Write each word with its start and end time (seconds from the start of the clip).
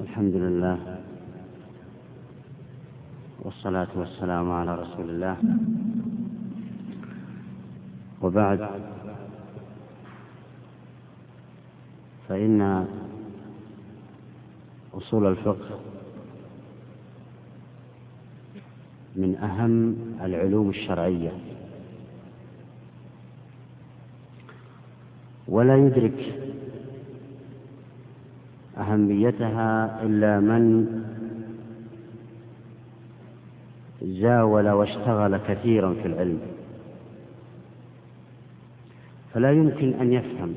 الحمد 0.00 0.34
لله 0.34 0.98
والصلاة 3.40 3.88
والسلام 3.96 4.50
على 4.50 4.74
رسول 4.74 5.10
الله. 5.10 5.36
وبعد 8.22 8.68
فإن 12.28 12.86
أصول 14.94 15.26
الفقه 15.26 15.80
من 19.16 19.36
أهم 19.36 19.96
العلوم 20.20 20.70
الشرعية. 20.70 21.32
ولا 25.48 25.76
يدرك 25.76 26.39
أهميتها 28.80 30.02
إلا 30.02 30.40
من 30.40 30.86
زاول 34.02 34.68
واشتغل 34.68 35.36
كثيرا 35.36 35.94
في 36.02 36.08
العلم. 36.08 36.38
فلا 39.34 39.52
يمكن 39.52 39.94
أن 40.00 40.12
يفهم 40.12 40.54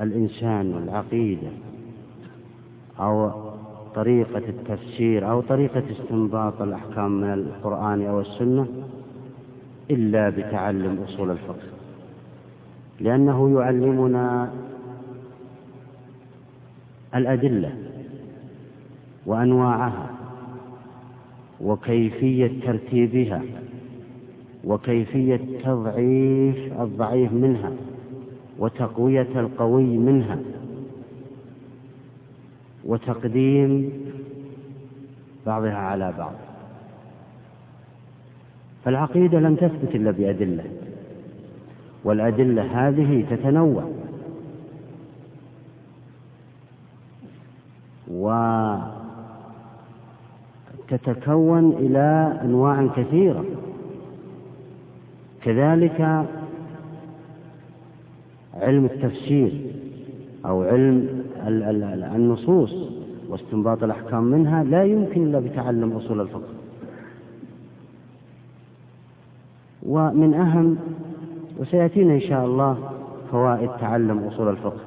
الإنسان 0.00 0.82
العقيدة 0.84 1.48
أو 3.00 3.30
طريقة 3.94 4.42
التفسير 4.48 5.30
أو 5.30 5.40
طريقة 5.40 5.82
استنباط 5.90 6.62
الأحكام 6.62 7.20
من 7.20 7.32
القرآن 7.32 8.06
أو 8.06 8.20
السنة 8.20 8.66
إلا 9.90 10.30
بتعلم 10.30 11.04
أصول 11.08 11.30
الفقه. 11.30 11.68
لأنه 13.00 13.60
يعلمنا 13.60 14.52
الأدلة 17.14 17.72
وأنواعها 19.26 20.10
وكيفية 21.60 22.50
ترتيبها 22.66 23.42
وكيفية 24.64 25.40
تضعيف 25.64 26.80
الضعيف 26.80 27.32
منها 27.32 27.72
وتقوية 28.58 29.40
القوي 29.40 29.98
منها 29.98 30.38
وتقديم 32.84 33.92
بعضها 35.46 35.74
على 35.74 36.14
بعض. 36.18 36.32
فالعقيدة 38.84 39.40
لم 39.40 39.54
تثبت 39.54 39.94
إلا 39.94 40.10
بأدلة 40.10 40.64
والأدلة 42.04 42.88
هذه 42.88 43.24
تتنوع. 43.30 43.84
وتتكون 50.90 51.72
إلى 51.72 52.38
أنواع 52.44 52.86
كثيرة. 52.96 53.44
كذلك 55.42 56.26
علم 58.54 58.84
التفسير 58.84 59.52
أو 60.46 60.62
علم 60.62 61.24
النصوص 62.14 62.74
واستنباط 63.28 63.82
الأحكام 63.82 64.24
منها 64.24 64.64
لا 64.64 64.84
يمكن 64.84 65.22
إلا 65.22 65.38
بتعلم 65.40 65.92
أصول 65.92 66.20
الفقه. 66.20 66.48
ومن 69.86 70.34
أهم 70.34 70.76
وسيأتينا 71.58 72.14
إن 72.14 72.20
شاء 72.20 72.46
الله 72.46 72.78
فوائد 73.32 73.70
تعلم 73.80 74.18
أصول 74.18 74.48
الفقه. 74.48 74.80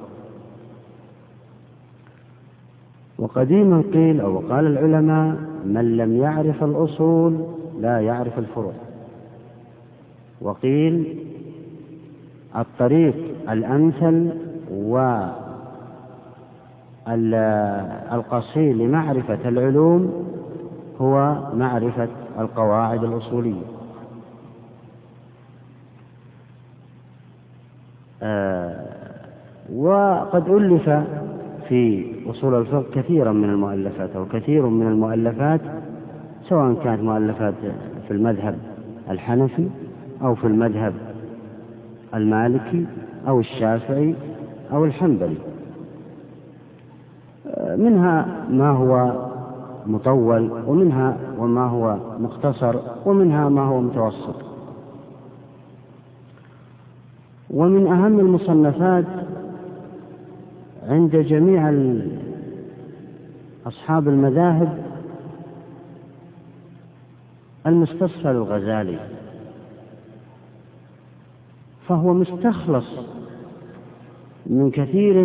وقديما 3.18 3.82
قيل 3.92 4.20
أو 4.20 4.38
قال 4.38 4.66
العلماء 4.66 5.36
من 5.64 5.96
لم 5.96 6.16
يعرف 6.16 6.64
الأصول 6.64 7.46
لا 7.80 8.00
يعرف 8.00 8.38
الفروع. 8.38 8.72
وقيل 10.40 11.18
الطريق 12.56 13.14
الأمثل 13.50 14.30
والقصير 17.06 18.74
لمعرفة 18.74 19.48
العلوم 19.48 20.12
هو 21.00 21.36
معرفة 21.54 22.08
القواعد 22.38 23.04
الأصولية. 23.04 23.62
آه، 28.22 28.84
وقد 29.74 30.48
ألف 30.48 30.88
في 31.68 32.12
أصول 32.30 32.54
الفقه 32.54 32.84
كثيرا 32.94 33.32
من 33.32 33.50
المؤلفات 33.50 34.16
أو 34.16 34.26
كثير 34.26 34.66
من 34.66 34.86
المؤلفات 34.86 35.60
سواء 36.48 36.74
كانت 36.84 37.02
مؤلفات 37.02 37.54
في 38.08 38.10
المذهب 38.10 38.58
الحنفي 39.10 39.68
أو 40.22 40.34
في 40.34 40.46
المذهب 40.46 40.94
المالكي 42.14 42.86
أو 43.28 43.40
الشافعي 43.40 44.14
أو 44.72 44.84
الحنبلي. 44.84 45.36
منها 47.76 48.46
ما 48.50 48.70
هو 48.70 49.12
مطول 49.86 50.50
ومنها 50.66 51.16
وما 51.38 51.66
هو 51.66 51.96
مختصر 52.20 52.76
ومنها 53.06 53.48
ما 53.48 53.62
هو 53.62 53.80
متوسط. 53.80 54.36
ومن 57.50 57.86
أهم 57.86 58.20
المصنفات 58.20 59.04
عند 60.94 61.16
جميع 61.16 61.74
أصحاب 63.66 64.08
المذاهب 64.08 64.78
المستصفى 67.66 68.30
الغزالي 68.30 68.98
فهو 71.88 72.14
مستخلص 72.14 72.86
من 74.46 74.70
كثير 74.70 75.24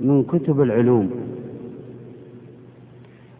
من 0.00 0.24
كتب 0.28 0.60
العلوم. 0.60 1.10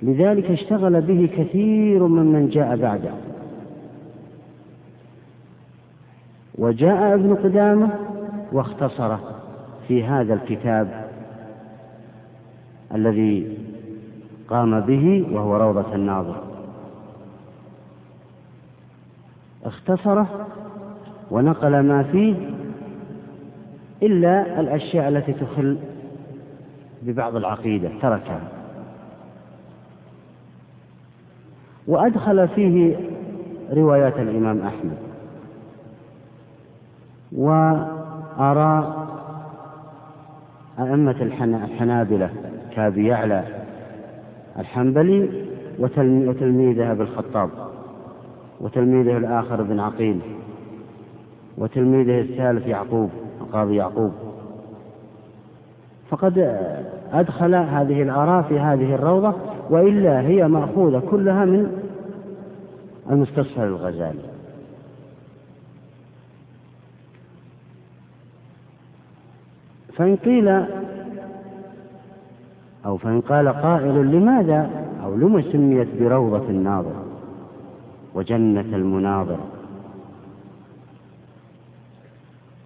لذلك 0.02 0.50
اشتغل 0.50 1.00
به 1.00 1.30
كثير 1.36 2.06
ممن 2.06 2.48
جاء 2.48 2.76
بعده. 2.76 3.12
وجاء 6.58 7.14
ابن 7.14 7.34
قدامة 7.34 7.90
واختصره 8.52 9.20
في 9.88 10.04
هذا 10.04 10.34
الكتاب. 10.34 11.05
الذي 12.94 13.58
قام 14.48 14.80
به 14.80 15.26
وهو 15.32 15.56
روضة 15.56 15.94
الناظر. 15.94 16.42
اختصره 19.64 20.46
ونقل 21.30 21.80
ما 21.80 22.02
فيه 22.02 22.34
إلا 24.02 24.60
الأشياء 24.60 25.08
التي 25.08 25.32
تخل 25.32 25.78
ببعض 27.02 27.36
العقيدة 27.36 27.90
تركها. 28.02 28.48
وأدخل 31.86 32.48
فيه 32.48 32.96
روايات 33.72 34.16
الإمام 34.16 34.60
أحمد. 34.60 34.96
وآراء 37.32 39.06
أئمة 40.78 41.22
الحنابلة 41.22 42.30
كابي 42.76 43.06
يعلى 43.06 43.44
الحنبلي 44.58 45.46
وتلميذه 46.28 46.92
ابن 46.92 47.02
الخطاب 47.02 47.50
وتلميذه 48.60 49.16
الآخر 49.16 49.60
ابن 49.60 49.80
عقيل 49.80 50.20
وتلميذه 51.58 52.20
الثالث 52.20 52.66
يعقوب 52.66 53.10
القاضي 53.40 53.76
يعقوب. 53.76 54.12
فقد 56.10 56.38
أدخل 57.12 57.54
هذه 57.54 58.02
الآراء 58.02 58.42
في 58.42 58.58
هذه 58.58 58.94
الروضة 58.94 59.34
وإلا 59.70 60.20
هي 60.20 60.48
مأخوذة 60.48 61.02
كلها 61.10 61.44
من 61.44 61.82
المستصفى 63.10 63.64
الغزالي 63.64 64.36
فإن 69.96 70.16
قيل 70.16 70.64
أو 72.86 72.96
فإن 72.96 73.20
قال 73.20 73.48
قائل 73.48 73.94
لماذا؟ 73.94 74.70
أو 75.04 75.16
لما 75.16 75.42
سميت 75.52 75.88
بروضة 76.00 76.50
الناظر 76.50 76.94
وجنة 78.14 78.76
المناظر. 78.76 79.38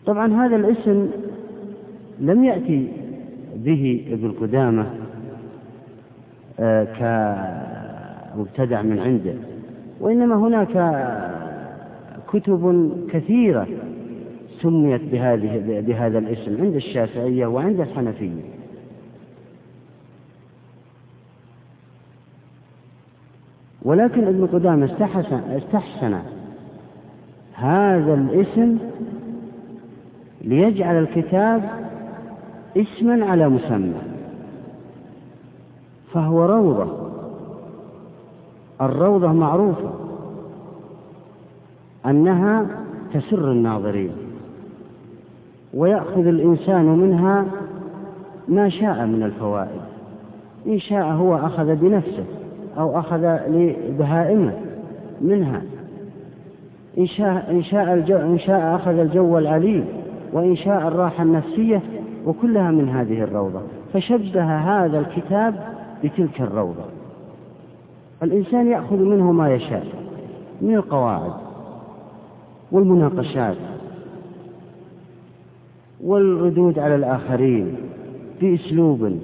طبعا 0.06 0.46
هذا 0.46 0.56
الاسم 0.56 1.08
لم 2.20 2.44
يأتي 2.44 2.88
به 3.56 4.06
ابن 4.12 4.32
قدامة 4.40 4.86
آه، 6.60 6.84
كمبتدع 8.34 8.82
من 8.82 8.98
عنده 8.98 9.34
وإنما 10.00 10.34
هناك 10.34 11.04
كتب 12.32 12.92
كثيرة 13.12 13.66
سميت 14.62 15.02
بهذه 15.12 15.80
بهذا 15.86 16.18
الاسم 16.18 16.62
عند 16.62 16.74
الشافعية 16.74 17.46
وعند 17.46 17.80
الحنفية. 17.80 18.59
ولكن 23.90 24.26
ابن 24.26 24.46
قدامة 24.46 24.86
استحسن, 24.86 25.36
استحسن 25.36 26.18
هذا 27.54 28.14
الاسم 28.14 28.78
ليجعل 30.40 30.98
الكتاب 30.98 31.70
اسما 32.76 33.24
على 33.24 33.48
مسمى 33.48 34.02
فهو 36.12 36.44
روضة. 36.44 37.10
الروضة 38.80 39.32
معروفة 39.32 39.90
أنها 42.06 42.66
تسر 43.14 43.52
الناظرين 43.52 44.12
ويأخذ 45.74 46.26
الإنسان 46.26 46.84
منها 46.84 47.46
ما 48.48 48.68
شاء 48.68 49.06
من 49.06 49.22
الفوائد 49.22 49.80
إن 50.66 50.78
شاء 50.78 51.06
هو 51.06 51.36
أخذ 51.36 51.74
بنفسه. 51.74 52.39
أو 52.80 52.98
أخذ 52.98 53.38
لبهائمه 53.48 54.52
منها. 55.20 55.62
إن 56.98 57.06
شاء, 57.06 57.50
إن 57.50 57.62
شاء, 57.62 57.94
الجو 57.94 58.16
إن 58.16 58.38
شاء 58.38 58.76
أخذ 58.76 58.98
الجو 58.98 59.38
العليم 59.38 59.84
وإن 60.32 60.56
شاء 60.56 60.88
الراحة 60.88 61.22
النفسية 61.22 61.82
وكلها 62.26 62.70
من 62.70 62.88
هذه 62.88 63.22
الروضة. 63.22 63.60
فشبه 63.92 64.44
هذا 64.44 64.98
الكتاب 64.98 65.54
بتلك 66.04 66.40
الروضة. 66.40 66.84
الإنسان 68.22 68.66
يأخذ 68.66 68.96
منه 68.96 69.32
ما 69.32 69.54
يشاء 69.54 69.86
من 70.60 70.74
القواعد 70.74 71.32
والمناقشات 72.72 73.56
والردود 76.04 76.78
على 76.78 76.94
الآخرين 76.94 77.76
بأسلوب 78.40 79.18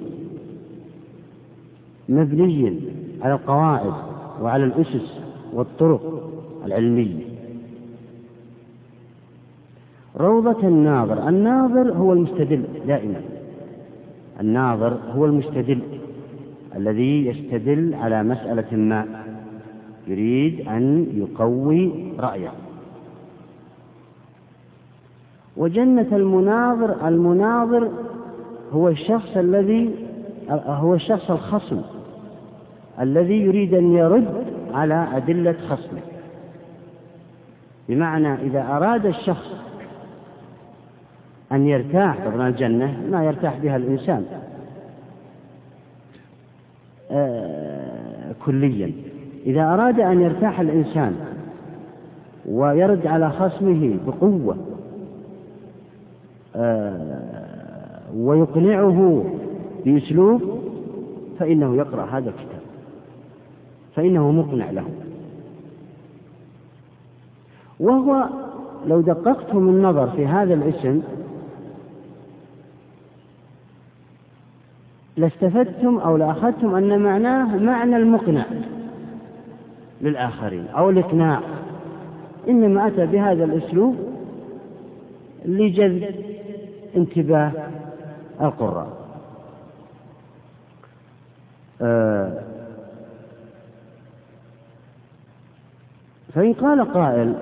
مبني 2.09 2.79
على 3.27 3.35
القواعد 3.35 3.93
وعلى 4.41 4.63
الأسس 4.63 5.19
والطرق 5.53 6.31
العلمية. 6.65 7.23
روضة 10.17 10.67
الناظر 10.67 11.29
الناظر 11.29 11.93
هو 11.93 12.13
المستدل 12.13 12.63
دائما. 12.87 13.21
الناظر 14.39 14.97
هو 15.15 15.25
المستدل 15.25 15.79
الذي 16.75 17.25
يستدل 17.25 17.93
على 17.93 18.23
مسألة 18.23 18.77
ما 18.77 19.05
يريد 20.07 20.67
أن 20.67 21.07
يقوي 21.13 21.91
رأيه. 22.19 22.51
وجنة 25.57 26.07
المناظر 26.11 27.07
المناظر 27.07 27.91
هو 28.71 28.89
الشخص 28.89 29.37
الذي 29.37 29.91
هو 30.49 30.93
الشخص 30.93 31.31
الخصم. 31.31 31.81
الذي 32.99 33.41
يريد 33.41 33.73
أن 33.73 33.93
يرد 33.93 34.45
على 34.73 35.07
أدلة 35.13 35.55
خصمه. 35.69 36.01
بمعنى 37.89 38.33
إذا 38.33 38.61
أراد 38.61 39.05
الشخص 39.05 39.51
أن 41.51 41.67
يرتاح 41.67 42.17
طبعا 42.25 42.47
الجنة 42.49 43.01
ما 43.11 43.25
يرتاح 43.25 43.57
بها 43.57 43.75
الإنسان. 43.75 44.25
آه 47.11 48.35
كليا. 48.45 48.91
إذا 49.45 49.61
أراد 49.61 49.99
أن 49.99 50.21
يرتاح 50.21 50.59
الإنسان 50.59 51.15
ويرد 52.49 53.07
على 53.07 53.29
خصمه 53.29 53.97
بقوة 54.07 54.57
آه 56.55 57.21
ويقنعه 58.15 59.25
بأسلوب 59.85 60.41
فإنه 61.39 61.75
يقرأ 61.75 62.05
هذا 62.05 62.29
الكتاب. 62.29 62.56
فإنه 63.97 64.31
مقنع 64.31 64.71
له. 64.71 64.85
وهو 67.79 68.29
لو 68.85 69.01
دققتم 69.01 69.57
النظر 69.57 70.09
في 70.09 70.27
هذا 70.27 70.53
الاسم 70.53 71.01
لاستفدتم 75.17 75.97
أو 75.97 76.17
لأخذتم 76.17 76.75
أن 76.75 76.99
معناه 76.99 77.57
معنى 77.57 77.95
المقنع 77.95 78.45
للآخرين 80.01 80.67
أو 80.67 80.89
الإقناع. 80.89 81.41
إنما 82.47 82.87
أتى 82.87 83.05
بهذا 83.05 83.43
الأسلوب 83.43 83.95
لجذب 85.45 86.15
انتباه 86.95 87.51
القراء. 88.41 88.87
آه، 91.81 92.56
فإن 96.33 96.53
قال 96.53 96.93
قائل 96.93 97.35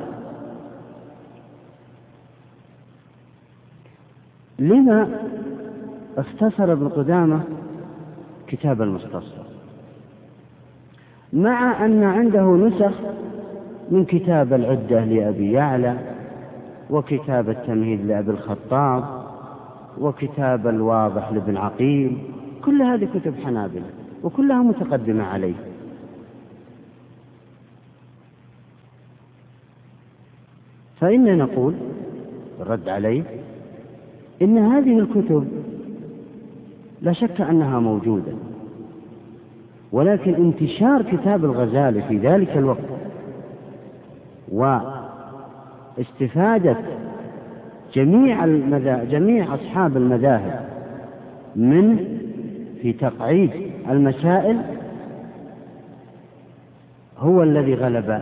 لما 4.60 5.10
اختصر 6.18 6.72
ابن 6.72 6.88
قدامة 6.90 7.42
كتاب 8.48 8.82
المستصفى 8.82 9.46
مع 11.34 11.86
أن 11.86 12.04
عنده 12.04 12.42
نسخ 12.42 12.94
من 13.92 14.06
كتاب 14.06 14.54
العدة 14.54 15.06
لأبي 15.06 15.52
يعلى 15.52 15.98
وكتاب 16.90 17.50
التمهيد 17.50 18.06
لأبي 18.06 18.32
الخطاب 18.32 19.04
وكتاب 20.00 20.68
الواضح 20.68 21.32
لابن 21.32 21.58
عقيل 21.58 22.18
كل 22.66 22.82
هذه 22.82 23.08
كتب 23.14 23.34
حنابلة 23.46 23.86
وكلها 24.24 24.58
متقدمة 24.62 25.24
عليه. 25.24 25.56
فإننا 31.00 31.36
نقول 31.36 31.74
الرد 32.62 32.90
عليه؟ 32.90 33.24
إن 34.42 34.58
هذه 34.58 35.00
الكتب 35.00 35.48
لا 37.02 37.14
شك 37.14 37.42
أنها 37.42 37.80
موجودة 37.80 38.32
ولكن 39.92 40.34
انتشار 40.34 41.02
كتاب 41.02 41.46
الغزالي 41.46 42.02
في 42.02 42.18
ذلك 42.18 42.58
الوقت 42.58 42.80
واستفادة 45.98 46.78
جميع 47.94 48.44
المذا... 48.44 49.04
جميع 49.04 49.56
أصحاب 49.56 49.98
المذاهب 49.98 50.66
من 51.56 52.18
في 52.82 52.94
تقعيد 52.94 53.52
المسائل 53.90 54.62
هو 57.18 57.44
الذي 57.44 57.74
غلب 57.74 58.22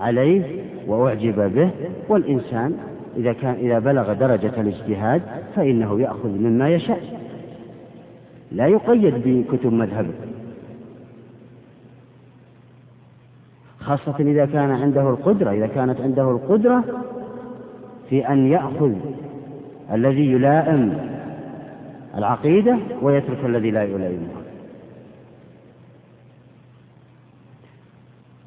عليه 0.00 0.69
وأعجب 0.86 1.54
به 1.54 1.70
والإنسان 2.08 2.76
إذا 3.16 3.32
كان 3.32 3.54
إذا 3.54 3.78
بلغ 3.78 4.12
درجة 4.12 4.60
الاجتهاد 4.60 5.22
فإنه 5.56 6.00
يأخذ 6.00 6.28
مما 6.28 6.68
يشاء. 6.68 7.20
لا 8.52 8.66
يقيد 8.66 9.14
بكتب 9.26 9.72
مذهبه. 9.72 10.14
خاصة 13.80 14.16
إذا 14.20 14.46
كان 14.46 14.70
عنده 14.70 15.10
القدرة 15.10 15.50
إذا 15.50 15.66
كانت 15.66 16.00
عنده 16.00 16.30
القدرة 16.30 16.84
في 18.10 18.28
أن 18.28 18.46
يأخذ 18.46 18.92
الذي 19.92 20.32
يلائم 20.32 20.98
العقيدة 22.16 22.78
ويترك 23.02 23.44
الذي 23.44 23.70
لا 23.70 23.84
يلائمها. 23.84 24.40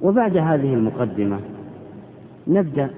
وبعد 0.03 0.37
هذه 0.37 0.73
المقدمة 0.73 1.39
نبدأ 2.47 2.89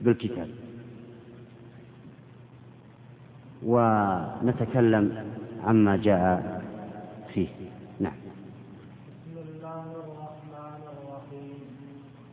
بالكتاب. 0.00 0.48
ونتكلم 3.66 5.24
عما 5.64 5.96
جاء 5.96 6.62
فيه. 7.34 7.48
نعم. 8.00 8.12
بسم 8.12 9.38
الله 9.48 9.84
الرحمن 10.04 10.82
الرحيم. 10.94 11.60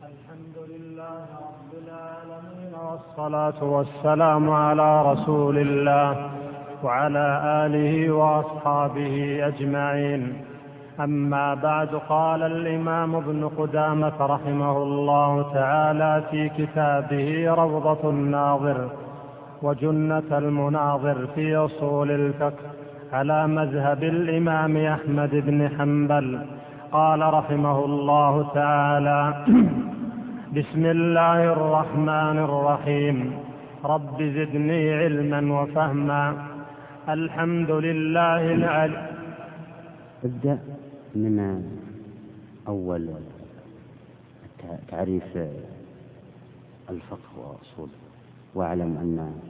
الحمد 0.02 0.56
لله 0.70 1.26
رب 1.48 1.72
العالمين 1.86 2.74
والصلاة 2.74 3.64
والسلام 3.64 4.50
على 4.50 5.12
رسول 5.12 5.58
الله 5.58 6.30
وعلى 6.82 7.26
آله 7.66 8.10
وأصحابه 8.10 9.46
أجمعين. 9.46 10.51
أما 11.00 11.54
بعد 11.54 11.88
قال 12.08 12.42
الإمام 12.42 13.16
ابن 13.16 13.48
قدامة 13.58 14.12
رحمه 14.20 14.76
الله 14.82 15.52
تعالى 15.54 16.22
في 16.30 16.48
كتابه 16.48 17.54
روضة 17.54 18.10
الناظر 18.10 18.88
وجنة 19.62 20.38
المناظر 20.38 21.26
في 21.34 21.56
أصول 21.56 22.10
الفقه 22.10 22.64
على 23.12 23.46
مذهب 23.46 24.02
الإمام 24.02 24.76
أحمد 24.76 25.30
بن 25.30 25.68
حنبل. 25.78 26.38
قال 26.92 27.34
رحمه 27.34 27.84
الله 27.84 28.50
تعالى 28.54 29.34
بسم 30.56 30.86
الله 30.86 31.44
الرحمن 31.44 32.38
الرحيم. 32.38 33.32
رب 33.84 34.22
زدني 34.22 34.94
علما 34.94 35.62
وفهما. 35.62 36.34
الحمد 37.08 37.70
لله 37.70 38.54
العلي 38.54 39.06
ابدأ. 40.24 40.71
من 41.14 41.64
أول 42.68 43.10
تعريف 44.88 45.36
الفقه 46.90 47.30
وأصوله 47.36 47.98
واعلم 48.54 48.96
أن 48.96 49.40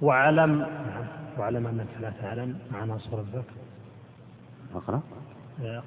واعلم 0.00 0.66
واعلم 1.38 1.66
أنك 1.66 1.86
لا 2.00 2.12
تعلم 2.22 2.58
عناصر 2.74 3.20
الفقه. 3.20 3.54
أقرأ. 4.74 5.00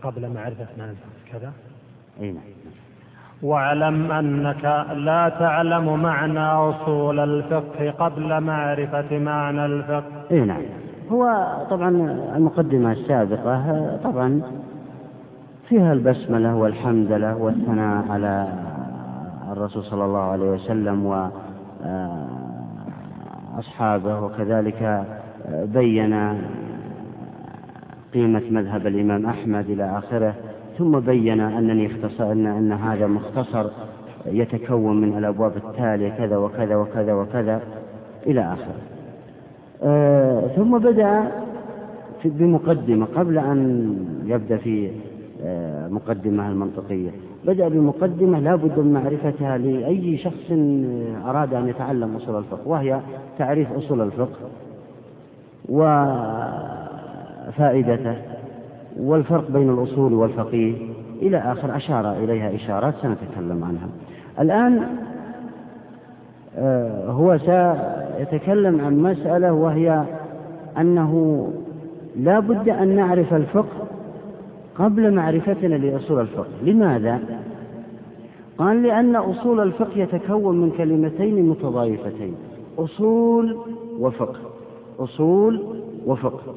قبل 0.03 0.29
معرفة 0.33 0.67
معنى 0.77 0.91
الفقه 0.91 1.31
كذا؟ 1.31 1.53
أي 2.19 2.31
نعم. 2.31 2.43
واعلم 3.41 4.11
أنك 4.11 4.63
لا 4.95 5.29
تعلم 5.39 6.01
معنى 6.01 6.39
أصول 6.39 7.19
الفقه 7.19 7.91
قبل 7.91 8.41
معرفة 8.41 9.19
معنى 9.19 9.65
الفقه. 9.65 10.25
أي 10.31 10.39
نعم. 10.39 10.61
هو 11.11 11.55
طبعا 11.69 11.89
المقدمة 12.35 12.91
السابقة 12.91 13.97
طبعا 14.03 14.41
فيها 15.69 15.93
البسملة 15.93 16.55
والحمدلة 16.55 17.37
والثناء 17.37 18.11
على 18.11 18.53
الرسول 19.51 19.83
صلى 19.83 20.05
الله 20.05 20.19
عليه 20.19 20.49
وسلم 20.51 21.05
وأصحابه 23.55 24.19
وكذلك 24.19 25.05
بين 25.49 26.41
قيمة 28.13 28.43
مذهب 28.51 28.87
الإمام 28.87 29.25
أحمد 29.25 29.69
إلى 29.69 29.97
آخره 29.97 30.33
ثم 30.77 30.99
بين 30.99 31.39
أنني 31.39 31.87
اختصر 31.87 32.31
أن, 32.31 32.45
أن 32.47 32.71
هذا 32.71 33.07
مختصر 33.07 33.69
يتكون 34.25 35.01
من 35.01 35.17
الأبواب 35.17 35.57
التالية 35.57 36.09
كذا 36.09 36.37
وكذا 36.37 36.75
وكذا 36.75 37.13
وكذا 37.13 37.61
إلى 38.27 38.41
آخره. 38.41 38.75
آه 38.75 38.90
ثم 40.55 40.77
بدأ 40.77 41.31
بمقدمة 42.25 43.05
قبل 43.15 43.37
أن 43.37 43.95
يبدأ 44.25 44.57
في 44.57 44.91
آه 45.43 45.87
مقدمة 45.87 46.49
المنطقية. 46.49 47.09
بدأ 47.45 47.67
بمقدمة 47.67 48.39
لا 48.39 48.55
بد 48.55 48.79
من 48.79 48.93
معرفتها 48.93 49.57
لأي 49.57 50.17
شخص 50.17 50.51
أراد 51.25 51.53
أن 51.53 51.67
يتعلم 51.67 52.15
أصول 52.15 52.37
الفقه 52.37 52.67
وهي 52.67 52.99
تعريف 53.37 53.73
أصول 53.73 54.01
الفقه 54.01 54.49
وفائدته 57.47 58.15
والفرق 58.99 59.51
بين 59.51 59.69
الأصول 59.69 60.13
والفقيه. 60.13 60.73
إلى 61.21 61.37
آخر 61.37 61.75
أشار 61.77 62.11
إليها 62.11 62.55
إشارات 62.55 62.93
سنتكلم 63.01 63.63
عنها. 63.63 63.87
الآن 64.39 64.77
آه، 64.77 64.87
هو 67.07 67.37
سيتكلم 67.37 68.81
عن 68.85 68.99
مسألة 68.99 69.53
وهي 69.53 70.03
أنه 70.77 71.47
لا 72.15 72.39
بد 72.39 72.69
أن 72.69 72.95
نعرف 72.95 73.33
الفقه 73.33 73.87
قبل 74.77 75.13
معرفتنا 75.13 75.75
لأصول 75.75 76.19
الفقه. 76.19 76.47
لماذا؟ 76.63 77.19
قال 78.57 78.83
لأن 78.83 79.15
أصول 79.15 79.59
الفقه 79.59 79.97
يتكون 79.97 80.61
من 80.61 80.71
كلمتين 80.71 81.49
متضايفتين 81.49 82.35
أصول 82.79 83.57
وفقه. 83.99 84.39
أصول 84.99 85.63
وفقه. 86.05 86.53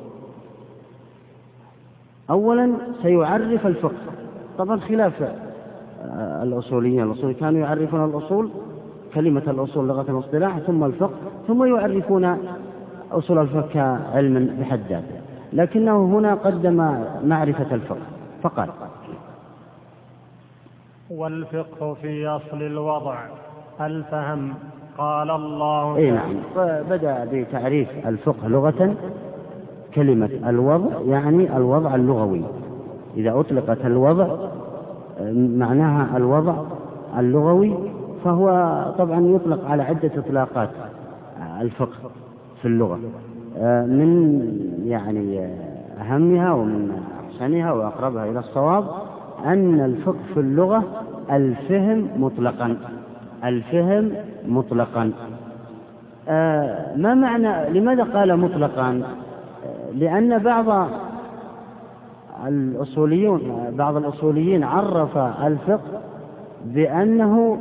أولا 2.31 2.73
سيعرف 3.03 3.67
الفقه. 3.67 4.15
طبعا 4.59 4.77
خلاف 4.77 5.23
آه، 6.03 6.43
الأصوليين 6.43 7.03
الأصوليين 7.03 7.35
كانوا 7.41 7.61
يعرفون 7.61 8.05
الأصول 8.05 8.49
كلمة 9.15 9.43
الأصول 9.49 9.89
لغة 9.89 10.13
واصطلاح 10.15 10.59
ثم 10.59 10.85
الفقه 10.85 11.15
ثم 11.49 11.65
يعرفون 11.65 12.39
أصول 13.13 13.39
الفقه 13.39 13.69
كعلم 13.73 14.57
بحد 14.61 14.81
ذاته 14.89 15.21
لكنه 15.53 16.05
هنا 16.05 16.35
قدم 16.35 17.05
معرفة 17.25 17.75
الفقه 17.75 18.07
فقال 18.43 18.69
والفقه 21.11 21.95
في 21.95 22.27
أصل 22.27 22.63
الوضع 22.63 23.17
الفهم 23.81 24.55
قال 24.99 25.31
الله 25.31 25.97
إي 25.97 26.11
نعم. 26.11 26.35
بدأ 26.91 27.29
بتعريف 27.33 27.89
الفقه 28.07 28.49
لغة 28.49 28.95
كلمة 29.95 30.31
الوضع 30.49 31.01
يعني 31.07 31.57
الوضع 31.57 31.95
اللغوي. 31.95 32.43
إذا 33.17 33.41
أطلقت 33.41 33.85
الوضع 33.85 34.37
معناها 35.35 36.17
الوضع 36.17 36.55
اللغوي 37.19 37.75
فهو 38.25 38.49
طبعا 38.99 39.21
يطلق 39.21 39.65
على 39.65 39.83
عدة 39.83 40.11
إطلاقات 40.17 40.71
الفقه 41.61 42.11
في 42.63 42.69
اللغة 42.69 42.99
من 43.87 44.41
يعني 44.85 45.49
أهمها 46.01 46.53
ومن 46.53 47.03
أحسنها 47.25 47.73
وأقربها 47.73 48.25
إلى 48.25 48.39
الصواب 48.39 48.85
أن 49.45 49.81
الفقه 49.81 50.19
في 50.35 50.41
اللغة 50.41 50.85
الفهم 51.31 52.09
مطلقا 52.17 52.77
الفهم 53.45 54.11
مطلقا. 54.49 55.11
ما 56.97 57.15
معنى 57.15 57.81
لماذا 57.81 58.03
قال 58.03 58.37
مطلقا؟ 58.37 59.03
لأن 59.95 60.39
بعض 60.39 60.89
الأصوليون 62.47 63.75
بعض 63.79 63.97
الأصوليين 63.97 64.65
عرف 64.65 65.17
الفقه 65.19 66.01
بأنه 66.65 67.59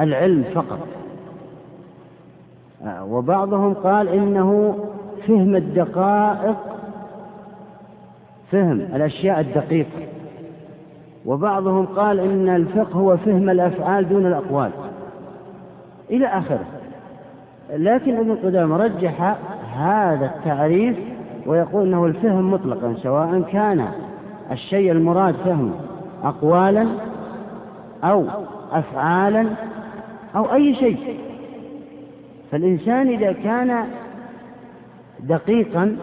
العلم 0.00 0.44
فقط. 0.54 0.78
وبعضهم 3.02 3.74
قال 3.74 4.08
إنه 4.08 4.78
فهم 5.26 5.56
الدقائق 5.56 6.56
فهم 8.52 8.80
الأشياء 8.80 9.40
الدقيقة. 9.40 10.06
وبعضهم 11.26 11.86
قال 11.86 12.20
إن 12.20 12.48
الفقه 12.48 12.92
هو 12.92 13.16
فهم 13.16 13.50
الأفعال 13.50 14.08
دون 14.08 14.26
الأقوال. 14.26 14.70
إلى 16.10 16.26
آخره. 16.26 16.64
لكن 17.72 18.16
ابن 18.16 18.36
قدامة 18.36 18.76
رجح 18.76 19.36
هذا 19.76 20.26
التعريف 20.26 20.96
ويقول 21.46 21.86
إنه 21.86 22.06
الفهم 22.06 22.50
مطلقا 22.50 22.94
سواء 23.02 23.40
كان 23.52 23.88
الشيء 24.50 24.92
المراد 24.92 25.34
فهمه 25.44 25.74
اقوالا 26.24 26.86
أو 28.04 28.24
افعالا 28.72 29.46
أو 30.36 30.54
أي 30.54 30.74
شيء. 30.74 31.18
فالإنسان 32.50 33.08
إذا 33.08 33.32
كان 33.32 33.84
دقيقا 35.20 35.96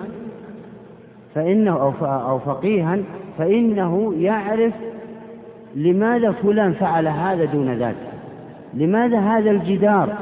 فإنه 1.36 1.72
أو 1.72 1.92
أو 2.06 2.40
فقيها 2.40 2.98
فإنه 3.38 4.14
يعرف 4.14 4.74
لماذا 5.76 6.32
فلان 6.32 6.74
فعل 6.74 7.08
هذا 7.08 7.46
دون 7.46 7.74
ذاك 7.74 7.96
لماذا 8.74 9.20
هذا 9.20 9.52
الجدار 9.52 10.18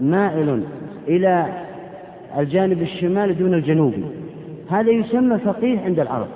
مائل 0.00 0.62
إلى 1.08 1.46
الجانب 2.38 2.82
الشمالي 2.82 3.32
دون 3.32 3.54
الجنوبي 3.54 4.04
هذا 4.70 4.90
يسمى 4.90 5.38
فقيه 5.38 5.80
عند 5.80 6.00
العرب. 6.00 6.28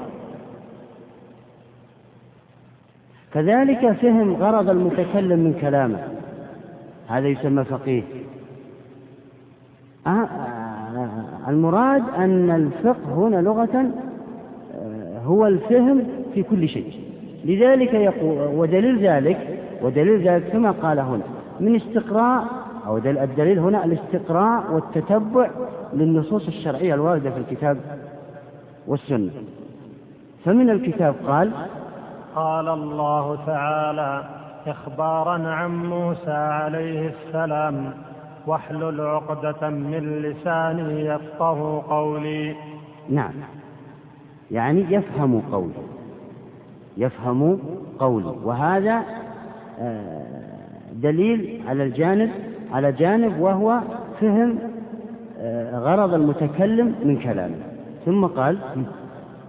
كذلك 3.35 3.93
فهم 3.93 4.35
غرض 4.35 4.71
المتكلم 4.71 5.39
من 5.39 5.59
كلامه. 5.61 6.14
هذا 7.09 7.29
يسمى 7.29 7.65
فقيه. 7.65 8.03
آه، 10.07 10.29
المراد 11.49 12.03
أن 12.17 12.51
الفقه 12.51 13.15
هنا 13.15 13.37
لغة 13.37 13.91
آه، 14.75 15.19
هو 15.19 15.47
الفهم 15.47 16.07
في 16.35 16.43
كل 16.43 16.69
شيء. 16.69 16.93
لذلك 17.45 17.95
يقول 17.95 18.39
ودليل 18.59 19.07
ذلك 19.07 19.59
ودليل 19.83 20.29
ذلك 20.29 20.49
كما 20.53 20.71
قال 20.71 20.99
هنا 20.99 21.25
من 21.61 21.77
استقراء 21.77 22.45
أو 22.87 22.97
الدليل 22.97 23.59
هنا 23.59 23.85
الاستقراء 23.85 24.73
والتتبع 24.73 25.51
للنصوص 25.93 26.47
الشرعية 26.47 26.95
الواردة 26.95 27.31
في 27.31 27.39
الكتاب 27.39 27.79
والسنة. 28.87 29.31
فمن 30.45 30.71
الكتاب 30.71 31.15
قال 31.27 31.51
قال 32.35 32.69
الله 32.69 33.47
تعالى 33.47 34.34
إخبارا 34.67 35.49
عن 35.49 35.77
موسى 35.85 36.31
عليه 36.31 37.09
السلام 37.09 37.93
واحلل 38.47 39.01
عقدة 39.01 39.69
من 39.71 40.23
لساني 40.23 41.07
يفقه 41.07 41.83
قولي. 41.89 42.57
نعم. 43.09 43.33
يعني 44.51 44.81
يفهم 44.91 45.43
قولي. 45.53 45.73
يفهم 46.97 47.59
قولي. 47.99 48.35
وهذا 48.45 49.03
آه، 49.81 50.23
دليل 50.93 51.63
على 51.69 51.83
الجانب 51.83 52.31
على 52.73 52.93
جانب 52.93 53.41
وهو 53.41 53.81
فهم 54.21 54.59
آه، 55.41 55.79
غرض 55.79 56.15
المتكلم 56.15 56.95
من 57.05 57.19
كلامه. 57.23 57.57
ثم 58.07 58.27
قال 58.27 58.59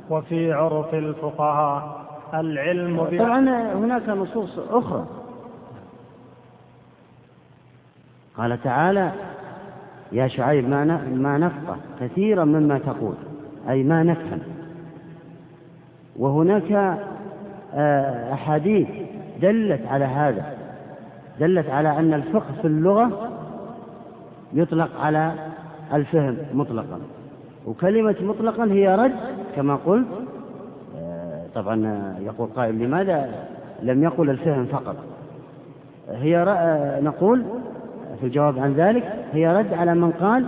وفي 0.09 0.53
عرف 0.53 0.93
الفقهاء 0.93 2.04
العلم 2.39 3.03
طبعا 3.03 3.73
هناك 3.73 4.09
نصوص 4.09 4.59
أخرى. 4.69 5.05
قال 8.37 8.63
تعالى 8.63 9.11
يا 10.11 10.27
شعيب 10.27 10.69
ما 10.69 10.85
ما 11.13 11.37
نفقه 11.37 11.77
كثيرا 11.99 12.43
مما 12.45 12.79
تقول 12.79 13.15
أي 13.69 13.83
ما 13.83 14.03
نفهم. 14.03 14.39
وهناك 16.15 16.99
آه، 17.73 18.33
أحاديث 18.33 18.87
دلت 19.41 19.87
على 19.87 20.05
هذا 20.05 20.53
دلت 21.39 21.69
على 21.69 21.99
أن 21.99 22.13
الفقه 22.13 22.53
في 22.61 22.67
اللغة 22.67 23.29
يطلق 24.53 24.99
على 24.99 25.33
الفهم 25.93 26.37
مطلقا. 26.53 26.99
وكلمة 27.67 28.15
مطلقا 28.21 28.65
هي 28.65 28.95
رد 28.95 29.15
كما 29.55 29.75
قلت 29.75 30.07
طبعا 31.55 32.15
يقول 32.19 32.49
قائل 32.55 32.79
لماذا 32.79 33.47
لم 33.81 34.03
يقل 34.03 34.29
الفهم 34.29 34.65
فقط؟ 34.65 34.95
هي 36.09 36.37
آه، 36.37 37.01
نقول 37.01 37.43
في 38.19 38.25
الجواب 38.25 38.59
عن 38.59 38.73
ذلك 38.73 39.25
هي 39.33 39.57
رد 39.57 39.73
على 39.73 39.95
من 39.95 40.11
قال 40.11 40.45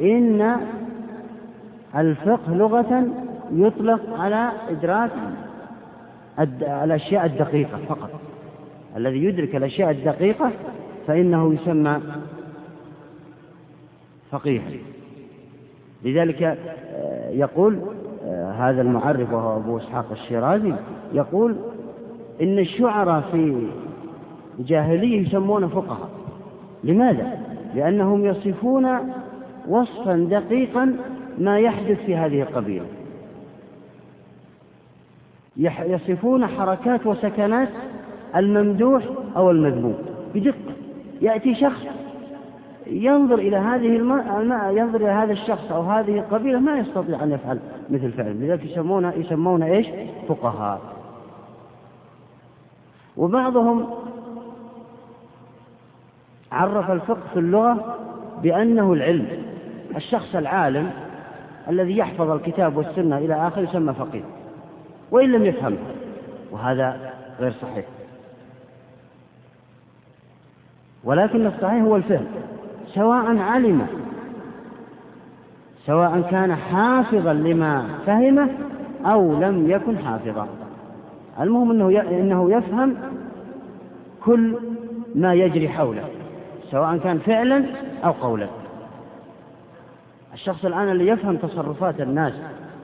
إن 0.00 0.56
الفقه 1.96 2.54
لغة 2.54 3.06
يطلق 3.52 4.00
على 4.18 4.52
إدراك 4.68 5.10
الأشياء 6.62 7.26
الدقيقة 7.26 7.78
فقط. 7.88 8.10
الذي 8.96 9.24
يدرك 9.24 9.56
الأشياء 9.56 9.90
الدقيقة 9.90 10.50
فإنه 11.06 11.54
يسمى 11.54 12.00
فقيها. 14.30 14.70
لذلك 16.04 16.42
آه، 16.42 17.30
يقول 17.30 17.80
هذا 18.58 18.82
المعرف 18.82 19.32
وهو 19.32 19.56
أبو 19.56 19.76
إسحاق 19.76 20.06
الشيرازي 20.12 20.74
يقول 21.12 21.56
إن 22.42 22.58
الشعراء 22.58 23.20
في 23.32 23.66
الجاهلية 24.58 25.26
يسمون 25.26 25.68
فقهاء. 25.68 26.08
لماذا؟ 26.84 27.38
لأنهم 27.74 28.24
يصفون 28.24 28.86
وصفا 29.68 30.16
دقيقا 30.16 30.96
ما 31.38 31.58
يحدث 31.58 31.98
في 32.06 32.16
هذه 32.16 32.42
القبيلة. 32.42 32.86
يصفون 35.86 36.46
حركات 36.46 37.06
وسكنات 37.06 37.68
الممدوح 38.36 39.02
أو 39.36 39.50
المذموم. 39.50 39.94
بدقة. 40.34 40.54
يأتي 41.20 41.54
شخص 41.54 41.86
ينظر 42.90 43.34
إلى 43.34 43.56
هذه 43.56 43.96
الماء 43.96 44.72
ينظر 44.76 45.00
إلى 45.00 45.10
هذا 45.10 45.32
الشخص 45.32 45.72
أو 45.72 45.82
هذه 45.82 46.18
القبيلة 46.18 46.58
ما 46.58 46.78
يستطيع 46.78 47.22
أن 47.22 47.32
يفعل 47.32 47.58
مثل 47.90 48.12
فعل. 48.12 48.40
لذلك 48.40 48.64
يسمون 48.64 49.12
يسمون 49.16 49.62
إيش؟ 49.62 49.86
فقهاء. 50.28 50.80
وبعضهم 53.16 53.86
عرف 56.52 56.90
الفقه 56.90 57.22
في 57.32 57.38
اللغة 57.38 57.96
بأنه 58.42 58.92
العلم. 58.92 59.26
الشخص 59.96 60.34
العالم 60.34 60.90
الذي 61.68 61.96
يحفظ 61.96 62.30
الكتاب 62.30 62.76
والسنة 62.76 63.18
إلى 63.18 63.48
آخر 63.48 63.62
يسمى 63.62 63.94
فقيه 63.94 64.22
وإن 65.10 65.32
لم 65.32 65.44
يفهم 65.44 65.76
وهذا 66.50 67.12
غير 67.40 67.52
صحيح. 67.52 67.84
ولكن 71.04 71.46
الصحيح 71.46 71.82
هو 71.82 71.96
الفهم. 71.96 72.26
سواء 72.94 73.38
علم 73.38 73.86
سواء 75.86 76.20
كان 76.20 76.54
حافظا 76.54 77.32
لما 77.32 77.88
فهمه 78.06 78.48
أو 79.04 79.40
لم 79.40 79.70
يكن 79.70 79.98
حافظا. 79.98 80.48
المهم 81.40 81.70
أنه 81.70 82.00
إنه 82.00 82.52
يفهم 82.52 82.96
كل 84.24 84.56
ما 85.14 85.34
يجري 85.34 85.68
حوله 85.68 86.04
سواء 86.70 86.96
كان 86.96 87.18
فعلا 87.18 87.64
أو 88.04 88.10
قولا. 88.10 88.48
الشخص 90.34 90.64
الآن 90.64 90.88
اللي 90.88 91.06
يفهم 91.06 91.36
تصرفات 91.36 92.00
الناس 92.00 92.32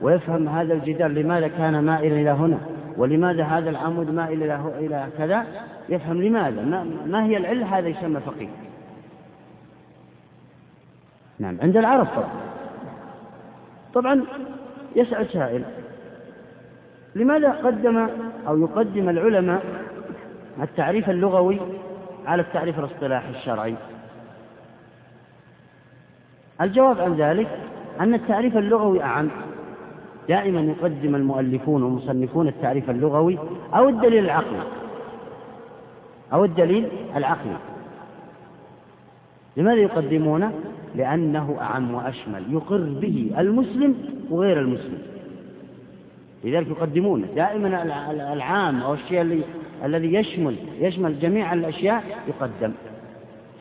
ويفهم 0.01 0.49
هذا 0.49 0.73
الجدار 0.73 1.07
لماذا 1.07 1.47
كان 1.47 1.83
مائلا 1.85 2.21
إلى 2.21 2.29
هنا؟ 2.29 2.57
ولماذا 2.97 3.43
هذا 3.43 3.69
العمود 3.69 4.11
مائل 4.11 4.43
إلى 4.79 5.07
كذا؟ 5.17 5.45
يفهم 5.89 6.21
لماذا؟ 6.21 6.61
ما, 6.61 6.85
ما 7.05 7.25
هي 7.25 7.37
العلة؟ 7.37 7.77
هذا 7.77 7.87
يسمى 7.87 8.19
فقيه. 8.19 8.66
نعم 11.39 11.57
عند 11.61 11.77
العرب 11.77 12.05
طبعا. 12.05 12.29
طبعا 13.93 14.23
يسأل 14.95 15.27
سائل 15.33 15.63
لماذا 17.15 17.51
قدم 17.51 18.09
أو 18.47 18.57
يقدم 18.57 19.09
العلماء 19.09 19.61
التعريف 20.61 21.09
اللغوي 21.09 21.59
على 22.25 22.41
التعريف 22.41 22.79
الاصطلاحي 22.79 23.29
الشرعي؟ 23.29 23.75
الجواب 26.61 26.99
عن 26.99 27.13
ذلك 27.13 27.47
أن 27.99 28.13
التعريف 28.13 28.57
اللغوي 28.57 29.03
أعم. 29.03 29.29
دائما 30.29 30.61
يقدم 30.61 31.15
المؤلفون 31.15 31.83
والمصنفون 31.83 32.47
التعريف 32.47 32.89
اللغوي 32.89 33.39
أو 33.73 33.89
الدليل 33.89 34.25
العقلي 34.25 34.63
أو 36.33 36.45
الدليل 36.45 36.89
العقلي. 37.15 37.57
لماذا 39.57 39.79
يقدمونه؟ 39.79 40.53
لأنه 40.95 41.57
أعم 41.61 41.93
وأشمل. 41.93 42.53
يقر 42.53 42.77
به 42.77 43.31
المسلم 43.37 43.95
وغير 44.29 44.59
المسلم. 44.59 45.01
لذلك 46.43 46.67
يقدمونه. 46.67 47.27
دائما 47.35 47.83
العام 48.33 48.81
أو 48.81 48.93
الشيء 48.93 49.43
الذي 49.83 50.13
يشمل 50.13 50.55
يشمل 50.79 51.19
جميع 51.19 51.53
الأشياء 51.53 52.03
يقدم. 52.27 52.73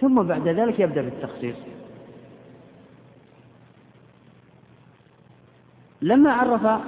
ثم 0.00 0.22
بعد 0.22 0.48
ذلك 0.48 0.80
يبدأ 0.80 1.02
بالتخصيص. 1.02 1.56
لما 6.02 6.32
عرف 6.32 6.80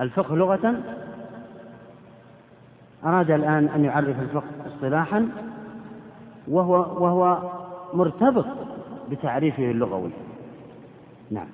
الفقه 0.00 0.36
لغة 0.36 0.80
أراد 3.04 3.30
الآن 3.30 3.68
أن 3.68 3.84
يعرف 3.84 4.20
الفقه 4.20 4.50
اصطلاحا. 4.66 5.28
وهو 6.48 6.74
وهو 6.74 7.38
مرتبط 7.94 8.46
بتعريفه 9.10 9.70
اللغوي. 9.70 10.10
نعم. 11.30 11.46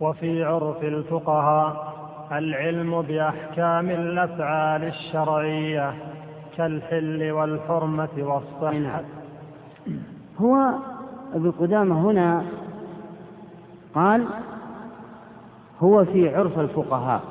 وفي 0.00 0.44
عرف 0.44 0.82
الفقهاء 0.82 1.92
العلم 2.32 3.02
بأحكام 3.02 3.90
الأفعال 3.90 4.84
الشرعية 4.84 5.94
كالحل 6.56 7.30
والحرمة 7.30 8.08
والصحة. 8.18 8.72
نعم. 8.72 9.04
هو 10.38 10.74
ابن 11.34 11.50
قدامة 11.50 12.10
هنا 12.10 12.44
قال 13.94 14.26
هو 15.80 16.04
في 16.04 16.34
عرف 16.34 16.58
الفقهاء 16.58 17.22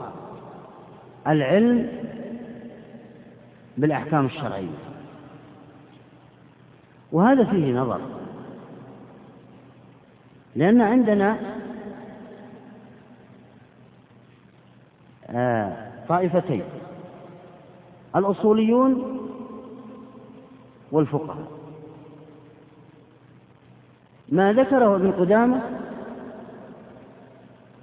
العلم 1.27 1.87
بالأحكام 3.77 4.25
الشرعية. 4.25 4.90
وهذا 7.11 7.43
فيه 7.43 7.73
نظر. 7.73 8.01
لأن 10.55 10.81
عندنا 10.81 11.37
آه، 15.29 15.91
طائفتين 16.09 16.63
الأصوليون 18.15 19.19
والفقهاء. 20.91 21.47
ما 24.29 24.53
ذكره 24.53 24.95
ابن 24.95 25.11
قدامة 25.11 25.61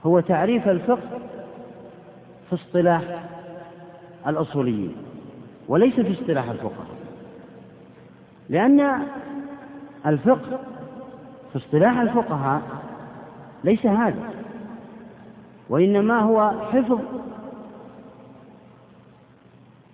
هو 0.06 0.20
تعريف 0.20 0.68
الفقه 0.68 1.20
في 2.48 2.54
اصطلاح 2.54 3.28
الأصوليين 4.26 4.96
وليس 5.68 5.94
في 5.94 6.12
اصطلاح 6.12 6.48
الفقهاء. 6.48 6.97
لأن 8.48 9.02
الفقه 10.06 10.58
في 11.52 11.56
اصطلاح 11.58 11.98
الفقهاء 11.98 12.62
ليس 13.64 13.86
هذا 13.86 14.30
وإنما 15.68 16.20
هو 16.20 16.50
حفظ 16.72 16.98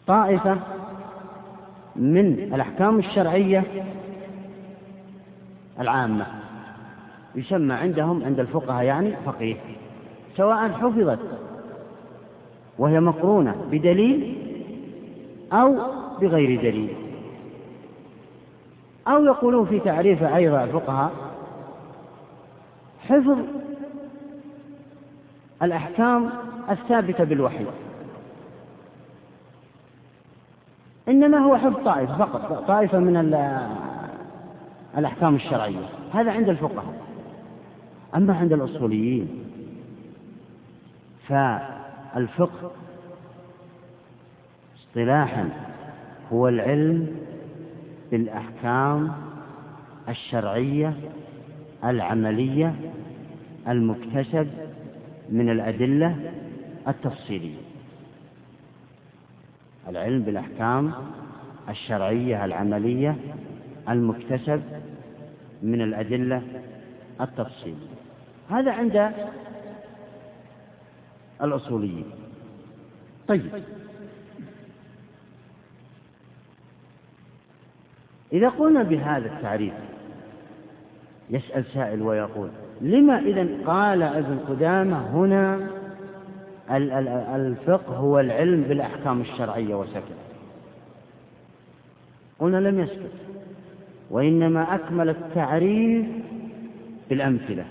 طائفة 0.06 0.58
من 1.96 2.26
الأحكام 2.54 2.98
الشرعية 2.98 3.64
العامة 5.80 6.26
يسمى 7.34 7.74
عندهم 7.74 8.24
عند 8.24 8.40
الفقهاء 8.40 8.84
يعني 8.84 9.16
فقيه 9.26 9.56
سواء 10.36 10.68
حفظت 10.68 11.18
وهي 12.78 13.00
مقرونة 13.00 13.56
بدليل 13.70 14.36
أو 15.52 15.76
بغير 16.20 16.60
دليل. 16.60 17.03
أو 19.08 19.24
يقولون 19.24 19.66
في 19.66 19.80
تعريف 19.80 20.22
أيضا 20.22 20.64
الفقهاء 20.64 21.12
حفظ 23.08 23.38
الأحكام 25.62 26.30
الثابتة 26.70 27.24
بالوحي. 27.24 27.66
إنما 31.08 31.38
هو 31.38 31.56
حفظ 31.56 31.84
طائفة 31.84 32.16
فقط 32.18 32.64
طائفة 32.68 32.98
من 32.98 33.16
الأحكام 34.98 35.34
الشرعية. 35.34 35.88
هذا 36.12 36.32
عند 36.32 36.48
الفقهاء. 36.48 36.94
أما 38.16 38.36
عند 38.36 38.52
الأصوليين 38.52 39.44
فالفقه 41.28 42.70
اصطلاحا 44.76 45.48
هو 46.32 46.48
العلم 46.48 47.16
بالأحكام 48.10 49.12
الشرعية 50.08 50.94
العملية 51.84 52.74
المكتسب 53.68 54.48
من 55.30 55.50
الأدلة 55.50 56.32
التفصيلية. 56.88 57.56
العلم 59.88 60.22
بالأحكام 60.22 60.92
الشرعية 61.68 62.44
العملية 62.44 63.16
المكتسب 63.88 64.62
من 65.62 65.80
الأدلة 65.80 66.42
التفصيلية. 67.20 67.94
هذا 68.50 68.72
عند 68.72 69.12
الأصوليين. 71.42 72.04
طيب. 73.28 73.42
إذا 78.32 78.48
قلنا 78.48 78.82
بهذا 78.82 79.26
التعريف 79.26 79.74
يسأل 81.30 81.64
سائل 81.74 82.02
ويقول 82.02 82.48
لما 82.80 83.18
إذا 83.18 83.48
قال 83.66 84.02
أبن 84.02 84.38
قدامة 84.48 85.10
هنا 85.10 85.68
الفقه 87.36 87.96
هو 87.96 88.20
العلم 88.20 88.62
بالأحكام 88.62 89.20
الشرعية 89.20 89.74
وسكت؟ 89.74 90.16
قلنا 92.38 92.56
لم 92.56 92.80
يسكت 92.80 93.12
وإنما 94.10 94.74
أكمل 94.74 95.08
التعريف 95.08 96.06
بالأمثلة 97.10 97.64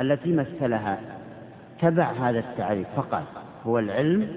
التي 0.00 0.32
مثلها 0.32 1.00
تبع 1.80 2.12
هذا 2.12 2.38
التعريف 2.38 2.88
فقال 2.96 3.24
هو 3.66 3.78
العلم. 3.78 4.28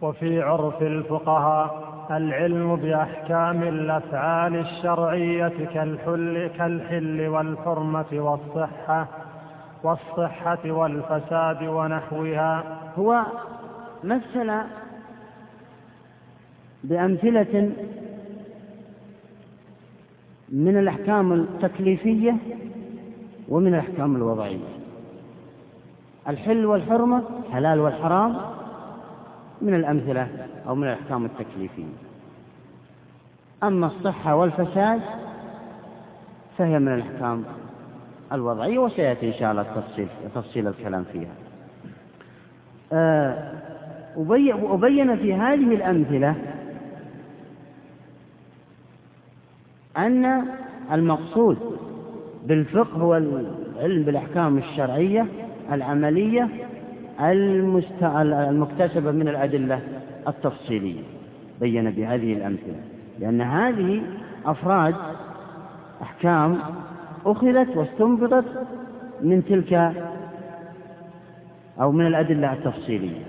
وفي 0.00 0.42
عرف 0.42 0.82
الفقهاء 0.82 1.95
العلم 2.10 2.76
بأحكام 2.76 3.62
الأفعال 3.62 4.56
الشرعية 4.56 5.52
كالحل, 5.74 6.50
كالحل 6.58 7.28
والحرمة 7.28 8.06
والصحة 8.12 9.08
والصحة 9.82 10.70
والفساد 10.70 11.62
ونحوها. 11.62 12.64
هو 12.98 13.22
مثل 14.04 14.52
بأمثلة 16.84 17.72
من 20.48 20.78
الأحكام 20.78 21.32
التكليفية 21.32 22.36
ومن 23.48 23.74
الأحكام 23.74 24.16
الوضعية. 24.16 24.58
الحل 26.28 26.66
والحرمة 26.66 27.22
حلال 27.52 27.80
والحرام 27.80 28.36
من 29.62 29.74
الأمثلة 29.74 30.28
أو 30.68 30.74
من 30.74 30.88
الأحكام 30.88 31.24
التكليفية. 31.24 31.84
أما 33.62 33.86
الصحة 33.86 34.36
والفساد 34.36 35.00
فهي 36.58 36.78
من 36.78 36.94
الأحكام 36.94 37.44
الوضعية 38.32 38.78
وسيأتي 38.78 39.28
إن 39.28 39.32
شاء 39.32 39.50
الله 39.50 39.62
التفصيل 39.62 40.08
تفصيل 40.34 40.68
الكلام 40.68 41.04
فيها. 41.12 41.34
آه، 42.92 43.52
أبين 44.74 45.16
في 45.16 45.34
هذه 45.34 45.74
الأمثلة 45.74 46.34
أن 49.96 50.44
المقصود 50.92 51.58
بالفقه 52.46 52.96
هو 52.96 53.16
العلم 53.16 54.02
بالأحكام 54.02 54.58
الشرعية 54.58 55.26
العملية 55.72 56.48
المكتسبة 57.20 59.10
من 59.10 59.28
الأدلة 59.28 59.80
التفصيلية. 60.28 61.02
بين 61.60 61.90
بهذه 61.90 62.32
الأمثلة. 62.32 62.80
لأن 63.20 63.40
هذه 63.40 64.02
أفراد 64.46 64.94
أحكام 66.02 66.58
أخذت 67.26 67.76
واستنبطت 67.76 68.44
من 69.22 69.44
تلك 69.44 69.92
أو 71.80 71.92
من 71.92 72.06
الأدلة 72.06 72.52
التفصيلية. 72.52 73.24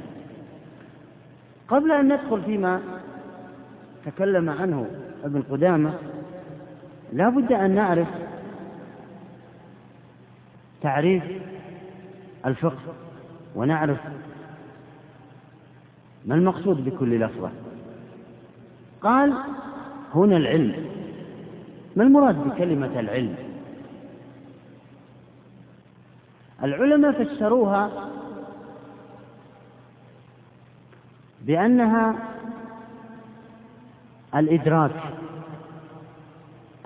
قبل 1.68 1.92
أن 1.92 2.14
ندخل 2.14 2.42
فيما 2.42 2.80
تكلم 4.06 4.50
عنه 4.50 4.86
ابن 5.24 5.42
قدامة 5.42 5.94
لا 7.14 7.30
بد 7.30 7.52
أن 7.52 7.76
نعرف 7.76 8.08
تعريف 10.82 11.24
الفقه 12.46 12.94
ونعرف 13.58 13.98
ما 16.26 16.36
المقصود 16.36 16.86
بكل 16.86 17.20
لفظة. 17.20 17.52
قال 19.02 19.34
هنا 20.16 20.38
العلم. 20.38 20.86
ما 21.96 22.04
المراد 22.04 22.36
بكلمة 22.36 23.00
العلم؟ 23.00 23.36
العلماء 26.64 27.24
فسروها 27.24 28.10
بأنها 31.42 32.16
الإدراك 34.36 35.14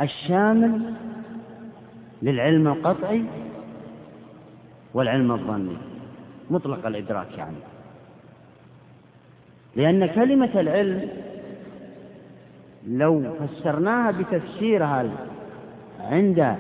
الشامل 0.02 0.94
للعلم 2.22 2.68
القطعي 2.68 3.26
والعلم 4.94 5.32
الظني. 5.32 5.91
مطلق 6.52 6.86
الإدراك 6.86 7.38
يعني. 7.38 7.58
لأن 9.76 10.06
كلمة 10.06 10.60
العلم 10.60 11.10
لو 12.88 13.34
فسرناها 13.40 14.12
بتفسيرها 14.12 15.10
عند 16.00 16.56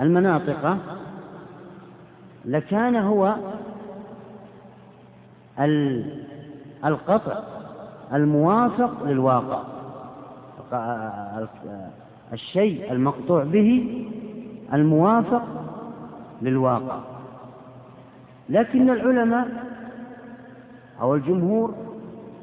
المناطق 0.00 0.78
لكان 2.44 2.96
هو 2.96 3.34
القطع 6.84 7.38
الموافق 8.12 9.04
للواقع. 9.04 9.62
الشيء 12.32 12.92
المقطوع 12.92 13.44
به 13.44 14.04
الموافق 14.72 15.44
للواقع. 16.42 17.00
لكن 18.48 18.90
العلماء 18.90 19.48
أو 21.00 21.14
الجمهور 21.14 21.74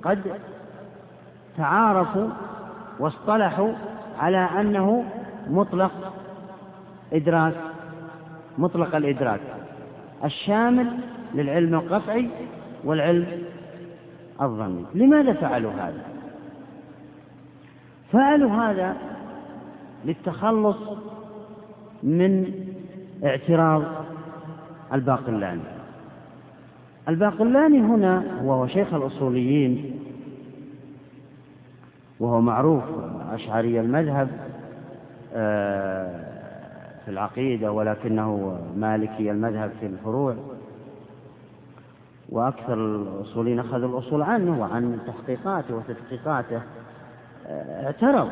قد 0.03 0.19
تعارفوا 1.57 2.29
واصطلحوا 2.99 3.73
على 4.19 4.37
أنه 4.37 5.05
مطلق 5.49 6.13
إدراك 7.13 7.53
مطلق 8.57 8.95
الإدراك. 8.95 9.39
الشامل 10.23 10.97
للعلم 11.33 11.75
القطعي 11.75 12.29
والعلم 12.83 13.43
الظني. 14.41 14.85
لماذا 14.93 15.33
فعلوا 15.33 15.71
هذا؟ 15.71 16.03
فعلوا 18.11 18.51
هذا 18.51 18.95
للتخلص 20.05 20.77
من 22.03 22.53
اعتراض 23.23 23.83
الباقلاني. 24.93 25.74
الباقلاني 27.09 27.79
هنا 27.79 28.23
وهو 28.43 28.67
شيخ 28.67 28.93
الأصوليين 28.93 29.99
وهو 32.19 32.41
معروف 32.41 32.83
أشعري 33.31 33.79
المذهب 33.79 34.29
آه، 35.33 36.25
في 37.05 37.11
العقيدة 37.11 37.71
ولكنه 37.71 38.59
مالكي 38.77 39.31
المذهب 39.31 39.71
في 39.79 39.85
الفروع 39.85 40.35
وأكثر 42.29 42.73
الأصوليين 42.73 43.59
أخذوا 43.59 43.89
الأصول 43.99 44.21
عنه 44.21 44.59
وعن 44.61 44.99
تحقيقاته 45.07 45.75
وتدقيقاته 45.75 46.61
آه، 47.47 47.85
اعترض. 47.85 48.29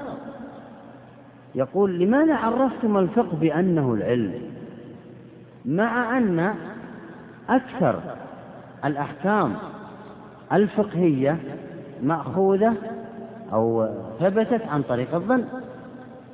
يقول 1.56 2.00
لماذا 2.00 2.36
عرفتم 2.36 2.98
الفقه 2.98 3.38
بأنه 3.38 3.94
العلم؟ 3.94 4.34
مع 5.66 6.18
أن 6.18 6.56
أكثر 7.50 8.00
الأحكام 8.86 9.56
الفقهية 10.54 11.40
مأخوذة 12.04 12.74
أو 13.54 13.90
ثبتت 14.20 14.62
عن 14.62 14.82
طريق 14.82 15.16
الظن 15.16 15.46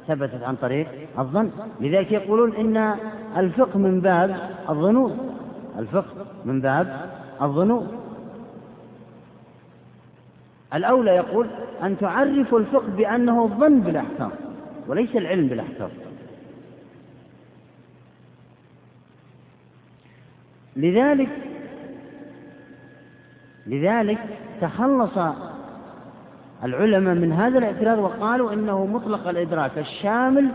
ثبتت 0.07 0.43
عن 0.43 0.55
طريق 0.55 0.87
الظن. 1.19 1.51
لذلك 1.81 2.11
يقولون 2.11 2.55
إن 2.55 2.95
الفقه 3.37 3.79
من 3.79 4.01
باب 4.01 4.49
الظنون 4.69 5.35
الفقه 5.79 6.25
من 6.45 6.61
باب 6.61 7.11
الظنون. 7.41 7.87
الأولى 10.73 11.11
يقول 11.11 11.47
أن 11.83 11.97
تعرفوا 11.97 12.59
الفقه 12.59 12.87
بأنه 12.97 13.43
الظن 13.43 13.79
بالأحكام 13.79 14.31
وليس 14.87 15.15
العلم 15.15 15.47
بالأحكام. 15.47 15.89
لذلك 20.75 21.48
لذلك 23.69 24.19
تخلص 24.61 25.17
العلماء 26.63 27.15
من 27.15 27.31
هذا 27.31 27.57
الاعتراض 27.57 27.99
وقالوا 27.99 28.53
إنه 28.53 28.85
مطلق 28.85 29.27
الإدراك 29.27 29.77
الشامل 29.77 30.51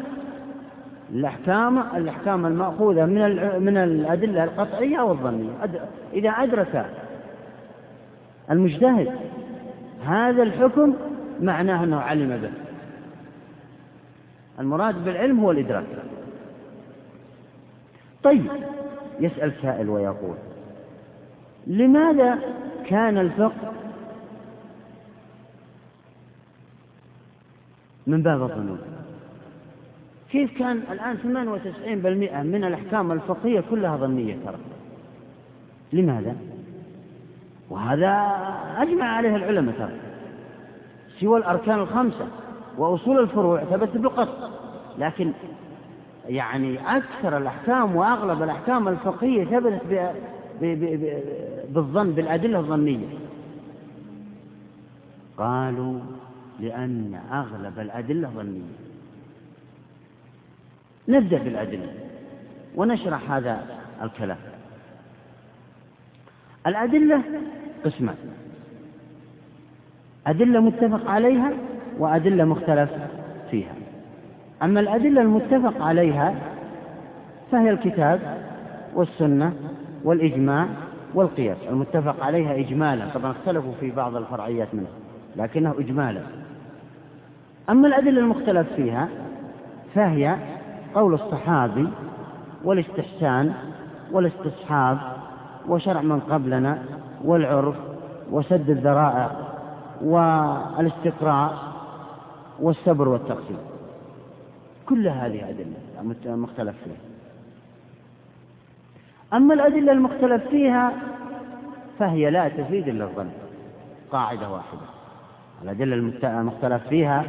الاحكام 1.12 1.79
الأحكام 1.79 2.46
المأخوذة 2.46 3.05
من 3.05 3.20
من 3.64 3.77
الأدلة 3.77 4.44
القطعية 4.44 5.00
والظنية. 5.00 5.53
إذا 6.12 6.31
أدرك 6.31 6.87
المجتهد 8.50 9.09
هذا 10.05 10.42
الحكم 10.42 10.94
معناه 11.40 11.85
أنه 11.85 12.00
علم 12.00 12.37
به. 12.37 12.50
المراد 14.61 15.05
بالعلم 15.05 15.40
هو 15.40 15.50
الإدراك. 15.50 15.85
طيب 18.22 18.46
يسأل 19.20 19.53
سائل 19.62 19.88
ويقول 19.88 20.37
لماذا 21.66 22.38
كان 22.88 23.18
الفقه 23.18 23.72
من 28.06 28.22
باب 28.22 28.42
الظنون. 28.42 28.78
كيف 30.30 30.58
كان 30.58 30.76
الآن 30.76 31.16
98% 31.16 32.42
من 32.42 32.64
الأحكام 32.64 33.12
الفقهية 33.12 33.64
كلها 33.70 33.96
ظنية 33.96 34.36
ترى؟ 34.44 34.58
لماذا؟ 35.92 36.36
وهذا 37.70 38.10
أجمع 38.76 39.04
عليه 39.04 39.36
العلماء 39.36 39.74
ترى. 39.78 39.92
سوى 41.20 41.38
الأركان 41.38 41.78
الخمسة 41.78 42.26
وأصول 42.78 43.18
الفروع 43.18 43.64
ثبت 43.64 43.96
بالقطع 43.96 44.48
لكن 44.98 45.32
يعني 46.28 46.96
أكثر 46.96 47.36
الأحكام 47.36 47.96
وأغلب 47.96 48.42
الأحكام 48.42 48.88
الفقهية 48.88 49.44
ثبتت 49.44 50.14
بالظن 51.68 52.10
بالأدلة 52.10 52.58
الظنية. 52.58 53.06
قالوا 55.38 56.00
لأن 56.60 57.20
أغلب 57.32 57.78
الأدلة 57.78 58.28
ظنية. 58.28 58.74
نبدأ 61.08 61.38
بالأدلة 61.38 61.92
ونشرح 62.76 63.30
هذا 63.30 63.66
الكلام. 64.02 64.38
الأدلة 66.66 67.22
قسمان 67.84 68.16
أدلة 70.26 70.60
متفق 70.60 71.10
عليها 71.10 71.52
وأدلة 71.98 72.44
مختلف 72.44 72.90
فيها. 73.50 73.74
أما 74.62 74.80
الأدلة 74.80 75.20
المتفق 75.20 75.82
عليها 75.82 76.34
فهي 77.52 77.70
الكتاب 77.70 78.44
والسنة 78.94 79.52
والإجماع 80.04 80.66
والقياس. 81.14 81.56
المتفق 81.68 82.24
عليها 82.24 82.54
إجمالا. 82.54 83.08
طبعا 83.14 83.30
اختلفوا 83.30 83.72
في 83.80 83.90
بعض 83.90 84.16
الفرعيات 84.16 84.68
منها 84.72 84.90
لكنه 85.36 85.74
إجمالا. 85.78 86.20
أما 87.70 87.88
الأدلة 87.88 88.20
المختلف 88.20 88.72
فيها 88.72 89.08
فهي 89.94 90.36
قول 90.94 91.14
الصحابي 91.14 91.88
والاستحسان 92.64 93.52
والاستصحاب 94.12 94.98
وشرع 95.68 96.02
من 96.02 96.20
قبلنا 96.20 96.82
والعرف 97.24 97.76
وسد 98.30 98.70
الذرائع 98.70 99.30
والاستقراء 100.02 101.58
والصبر 102.60 103.08
والتقسيم. 103.08 103.58
كل 104.88 105.08
هذه 105.08 105.50
أدلة 105.50 106.36
مختلف 106.36 106.74
فيها. 106.84 107.13
أما 109.32 109.54
الأدلة 109.54 109.92
المختلف 109.92 110.48
فيها 110.48 110.92
فهي 111.98 112.30
لا 112.30 112.48
تفيد 112.48 112.88
إلا 112.88 113.04
الظن. 113.04 113.30
قاعدة 114.10 114.50
واحدة. 114.50 114.80
الأدلة 115.62 115.94
المختلف 116.24 116.88
فيها 116.88 117.24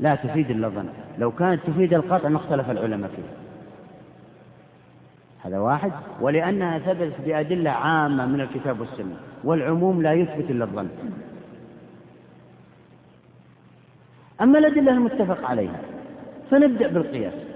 لا 0.00 0.14
تفيد 0.14 0.50
إلا 0.50 0.66
الظن. 0.66 0.88
لو 1.18 1.30
كانت 1.30 1.60
تفيد 1.66 1.94
القطع 1.94 2.28
ما 2.28 2.36
اختلف 2.36 2.70
العلماء 2.70 3.10
فيها. 3.10 3.34
هذا 5.44 5.58
واحد. 5.58 5.92
ولأنها 6.20 6.78
ثبتت 6.78 7.20
بأدلة 7.26 7.70
عامة 7.70 8.26
من 8.26 8.40
الكتاب 8.40 8.80
والسنة. 8.80 9.16
والعموم 9.44 10.02
لا 10.02 10.12
يثبت 10.12 10.50
إلا 10.50 10.64
الظن. 10.64 10.88
أما 14.40 14.58
الأدلة 14.58 14.92
المتفق 14.92 15.46
عليها 15.46 15.80
فنبدأ 16.50 16.88
بالقياس. 16.88 17.53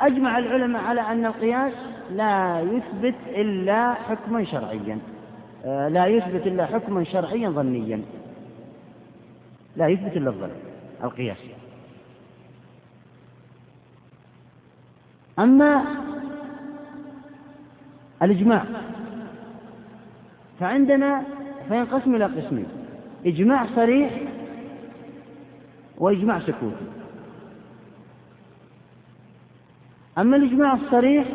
أجمع 0.00 0.38
العلماء 0.38 0.82
على 0.82 1.00
أن 1.00 1.26
القياس 1.26 1.72
لا 2.10 2.60
يثبت 2.60 3.14
إلا 3.28 3.94
حكما 3.94 4.44
شرعيا. 4.44 4.98
آه، 5.64 5.88
لا 5.88 6.06
يثبت 6.06 6.46
إلا 6.46 6.66
حكما 6.66 7.04
شرعيا 7.04 7.50
ظنيا. 7.50 8.02
لا 9.76 9.88
يثبت 9.88 10.16
إلا 10.16 10.30
الظن 10.30 10.50
القياس. 11.04 11.38
أما 15.38 15.84
الإجماع 18.22 18.64
فعندنا 20.60 21.22
فينقسم 21.68 22.14
إلى 22.14 22.24
قسمين 22.24 22.66
إجماع 23.26 23.66
صريح 23.76 24.20
وإجماع 25.98 26.40
سكوتي 26.40 26.99
أما 30.20 30.36
الإجماع 30.36 30.74
الصريح 30.74 31.26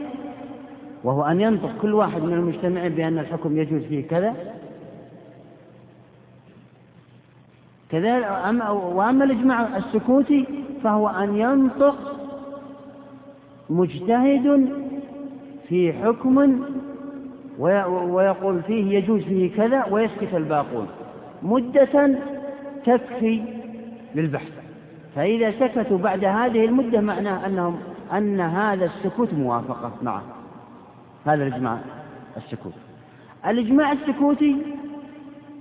وهو 1.04 1.24
أن 1.24 1.41
ينطق 1.41 1.71
كل 1.82 1.93
واحد 1.93 2.21
من 2.21 2.34
المجتمعين 2.34 2.95
بأن 2.95 3.19
الحكم 3.19 3.58
يجوز 3.58 3.82
فيه 3.82 4.08
كذا 4.08 4.36
كذلك 7.91 8.26
وأما 8.71 9.24
الإجماع 9.24 9.78
السكوتي 9.78 10.45
فهو 10.84 11.08
أن 11.08 11.36
ينطق 11.36 11.95
مجتهد 13.69 14.69
في 15.69 15.93
حكم 15.93 16.63
ويقول 17.60 18.62
فيه 18.62 18.98
يجوز 18.98 19.21
فيه 19.21 19.56
كذا 19.56 19.86
ويسكت 19.91 20.34
الباقون 20.34 20.88
مدة 21.43 22.19
تكفي 22.86 23.41
للبحث. 24.15 24.52
فإذا 25.15 25.52
سكتوا 25.52 25.98
بعد 25.98 26.24
هذه 26.24 26.65
المدة 26.65 27.02
معناه 27.02 27.45
أنهم 27.45 27.78
أن 28.13 28.41
هذا 28.41 28.86
السكوت 28.86 29.34
موافقة 29.34 29.91
معه. 30.02 30.24
هذا 31.26 31.48
الإجماع 31.48 31.80
السكوت. 32.38 32.74
الإجماع 33.48 33.91
السكوتي 33.91 34.58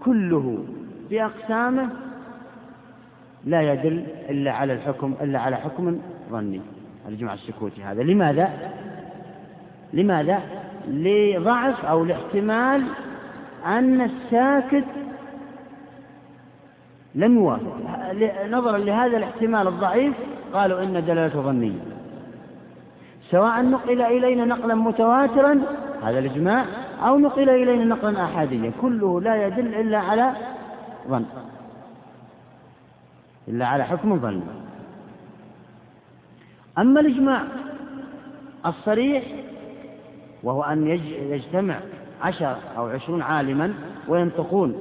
كله 0.05 0.65
بأقسامه 1.11 1.89
لا 3.45 3.73
يدل 3.73 4.05
إلا 4.31 4.53
على 4.53 4.73
الحكم 4.73 5.15
إلا 5.21 5.39
على 5.39 5.57
حكم 5.57 5.99
ظني. 6.31 6.61
الإجماع 7.09 7.35
السكوتي 7.35 7.83
هذا. 7.83 8.03
لماذا؟ 8.03 8.73
لماذا؟ 9.93 10.41
لضعف 10.89 11.85
أو 11.85 12.05
لاحتمال 12.05 12.85
أن 13.67 14.01
الساكت 14.01 14.85
لم 17.15 17.39
يوافق. 17.39 17.77
نظرا 18.51 18.79
لهذا 18.79 19.17
الاحتمال 19.17 19.69
الضعيف 19.69 20.15
قالوا 20.53 20.83
إن 20.83 21.05
دلالته 21.07 21.43
ظنية. 21.43 21.94
سواء 23.31 23.63
نقل 23.63 24.03
إلينا 24.03 24.45
نقلا 24.45 24.75
متواترا 24.75 25.63
هذا 26.03 26.19
الإجماع 26.19 26.65
أو 27.03 27.19
نقل 27.19 27.51
إلينا 27.51 27.85
نقلا 27.85 28.25
أحاديا 28.25 28.73
كله 28.81 29.21
لا 29.21 29.47
يدل 29.47 29.75
إلا 29.75 29.99
على 29.99 30.33
ظن. 31.09 31.25
إلا 33.49 33.67
على 33.67 33.85
حكم 33.85 34.19
ظن. 34.19 34.43
أما 36.79 37.01
الإجماع 37.01 37.45
الصريح 38.67 39.25
وهو 40.43 40.63
أن 40.63 40.87
يجتمع 41.31 41.81
عشر 42.23 42.57
أو 42.77 42.87
عشرون 42.87 43.23
عالما 43.23 43.75
وينطقون 44.09 44.75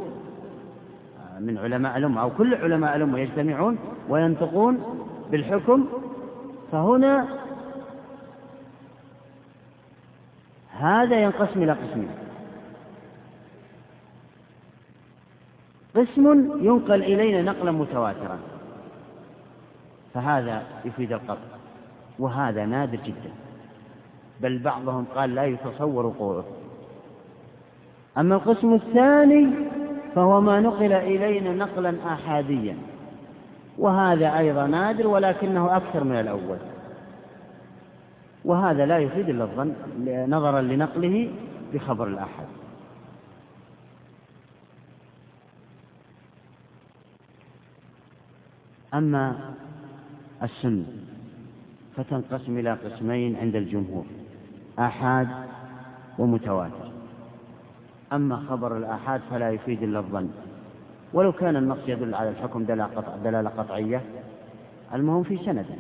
من 1.40 1.58
علماء 1.58 1.98
الأمة 1.98 2.22
أو 2.22 2.30
كل 2.30 2.56
علماء 2.56 2.96
الأمة 2.96 3.20
يجتمعون 3.20 3.78
وينطقون 4.10 4.84
بالحكم 5.32 5.86
فهنا 6.72 7.28
هذا 10.80 11.24
ينقسم 11.24 11.64
إلى 11.64 11.72
قسمين. 11.72 12.10
قسم 15.96 16.52
ينقل 16.66 17.04
إلينا 17.04 17.42
نقلا 17.42 17.72
متواترا. 17.72 18.40
فهذا 20.14 20.64
يفيد 20.86 21.14
القطع 21.14 21.54
وهذا 22.20 22.66
نادر 22.66 22.98
جدا. 22.98 23.32
بل 24.42 24.60
بعضهم 24.60 25.06
قال 25.16 25.36
لا 25.36 25.46
يتصور 25.46 26.06
وقوعه 26.06 26.46
أما 28.18 28.36
القسم 28.36 28.74
الثاني 28.74 29.50
فهو 30.16 30.42
ما 30.42 30.60
نقل 30.60 30.94
إلينا 30.94 31.54
نقلا 31.54 31.96
آحاديا. 32.06 32.78
وهذا 33.78 34.38
أيضا 34.38 34.68
نادر 34.68 35.08
ولكنه 35.08 35.78
أكثر 35.78 36.04
من 36.04 36.20
الأول. 36.20 36.58
وهذا 38.46 38.86
لا 38.86 39.00
يفيد 39.00 39.30
إلا 39.30 39.44
الظن 39.44 39.74
نظرا 40.30 40.62
لنقله 40.62 41.32
بخبر 41.74 42.08
الأحد. 42.08 42.46
أما 48.94 49.54
السنة 50.44 50.86
فتنقسم 51.96 52.58
إلى 52.58 52.74
قسمين 52.74 53.36
عند 53.36 53.56
الجمهور 53.56 54.06
آحاد 54.80 55.28
ومتواتر. 56.20 56.92
أما 58.14 58.38
خبر 58.50 58.78
الآحاد 58.78 59.22
فلا 59.30 59.52
يفيد 59.52 59.84
إلا 59.84 60.00
الظن. 60.00 60.30
ولو 61.14 61.32
كان 61.32 61.56
النص 61.56 61.78
يدل 61.88 62.16
على 62.16 62.30
الحكم 62.30 62.64
دلالة 63.24 63.50
قطعية 63.50 64.02
المهم 64.94 65.24
في 65.24 65.38
سنده 65.38 65.76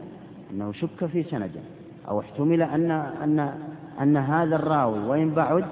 أنه 0.51 0.71
شك 0.71 1.05
في 1.05 1.23
سنده. 1.23 1.61
أو 2.09 2.19
احتمل 2.19 2.61
أن 2.61 2.91
أن 2.91 3.59
أن 4.01 4.17
هذا 4.17 4.55
الراوي 4.55 4.99
وإن 4.99 5.29
بعد 5.33 5.65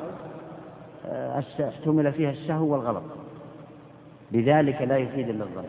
آه، 1.06 1.44
احتمل 1.60 2.14
فيها 2.14 2.32
السهو 2.32 2.74
والغلط. 2.74 3.04
لذلك 4.32 4.82
لا 4.82 4.98
يفيد 4.98 5.30
إلا 5.30 5.44
الظن. 5.44 5.64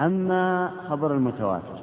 أما 0.00 0.72
خبر 0.88 1.14
المتواتر 1.14 1.80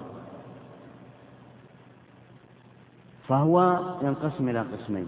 فهو 3.27 3.79
ينقسم 4.01 4.49
إلى 4.49 4.61
قسمين. 4.61 5.07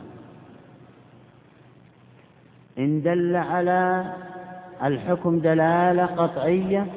إن 2.78 3.02
دل 3.02 3.36
على 3.36 4.13
الحكم 4.84 5.39
دلالة 5.39 6.06
قطعية 6.06 6.88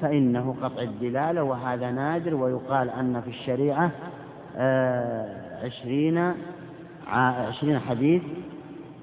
فإنه 0.00 0.56
قطع 0.62 0.82
الدلالة 0.82 1.42
وهذا 1.42 1.90
نادر 1.90 2.34
ويقال 2.34 2.90
أن 2.90 3.20
في 3.20 3.30
الشريعة 3.30 3.90
عشرين 5.62 6.34
عشرين 7.06 7.78
حديث 7.78 8.22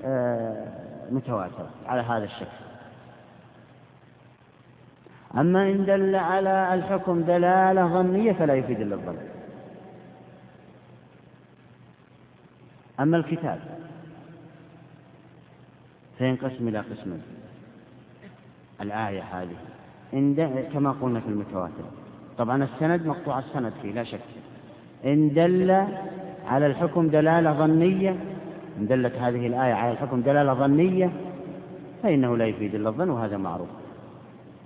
آه، 0.05 0.67
متواتر 1.11 1.67
على 1.85 2.01
هذا 2.01 2.23
الشكل. 2.23 2.57
أما 5.37 5.71
إن 5.71 5.85
دل 5.85 6.15
على 6.15 6.73
الحكم 6.73 7.21
دلالة 7.21 7.87
ظنية 7.87 8.33
فلا 8.33 8.53
يفيد 8.53 8.81
إلا 8.81 8.95
الظن. 8.95 9.17
أما 12.99 13.17
الكتاب 13.17 13.59
فينقسم 16.17 16.67
إلى 16.67 16.79
قسمين 16.79 17.21
الآية 18.81 19.21
هذه. 19.21 19.55
إن 20.13 20.35
كما 20.73 20.91
قلنا 20.91 21.19
في 21.19 21.27
المتواتر. 21.27 21.83
طبعا 22.37 22.63
السند 22.63 23.05
مقطوع 23.05 23.39
السند 23.39 23.73
فيه 23.81 23.91
لا 23.91 24.03
شك. 24.03 24.19
إن 25.05 25.33
دل 25.33 25.85
على 26.47 26.65
الحكم 26.65 27.09
دلالة 27.09 27.53
ظنية 27.53 28.15
إن 28.79 28.87
دلت 28.87 29.15
هذه 29.15 29.47
الآية 29.47 29.73
على 29.73 29.91
الحكم 29.91 30.21
دلالة 30.21 30.53
ظنية 30.53 31.09
فإنه 32.03 32.37
لا 32.37 32.45
يفيد 32.45 32.75
إلا 32.75 32.89
الظن 32.89 33.09
وهذا 33.09 33.37
معروف. 33.37 33.67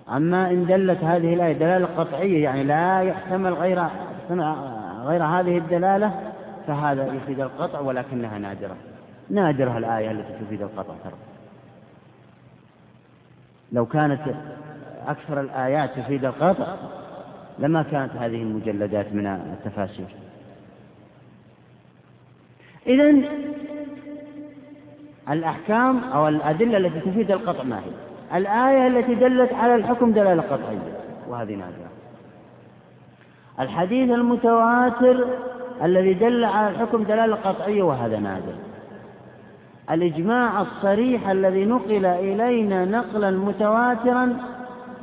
أما 0.10 0.52
إن 0.52 0.65
دلت 0.65 1.04
هذه 1.04 1.34
الآية 1.34 1.54
دلالة 1.54 1.86
قطعية 1.86 2.44
يعني 2.44 2.63
لا 2.63 3.02
يحتمل 3.02 3.54
غير 3.54 3.84
غير 5.06 5.24
هذه 5.24 5.58
الدلالة 5.58 6.20
فهذا 6.67 7.13
يفيد 7.13 7.39
القطع 7.39 7.80
ولكنها 7.80 8.39
نادرة. 8.39 8.76
نادرة 9.30 9.78
الآية 9.78 10.12
التي 10.12 10.46
تفيد 10.46 10.62
القطع 10.62 10.94
ترى. 11.04 11.13
لو 13.72 13.86
كانت 13.86 14.22
أكثر 15.08 15.41
الآيات 15.41 15.89
تفيد 16.00 16.26
القطع 16.26 16.76
لما 17.60 17.84
كانت 17.84 18.12
هذه 18.15 18.41
المجلدات 18.41 19.13
من 19.13 19.28
التفاسير. 19.28 20.20
إذا 22.88 23.13
الأحكام 25.30 26.04
أو 26.04 26.28
الأدلة 26.28 26.78
التي 26.78 27.00
تفيد 27.00 27.32
القطع 27.32 27.63
ما 27.63 27.80
هي؟ 27.80 28.38
الآية 28.38 28.88
التي 28.88 29.15
دلت 29.15 29.54
على 29.54 29.76
الحكم 29.76 30.12
دلالة 30.12 30.41
قطعية 30.41 30.98
وهذه 31.30 31.56
نادرة. 31.56 31.91
الحديث 33.60 34.12
المتواتر 34.12 35.26
الذي 35.84 36.13
دل 36.13 36.46
على 36.46 36.70
الحكم 36.70 37.04
دلالة 37.04 37.36
قطعية 37.36 37.84
وهذا 37.84 38.20
نادر. 38.20 38.56
الإجماع 39.91 40.62
الصريح 40.62 41.30
الذي 41.30 41.65
نقل 41.65 42.06
إلينا 42.06 42.86
نقلا 42.86 43.32
متواترا 43.32 44.38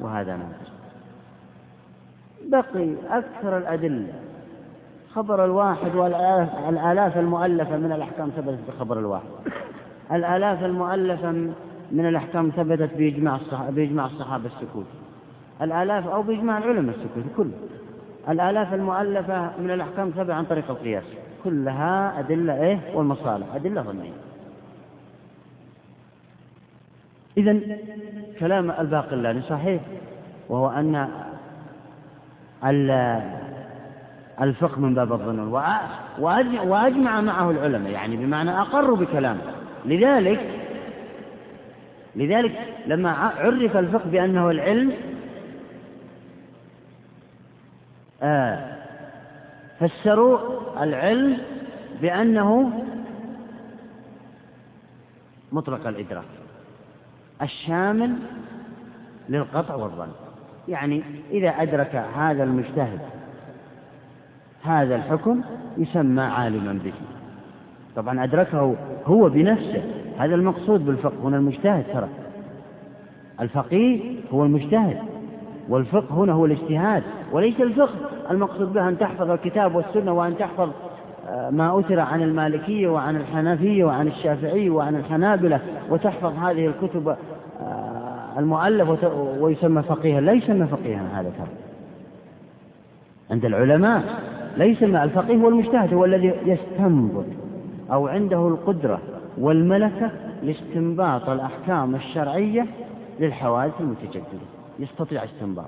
وهذا 0.01 0.37
نادر. 0.37 0.69
بقي 2.45 2.95
أكثر 3.11 3.59
الأدلة. 3.59 4.13
خبر 5.19 5.45
الواحد 5.45 5.95
والآلاف 5.95 7.19
المؤلفة 7.19 7.77
من 7.77 7.93
الأحكام 7.93 8.31
ثبتت 8.31 8.59
بخبر 8.69 8.99
الواحد. 8.99 9.29
الآلاف 10.13 10.65
المؤلفة 10.65 11.31
من 11.93 12.07
الأحكام 12.07 12.51
ثبتت 12.51 12.95
بإجماع 12.97 13.39
بإجماع 13.69 14.07
الصحابة 14.07 14.47
السكوت. 14.47 14.87
الآلاف 15.63 16.07
أو 16.09 16.23
بإجماع 16.23 16.59
العلماء 16.59 16.97
السكوت 16.97 17.25
كله. 17.37 17.53
الآلاف 18.29 18.75
المؤلفة 18.75 19.51
من 19.59 19.71
الأحكام 19.71 20.11
ثبت 20.11 20.31
عن 20.31 20.45
طريق 20.45 20.71
القياس. 20.71 21.05
كلها 21.45 22.19
أدلة 22.19 22.63
إيه؟ 22.63 22.79
والمصالح. 22.95 23.55
أدلة 23.55 23.83
ظنية. 23.83 24.13
إذا 27.37 27.61
كلام 28.41 28.71
الباقلاني 28.71 29.43
صحيح 29.43 29.83
وهو 30.49 30.69
أن 30.69 31.09
الفقه 34.41 34.81
من 34.81 34.95
باب 34.95 35.13
الظنون. 35.13 35.49
وأجمع 36.69 37.21
معه 37.21 37.51
العلماء 37.51 37.93
يعني 37.93 38.17
بمعنى 38.17 38.51
أقروا 38.61 38.97
بكلامه. 38.97 39.41
لذلك 39.85 40.41
لذلك 42.17 42.75
لما 42.87 43.11
عرف 43.11 43.77
الفقه 43.77 44.11
بأنه 44.11 44.51
العلم 44.51 44.93
آه 48.23 48.77
فسروا 49.81 50.39
العلم 50.83 51.39
بأنه 52.03 52.73
مطلق 55.53 55.87
الإدراك. 55.87 56.25
الشامل 57.43 58.17
للقطع 59.29 59.75
والظن. 59.75 60.09
يعني 60.69 61.03
إذا 61.31 61.49
أدرك 61.49 61.97
هذا 61.97 62.45
المجتهد 62.45 63.01
هذا 64.63 64.97
الحكم 64.97 65.41
يسمى 65.79 66.23
عالما 66.23 66.73
به. 66.85 66.93
طبعا 67.97 68.25
أدركه 68.25 68.77
هو 69.07 69.29
بنفسه. 69.29 69.83
هذا 70.19 70.35
المقصود 70.35 70.87
بالفقه. 70.87 71.15
هنا 71.23 71.37
المجتهد 71.37 71.85
ترى. 71.93 72.09
الفقيه 73.41 74.01
هو 74.33 74.45
المجتهد. 74.45 74.99
والفقه 75.69 76.15
هنا 76.15 76.33
هو 76.33 76.47
الاجتهاد. 76.47 77.03
وليس 77.33 77.61
الفقه 77.61 77.95
المقصود 78.31 78.73
به 78.73 78.89
أن 78.89 78.99
تحفظ 78.99 79.31
الكتاب 79.31 79.75
والسنة 79.75 80.13
وأن 80.13 80.39
تحفظ 80.39 80.71
آه، 81.29 81.51
ما 81.51 81.81
أثر 81.81 82.01
عن 82.01 82.23
المالكية 82.23 82.89
وعن 82.89 83.17
الحنفية 83.17 83.85
وعن 83.85 84.09
الشافعي 84.09 84.71
وعن 84.71 84.97
الحنابلة 84.97 85.61
وتحفظ 85.91 86.33
هذه 86.39 86.67
الكتب 86.67 87.09
آه، 87.09 88.39
المؤلف 88.39 89.05
ويسمى 89.41 89.83
فقيها. 89.83 90.21
لا 90.21 90.33
يسمى 90.33 90.67
فقيها 90.67 91.21
هذا 91.21 91.31
ترى. 91.39 91.49
عند 93.31 93.45
العلماء 93.45 94.03
لا 94.59 94.65
يسمى 94.65 95.03
الفقيه 95.03 95.37
هو 95.37 95.49
المجتهد 95.49 95.95
هو 95.95 96.05
الذي 96.05 96.35
يستنبط 96.47 97.25
أو 97.93 98.09
عنده 98.09 98.49
القدرة 98.49 99.01
والملكة 99.39 100.11
لاستنباط 100.43 101.29
الأحكام 101.29 101.95
الشرعية 101.95 102.67
للحوادث 103.21 103.81
المتجددة. 103.81 104.47
يستطيع 104.79 105.25
استنباط. 105.25 105.67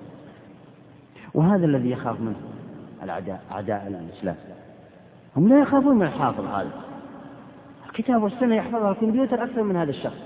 وهذا 1.34 1.66
الذي 1.66 1.91
يخاف 1.91 2.20
منه 2.20 2.36
الأعداء 3.03 3.41
أعداء 3.53 3.86
الإسلام. 4.11 4.36
هم 5.36 5.49
لا 5.49 5.61
يخافون 5.61 5.97
من 5.97 6.03
الحافظ 6.03 6.45
هذا. 6.45 6.70
الكتاب 7.88 8.22
والسنة 8.22 8.55
يحفظها 8.55 8.91
الكمبيوتر 8.91 9.45
أكثر 9.45 9.62
من 9.62 9.76
هذا 9.76 9.91
الشخص. 9.91 10.22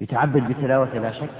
يتعبد 0.00 0.48
بتلاوته 0.48 0.98
لا 0.98 1.12
شك 1.12 1.30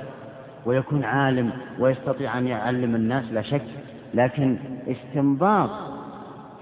ويكون 0.66 1.05
عالم 1.05 1.51
ويستطيع 1.79 2.39
أن 2.39 2.47
يعلم 2.47 2.95
الناس 2.95 3.25
لا 3.33 3.43
شك. 3.43 3.66
لكن 4.15 4.57
استنباط 4.89 5.71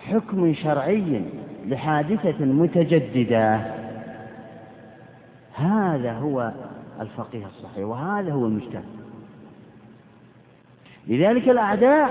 حكم 0.00 0.54
شرعي 0.54 1.22
لحادثة 1.66 2.44
متجددة. 2.44 3.60
هذا 5.54 6.12
هو 6.12 6.52
الفقيه 7.00 7.46
الصحيح 7.46 7.86
وهذا 7.86 8.32
هو 8.32 8.46
المجتهد. 8.46 8.84
لذلك 11.08 11.48
الأعداء 11.48 12.10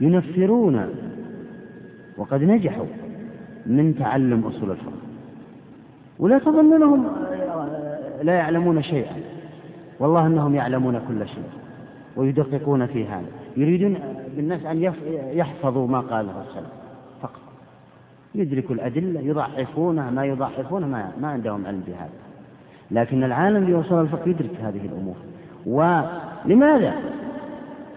ينفرون 0.00 0.94
وقد 2.18 2.42
نجحوا 2.42 2.86
من 3.66 3.94
تعلم 3.98 4.46
أصول 4.46 4.70
الفقه. 4.70 4.92
ولا 6.18 6.38
تظن 6.38 6.72
أنهم 6.74 7.06
لا 8.22 8.34
يعلمون 8.34 8.82
شيئا. 8.82 9.16
والله 10.00 10.26
أنهم 10.26 10.54
يعلمون 10.54 11.00
كل 11.08 11.28
شيء. 11.28 11.44
ويدققون 12.16 12.86
في 12.86 13.06
هذا. 13.06 13.26
يريدون 13.56 13.98
بالناس 14.36 14.64
أن 14.64 14.92
يحفظوا 15.32 15.86
ما 15.86 16.00
قاله 16.00 16.42
السلف 16.48 16.70
فقط. 17.22 17.40
يدركوا 18.34 18.74
الأدلة 18.74 19.20
يضعفونها 19.20 20.10
ما 20.10 20.24
يضعفونها 20.24 20.88
ما, 20.88 21.12
ما 21.20 21.28
عندهم 21.28 21.66
علم 21.66 21.82
بهذا. 21.86 22.10
لكن 22.90 23.24
العالم 23.24 23.78
وصل 23.78 24.00
الفقه 24.00 24.28
يدرك 24.28 24.60
هذه 24.60 24.86
الأمور. 24.86 25.16
ولماذا 25.66 26.94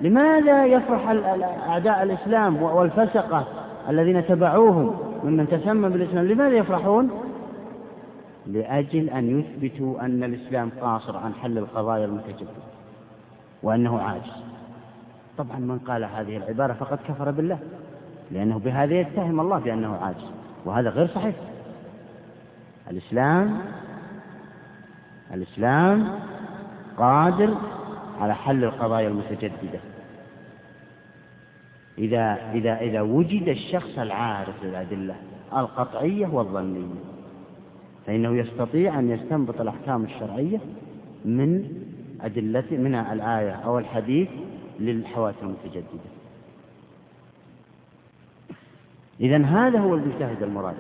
لماذا؟ 0.02 0.66
يفرح 0.66 1.10
أعداء 1.68 2.04
الإسلام 2.04 2.62
والفسقة 2.62 3.48
الذين 3.90 4.26
تبعوهم 4.26 4.96
ممن 5.24 5.48
تسمى 5.48 5.90
بالإسلام؟ 5.90 6.26
لماذا 6.26 6.58
يفرحون؟ 6.58 7.10
لأجل 8.48 9.10
أن 9.10 9.40
يثبتوا 9.40 10.06
أن 10.06 10.24
الإسلام 10.24 10.72
قاصر 10.82 11.18
عن 11.18 11.34
حل 11.34 11.58
القضايا 11.58 12.06
المتجددة. 12.06 12.79
وأنه 13.64 14.02
عاجز. 14.02 14.32
طبعا 15.38 15.60
من 15.60 15.80
قال 15.80 16.04
هذه 16.04 16.38
العبارة 16.38 16.74
فقد 16.74 16.98
كفر 17.08 17.32
بالله 17.32 17.60
لأنه 18.32 18.60
بهذا 18.60 18.94
يتهم 18.94 19.40
الله 19.40 19.60
بأنه 19.60 19.96
عاجز 19.96 20.26
وهذا 20.66 20.90
غير 20.90 21.08
صحيح. 21.08 21.36
الإسلام 22.92 23.62
الإسلام 25.34 26.20
قادر 26.98 27.58
على 28.20 28.36
حل 28.36 28.64
القضايا 28.64 29.08
المتجددة. 29.08 29.80
إذا 31.98 32.52
إذا 32.54 32.80
إذا 32.80 33.02
وجد 33.02 33.48
الشخص 33.48 34.00
العارف 34.00 34.64
للأدلة 34.64 35.16
القطعية 35.58 36.28
والظنية 36.28 36.96
فإنه 38.06 38.38
يستطيع 38.38 39.00
أن 39.00 39.10
يستنبط 39.10 39.62
الأحكام 39.62 40.04
الشرعية 40.04 40.60
من 41.26 41.70
أدلة 42.22 42.64
من 42.72 42.96
الآية 42.96 43.52
أو 43.52 43.80
الحديث 43.80 44.28
للحوادث 44.80 45.38
المتجددة. 45.44 46.10
إذا 49.20 49.38
هذا 49.38 49.80
هو 49.80 49.96
المجتهد 49.96 50.44
المراد 50.44 50.76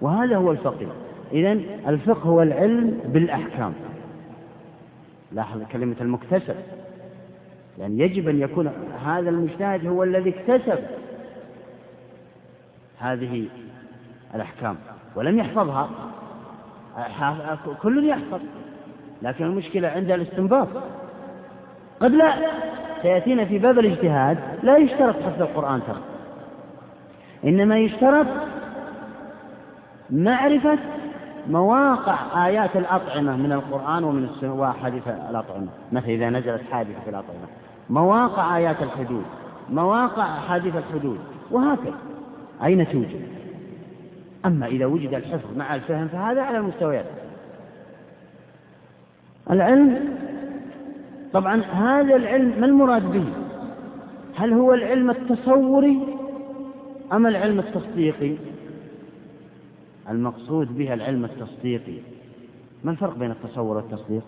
وهذا 0.00 0.36
هو 0.36 0.52
الفقه. 0.52 0.86
إذا 1.32 1.52
الفقه 1.88 2.22
هو 2.22 2.42
العلم 2.42 3.00
بالأحكام. 3.04 3.72
لاحظ 5.32 5.62
كلمة 5.72 5.96
المكتسب. 6.00 6.56
يعني 7.78 7.98
يجب 7.98 8.28
أن 8.28 8.40
يكون 8.40 8.70
هذا 9.04 9.30
المجتهد 9.30 9.86
هو 9.86 10.02
الذي 10.02 10.30
اكتسب 10.30 10.78
هذه 12.98 13.48
الأحكام 14.34 14.76
ولم 15.16 15.38
يحفظها. 15.38 15.90
كل 17.82 18.08
يحفظ. 18.08 18.40
لكن 19.22 19.44
المشكلة 19.44 19.88
عند 19.88 20.10
الاستنباط. 20.10 20.68
قد 22.00 22.10
لا. 22.10 22.34
سيأتينا 23.02 23.44
في 23.44 23.58
باب 23.58 23.78
الاجتهاد 23.78 24.38
لا 24.62 24.76
يشترط 24.76 25.14
حفظ 25.22 25.42
القرآن 25.42 25.80
ترى. 25.86 26.00
إنما 27.44 27.78
يشترط 27.78 28.26
معرفة 30.10 30.78
مواقع 31.50 32.46
آيات 32.46 32.76
الأطعمة 32.76 33.36
من 33.36 33.52
القرآن 33.52 34.04
ومن 34.04 34.28
وحديث 34.42 35.08
الأطعمة. 35.08 35.68
مثلا 35.92 36.10
إذا 36.10 36.30
نزلت 36.30 36.62
حادثة 36.72 37.00
في 37.04 37.10
الأطعمة. 37.10 37.46
مواقع 37.90 38.56
آيات 38.56 38.82
الحدود 38.82 39.24
مواقع 39.70 40.24
أحاديث 40.24 40.74
الحدود 40.76 41.18
وهكذا. 41.50 41.98
أين 42.64 42.88
توجد؟ 42.88 43.20
أما 44.46 44.66
إذا 44.66 44.86
وجد 44.86 45.14
الحفظ 45.14 45.56
مع 45.56 45.74
الفهم 45.74 46.08
فهذا 46.08 46.42
على 46.42 46.58
المستويات 46.58 47.04
العلم؟ 49.50 50.18
طبعا 51.32 51.62
هذا 51.62 52.16
العلم 52.16 52.60
ما 52.60 52.66
المراد 52.66 53.12
به؟ 53.12 53.24
هل 54.36 54.52
هو 54.52 54.74
العلم 54.74 55.10
التصوري 55.10 55.98
أم 57.12 57.26
العلم 57.26 57.58
التصديقي؟ 57.58 58.34
المقصود 60.08 60.78
به 60.78 60.94
العلم 60.94 61.24
التصديقي. 61.24 61.98
ما 62.84 62.90
الفرق 62.90 63.18
بين 63.18 63.30
التصور 63.30 63.76
والتصديق؟ 63.76 64.22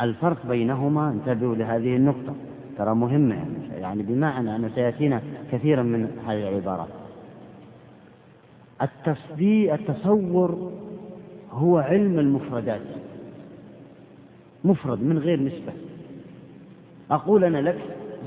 الفرق 0.00 0.46
بينهما 0.46 1.10
انتبهوا 1.10 1.54
لهذه 1.54 1.96
النقطة 1.96 2.34
ترى 2.78 2.94
مهمة 2.94 3.44
يعني 3.78 4.02
بمعنى 4.02 4.56
أنه 4.56 4.70
سيأتينا 4.74 5.22
كثيرا 5.52 5.82
من 5.82 6.22
هذه 6.26 6.48
العبارات. 6.48 6.88
التصديق 8.82 9.72
التصور 9.72 10.72
هو 11.52 11.78
علم 11.78 12.18
المفردات. 12.18 12.80
مفرد 14.64 15.02
من 15.02 15.18
غير 15.18 15.40
نسبة. 15.40 15.72
أقول 17.10 17.44
أنا 17.44 17.58
لك 17.58 17.78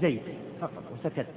زيد 0.01 0.21
فقط 0.61 0.83
وسكت. 0.93 1.27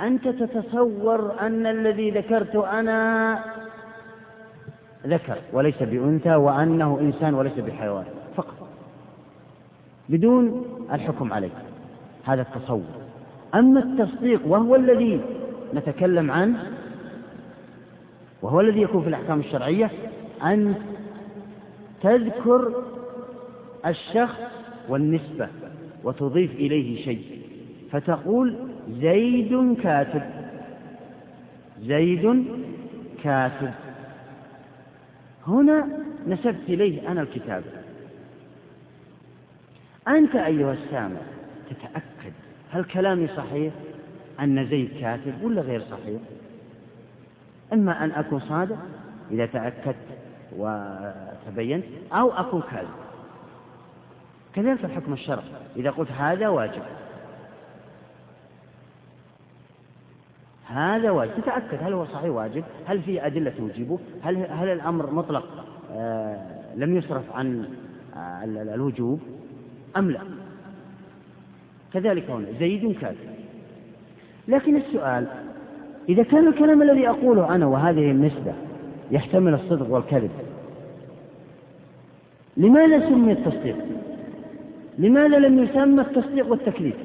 أنت 0.00 0.28
تتصور 0.28 1.40
أن 1.40 1.66
الذي 1.66 2.10
ذكرت 2.10 2.56
أنا 2.56 3.38
ذكر 5.06 5.38
وليس 5.52 5.82
بأنثى 5.82 6.34
وأنه 6.34 6.98
إنسان 7.00 7.34
وليس 7.34 7.58
بحيوان 7.58 8.04
فقط. 8.36 8.68
بدون 10.08 10.64
الحكم 10.92 11.32
عليه 11.32 11.50
هذا 12.24 12.42
التصور. 12.42 12.84
أما 13.54 13.80
التصديق 13.80 14.46
وهو 14.46 14.76
الذي 14.76 15.20
نتكلم 15.74 16.30
عنه 16.30 16.79
وهو 18.42 18.60
الذي 18.60 18.82
يكون 18.82 19.02
في 19.02 19.08
الأحكام 19.08 19.40
الشرعية 19.40 19.90
أن 20.42 20.74
تذكر 22.02 22.84
الشخص 23.86 24.38
والنسبة 24.88 25.48
وتضيف 26.04 26.50
إليه 26.54 27.04
شيء. 27.04 27.40
فتقول 27.92 28.56
زيد 29.00 29.76
كاتب. 29.82 30.22
زيد 31.82 32.44
كاتب. 33.22 33.70
هنا 35.46 35.86
نسبت 36.26 36.68
إليه 36.68 37.12
أنا 37.12 37.22
الكتاب. 37.22 37.62
أنت 40.08 40.36
أيها 40.36 40.72
السامع 40.72 41.20
تتأكد 41.70 42.32
هل 42.70 42.84
كلامي 42.84 43.28
صحيح 43.36 43.72
أن 44.40 44.66
زيد 44.68 44.90
كاتب 45.00 45.42
ولا 45.42 45.62
غير 45.62 45.80
صحيح؟ 45.80 46.20
إما 47.72 48.04
أن 48.04 48.10
أكون 48.10 48.40
صادق 48.40 48.78
إذا 49.30 49.46
تأكدت 49.46 49.96
وتبينت 50.56 51.84
أو 52.12 52.32
أكون 52.32 52.62
كاذب. 52.70 52.88
كذلك 54.54 54.84
الحكم 54.84 55.12
الشرعي 55.12 55.44
إذا 55.76 55.90
قلت 55.90 56.12
هذا 56.12 56.48
واجب. 56.48 56.82
هذا 60.66 61.10
واجب. 61.10 61.32
تتأكد 61.40 61.82
هل 61.82 61.92
هو 61.92 62.04
صحيح 62.04 62.30
واجب؟ 62.30 62.64
هل 62.86 63.02
في 63.02 63.26
أدلة 63.26 63.50
توجبه؟ 63.50 63.98
هل, 64.22 64.36
هل 64.36 64.68
الأمر 64.68 65.10
مطلق 65.10 65.66
آه 65.92 66.74
لم 66.76 66.96
يصرف 66.96 67.32
عن 67.32 67.68
آه 68.16 68.44
الوجوب؟ 68.44 69.20
أم 69.96 70.10
لا؟ 70.10 70.20
كذلك 71.92 72.30
هنا 72.30 72.46
زيد 72.58 72.98
كاذب. 72.98 73.34
لكن 74.48 74.76
السؤال 74.76 75.26
إذا 76.10 76.22
كان 76.22 76.48
الكلام 76.48 76.82
الذي 76.82 77.08
أقوله 77.08 77.54
أنا 77.54 77.66
وهذه 77.66 78.10
النسبة 78.10 78.52
يحتمل 79.10 79.54
الصدق 79.54 79.90
والكذب 79.90 80.30
لماذا 82.56 83.08
سمي 83.08 83.32
التصديق؟ 83.32 83.76
لماذا 84.98 85.38
لم 85.38 85.64
يسمى 85.64 86.00
التصديق 86.00 86.50
والتكليف؟ 86.50 86.96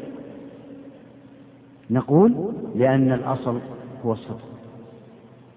نقول 1.90 2.54
لأن 2.76 3.12
الأصل 3.12 3.60
هو 4.06 4.12
الصدق. 4.12 4.48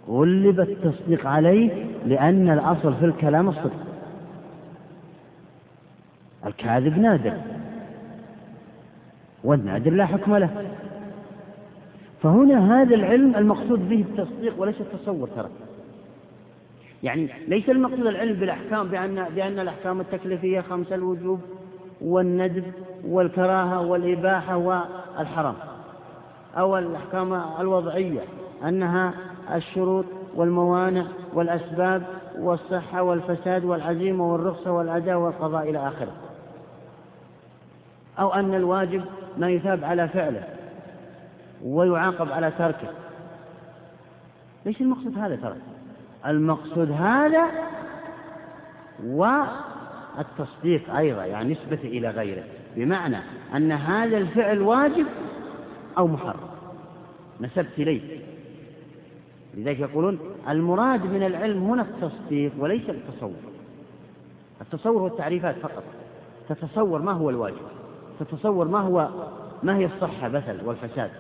غلب 0.09 0.61
التصديق 0.61 1.27
عليه 1.27 1.85
لأن 2.07 2.51
الأصل 2.51 2.95
في 2.95 3.05
الكلام 3.05 3.49
الصدق. 3.49 3.87
الكاذب 6.47 6.99
نادر 6.99 7.33
والنادر 9.45 9.91
لا 9.91 10.07
حكم 10.07 10.37
له. 10.37 10.51
فهنا 12.23 12.83
هذا 12.83 12.95
العلم 12.95 13.37
المقصود 13.37 13.89
به 13.89 14.05
التصديق 14.11 14.61
وليس 14.61 14.81
التصور 14.81 15.29
ترى 15.29 15.49
يعني 17.03 17.29
ليس 17.49 17.71
المقصود 17.71 18.07
العلم 18.07 18.41
بالأحكام 18.41 18.89
بأن, 18.89 19.25
بأن 19.35 19.59
الأحكام 19.59 20.01
التكليفية 20.01 20.61
خمسة 20.61 20.95
الوجوب 20.95 21.41
والندب 22.01 22.65
والكراهة 23.09 23.81
والإباحة 23.81 24.57
والحرام. 24.57 25.55
أو 26.57 26.79
الأحكام 26.79 27.43
الوضعية 27.61 28.21
أنها 28.65 29.15
الشروط 29.55 30.05
والموانع 30.35 31.07
والأسباب 31.35 32.03
والصحة 32.39 33.03
والفساد 33.03 33.65
والعزيمة 33.65 34.33
والرخصة 34.33 34.73
والأداء 34.73 35.17
والقضاء 35.17 35.71
إلى 35.71 35.89
آخره. 35.89 36.13
أو 38.19 38.35
أن 38.35 38.55
الواجب 38.55 39.05
ما 39.39 39.51
يثاب 39.51 39.85
على 39.85 40.09
فعله. 40.09 40.58
ويعاقب 41.65 42.33
على 42.33 42.51
تركه. 42.51 42.89
ليش 44.67 44.81
المقصود 44.81 45.19
هذا 45.19 45.37
ترى؟ 45.37 45.57
المقصود 46.27 46.91
هذا 46.91 47.45
التصديق 50.19 50.95
أيضا 50.97 51.25
يعني 51.25 51.53
نسبة 51.53 51.79
إلى 51.85 52.11
غيره 52.11 52.45
بمعنى 52.77 53.17
أن 53.55 53.73
هذا 53.73 54.19
الفعل 54.19 54.61
واجب 54.61 55.07
أو 55.99 56.07
محرم. 56.07 56.49
نسبت 57.41 57.79
إليه. 57.79 58.21
لذلك 59.55 59.81
يقولون 59.81 60.19
المراد 60.49 61.07
من 61.07 61.23
العلم 61.23 61.65
هنا 61.65 61.83
التصديق 61.83 62.53
وليس 62.59 62.91
التصور. 62.91 63.33
التصور 64.61 65.01
هو 65.01 65.07
التعريفات 65.07 65.57
فقط. 65.57 65.85
تتصور 66.49 67.03
ما 67.03 67.13
هو 67.13 67.31
الواجب؟ 67.31 67.67
تتصور 68.21 68.69
ما 68.69 68.79
هو 68.79 69.09
ما 69.63 69.77
هي 69.77 69.87
الصحة 69.87 70.29
مثلا 70.29 70.65
والفساد؟ 70.65 71.11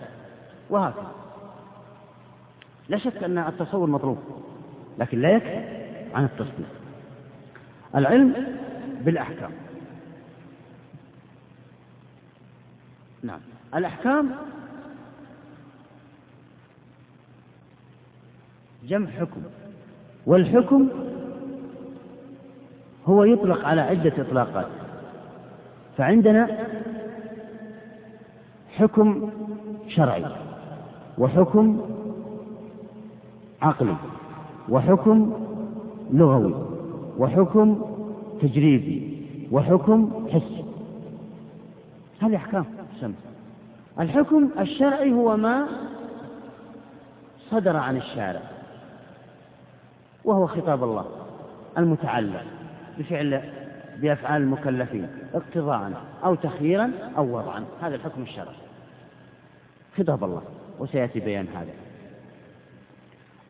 وهكذا. 0.70 1.12
لا 2.88 2.98
شك 2.98 3.24
أن 3.24 3.38
التصور 3.38 3.86
مطلوب 3.86 4.18
لكن 4.98 5.20
لا 5.20 5.30
يكفي 5.30 5.64
عن 6.14 6.24
التصديق 6.24 6.68
العلم 7.96 8.56
بالأحكام. 9.00 9.50
نعم. 13.22 13.40
الأحكام 13.74 14.30
جمع 18.84 19.10
حكم 19.10 19.42
والحكم 20.26 20.88
هو 23.06 23.24
يطلق 23.24 23.64
على 23.64 23.80
عدة 23.80 24.12
إطلاقات. 24.18 24.66
فعندنا 25.96 26.68
حكم 28.76 29.30
شرعي. 29.88 30.47
وحكم 31.18 31.80
عقلي 33.62 33.96
وحكم 34.68 35.32
لغوي 36.10 36.54
وحكم 37.18 37.82
تجريبي 38.42 39.22
وحكم 39.52 40.26
حسي. 40.30 40.64
هذه 42.20 42.36
أحكام 42.36 42.64
سمع 43.00 43.14
الحكم 44.00 44.48
الشرعي 44.58 45.12
هو 45.12 45.36
ما 45.36 45.66
صدر 47.50 47.76
عن 47.76 47.96
الشارع 47.96 48.42
وهو 50.24 50.46
خطاب 50.46 50.84
الله 50.84 51.04
المتعلق 51.78 52.44
بفعل 52.98 53.42
بأفعال 53.96 54.42
المكلفين 54.42 55.08
اقتضاء 55.34 55.92
أو 56.24 56.34
تخييرا 56.34 56.90
أو 57.16 57.36
وضعا. 57.36 57.64
هذا 57.80 57.94
الحكم 57.94 58.22
الشرعي. 58.22 58.56
خطاب 59.98 60.24
الله. 60.24 60.42
وسيأتي 60.78 61.20
بيان 61.20 61.46
هذا. 61.54 61.72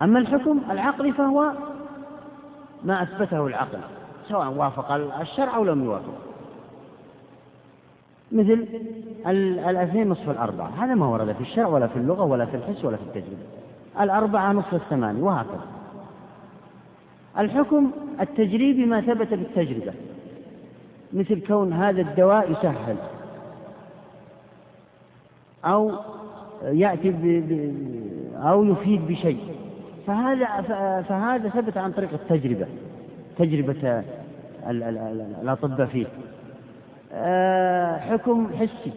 أما 0.03 0.19
الحكم 0.19 0.61
العقلي 0.71 1.13
فهو 1.13 1.53
ما 2.85 3.03
أثبته 3.03 3.47
العقل 3.47 3.79
سواء 4.29 4.49
وافق 4.49 4.93
الشرع 5.21 5.57
أو 5.57 5.65
لم 5.65 5.85
يوافق. 5.85 6.15
مثل 8.33 8.67
الأثنين 9.69 10.09
نصف 10.09 10.31
الأربعة 10.31 10.85
هذا 10.85 10.95
ما 10.95 11.07
ورد 11.07 11.33
في 11.33 11.41
الشرع 11.41 11.67
ولا 11.67 11.87
في 11.87 11.97
اللغة 11.97 12.23
ولا 12.23 12.47
في 12.47 12.57
الحس 12.57 12.85
ولا 12.85 12.97
في 12.97 13.03
التجربة 13.03 13.43
الأربعة 14.01 14.53
نصف 14.53 14.75
الثمانية 14.75 15.23
وهكذا. 15.23 15.67
الحكم 17.39 17.91
التجريبي 18.21 18.87
ما 18.87 19.01
ثبت 19.01 19.35
بالتجربة 19.35 19.93
مثل 21.13 21.47
كون 21.47 21.73
هذا 21.73 22.01
الدواء 22.01 22.53
يسهل 22.53 22.97
أو 25.65 25.93
يأتي 26.63 27.11
ب... 27.11 27.25
أو 28.37 28.65
يفيد 28.65 29.07
بشيء. 29.07 29.55
فهذا 30.07 30.47
فهذا 31.09 31.49
ثبت 31.49 31.77
عن 31.77 31.93
طريق 31.93 32.13
التجربة 32.13 32.67
تجربة 33.39 34.05
الأطباء 35.43 35.87
فيه. 35.87 36.07
آه، 37.13 37.97
حكم 37.99 38.51
حسي. 38.59 38.93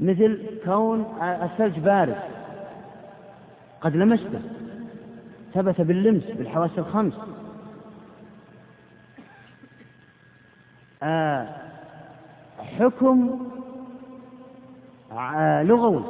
مثل 0.00 0.40
كون 0.64 1.06
الثلج 1.22 1.78
بارد 1.78 2.16
قد 3.80 3.96
لمسته. 3.96 4.40
ثبت 5.54 5.80
باللمس 5.80 6.24
بالحواس 6.24 6.70
الخمس. 6.78 7.14
آه، 11.02 11.48
حكم 12.78 13.46
لغوي 15.62 16.02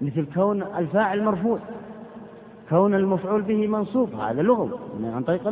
مثل 0.00 0.26
كون 0.34 0.62
الفاعل 0.62 1.22
مرفوع 1.22 1.58
كون 2.70 2.94
المفعول 2.94 3.42
به 3.42 3.66
منصوب 3.66 4.14
هذا 4.14 4.42
لغوي 4.42 4.70
عن 5.04 5.22
طريق 5.22 5.48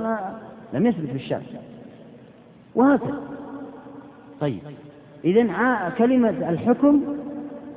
لم 0.72 0.86
يثبت 0.86 1.10
في 1.10 1.16
الشرع. 1.16 1.40
وهكذا. 2.74 3.20
طيب. 4.40 4.60
إذا 5.24 5.88
كلمة 5.98 6.50
الحكم 6.50 7.02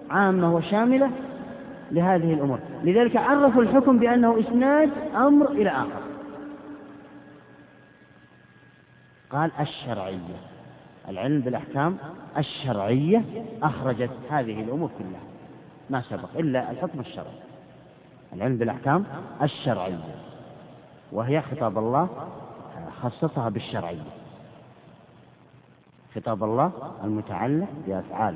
عامة 0.09 0.55
وشاملة 0.55 1.11
لهذه 1.91 2.33
الأمور. 2.33 2.59
لذلك 2.83 3.15
عرفوا 3.15 3.61
الحكم 3.61 3.99
بأنه 3.99 4.39
إسناد 4.39 4.89
أمر 5.15 5.51
إلى 5.51 5.69
آخر. 5.69 6.01
قال 9.31 9.51
الشرعية. 9.59 10.58
العلم 11.09 11.41
بالأحكام 11.41 11.97
الشرعية 12.37 13.23
أخرجت 13.63 14.11
هذه 14.29 14.61
الأمور 14.61 14.89
كلها. 14.99 15.21
ما 15.89 16.01
سبق 16.01 16.29
إلا 16.35 16.71
الحكم 16.71 16.99
الشرعي. 16.99 17.39
العلم 18.33 18.57
بالأحكام 18.57 19.05
الشرعية. 19.41 20.15
وهي 21.11 21.41
خطاب 21.41 21.77
الله 21.77 22.09
خصصها 23.01 23.49
بالشرعية. 23.49 24.09
خطاب 26.15 26.43
الله 26.43 26.71
المتعلق 27.03 27.67
بأفعال 27.87 28.35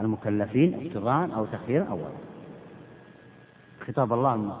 المكلفين 0.00 0.86
اقتضاء 0.86 1.34
أو 1.34 1.46
تخييرا 1.46 1.84
أو 1.84 1.98
خطاب 3.86 4.12
الله 4.12 4.56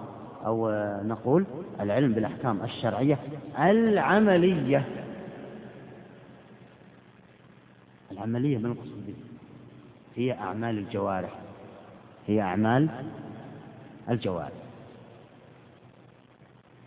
أو 0.46 0.70
نقول 1.04 1.44
العلم 1.80 2.12
بالأحكام 2.12 2.62
الشرعية 2.62 3.18
العملية. 3.58 4.84
العملية 8.12 8.58
من 8.58 8.66
القصد 8.66 9.14
هي 10.16 10.32
أعمال 10.32 10.78
الجوارح. 10.78 11.38
هي 12.26 12.40
أعمال 12.40 12.88
الجوارح. 14.10 14.52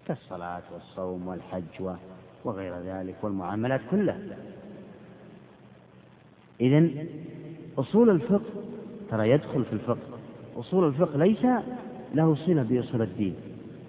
كالصلاة 0.07 0.61
والصوم 0.73 1.27
والحج 1.27 1.95
وغير 2.43 2.79
ذلك 2.79 3.15
والمعاملات 3.21 3.81
كلها. 3.91 4.19
إذا 6.61 6.89
أصول 7.77 8.09
الفقه 8.09 8.63
ترى 9.09 9.29
يدخل 9.29 9.65
في 9.65 9.73
الفقه. 9.73 10.17
أصول 10.57 10.87
الفقه 10.87 11.17
ليس 11.17 11.45
له 12.13 12.35
صلة 12.35 12.63
بأصول 12.63 13.01
الدين. 13.01 13.35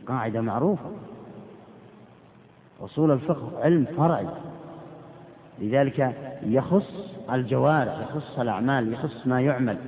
قاعدة 0.07 0.41
معروفة. 0.41 0.91
أصول 2.81 3.11
الفقه 3.11 3.65
علم 3.65 3.85
فرعي. 3.97 4.27
لذلك 5.59 6.17
يخص 6.43 7.17
الجوارح 7.33 7.99
يخص 7.99 8.39
الأعمال 8.39 8.93
يخص 8.93 9.27
ما 9.27 9.41
يعمل. 9.41 9.79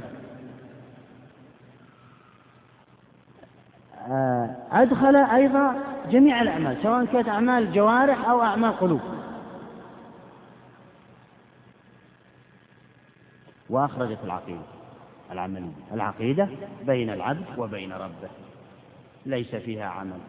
آه، 4.08 4.56
أدخل 4.72 5.16
أيضا 5.16 5.74
جميع 6.10 6.42
الأعمال 6.42 6.82
سواء 6.82 7.04
كانت 7.04 7.28
أعمال 7.28 7.72
جوارح 7.72 8.28
أو 8.28 8.42
أعمال 8.42 8.72
قلوب. 8.72 9.00
وأخرجت 13.70 14.18
العقيدة 14.24 14.62
العملية 15.32 15.72
العقيدة 15.92 16.48
بين 16.86 17.10
العبد 17.10 17.44
وبين 17.58 17.92
ربه 17.92 18.28
ليس 19.26 19.54
فيها 19.54 19.86
عمل. 19.86 20.20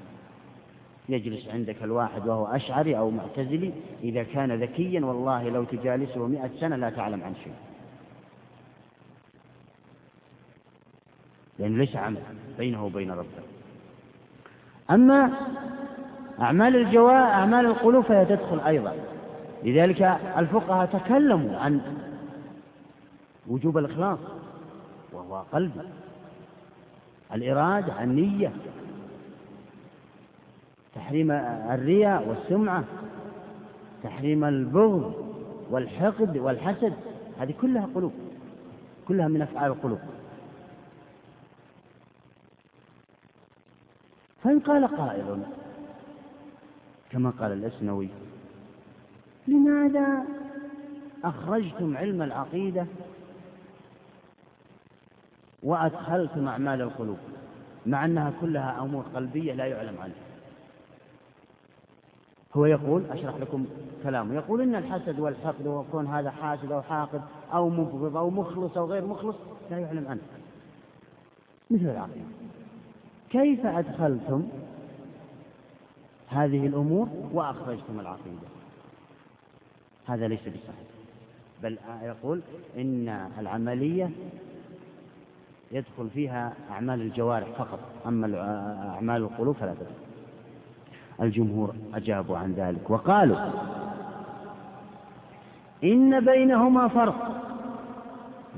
يجلس 1.09 1.47
عندك 1.47 1.83
الواحد 1.83 2.27
وهو 2.27 2.45
أشعري 2.45 2.97
أو 2.97 3.09
معتزلي 3.09 3.73
إذا 4.03 4.23
كان 4.23 4.51
ذكيا 4.51 5.05
والله 5.05 5.49
لو 5.49 5.63
تجالسه 5.63 6.27
مئة 6.27 6.49
سنة 6.59 6.75
لا 6.75 6.89
تعلم 6.89 7.23
عن 7.23 7.35
شيء. 7.43 7.53
لأنه 11.59 11.77
ليس 11.77 11.95
عمل 11.95 12.21
بينه 12.57 12.85
وبين 12.85 13.11
ربه. 13.11 13.43
أما 14.91 15.31
أعمال 16.41 16.75
الجواء 16.75 17.13
أعمال 17.13 17.65
القلوب 17.65 18.03
فهي 18.03 18.25
تدخل 18.25 18.59
أيضا. 18.59 18.95
لذلك 19.63 20.01
الفقهاء 20.37 20.85
تكلموا 20.85 21.57
عن 21.57 21.81
وجوب 23.47 23.77
الإخلاص 23.77 24.19
وهو 25.13 25.43
قلبي. 25.53 25.81
الإرادة 27.33 28.03
النية. 28.03 28.51
تحريم 30.99 31.31
الرياء 31.31 32.27
والسمعة 32.27 32.83
تحريم 34.03 34.43
البغض 34.43 35.13
والحقد 35.71 36.37
والحسد 36.37 36.93
هذه 37.39 37.53
كلها 37.61 37.89
قلوب 37.95 38.11
كلها 39.07 39.27
من 39.27 39.41
أفعال 39.41 39.71
القلوب. 39.71 39.99
فإن 44.43 44.59
قال 44.59 44.87
قائل 44.87 45.43
كما 47.09 47.29
قال 47.29 47.51
الأسنوي 47.51 48.09
لماذا 49.47 50.23
أخرجتم 51.23 51.97
علم 51.97 52.21
العقيدة 52.21 52.85
وأدخلتم 55.63 56.47
أعمال 56.47 56.81
القلوب؟ 56.81 57.17
مع 57.85 58.05
أنها 58.05 58.33
كلها 58.41 58.81
أمور 58.81 59.03
قلبية 59.15 59.53
لا 59.53 59.65
يعلم 59.65 59.97
عنها. 60.01 60.28
هو 62.57 62.65
يقول 62.65 63.03
أشرح 63.11 63.35
لكم 63.35 63.65
كلامه 64.03 64.35
يقول 64.35 64.61
إن 64.61 64.75
الحسد 64.75 65.19
والحقد 65.19 65.67
وكون 65.67 66.07
هذا 66.07 66.31
حاسد 66.31 66.71
أو 66.71 66.81
حاقد 66.81 67.21
أو 67.53 67.69
مبغض 67.69 68.17
أو 68.17 68.29
مخلص 68.29 68.77
أو 68.77 68.85
غير 68.85 69.05
مخلص 69.05 69.35
لا 69.71 69.77
يعلم 69.77 70.07
عنه. 70.07 70.21
مثل 71.71 71.85
العقيدة. 71.85 72.25
كيف 73.29 73.65
أدخلتم 73.65 74.47
هذه 76.27 76.67
الأمور 76.67 77.07
وأخرجتم 77.33 77.99
العقيدة؟ 77.99 78.47
هذا 80.05 80.27
ليس 80.27 80.39
بصحيح. 80.39 80.89
بل 81.63 81.77
يقول 82.01 82.41
إن 82.77 83.29
العملية 83.39 84.11
يدخل 85.71 86.09
فيها 86.13 86.53
أعمال 86.71 87.01
الجوارح 87.01 87.47
فقط 87.57 87.79
أما 88.05 88.39
أعمال 88.95 89.21
القلوب 89.21 89.55
فلا 89.55 89.73
تدخل. 89.73 90.08
الجمهور 91.21 91.75
أجابوا 91.93 92.37
عن 92.37 92.53
ذلك 92.53 92.89
وقالوا 92.89 93.37
إن 95.83 96.25
بينهما 96.25 96.87
فرق 96.87 97.15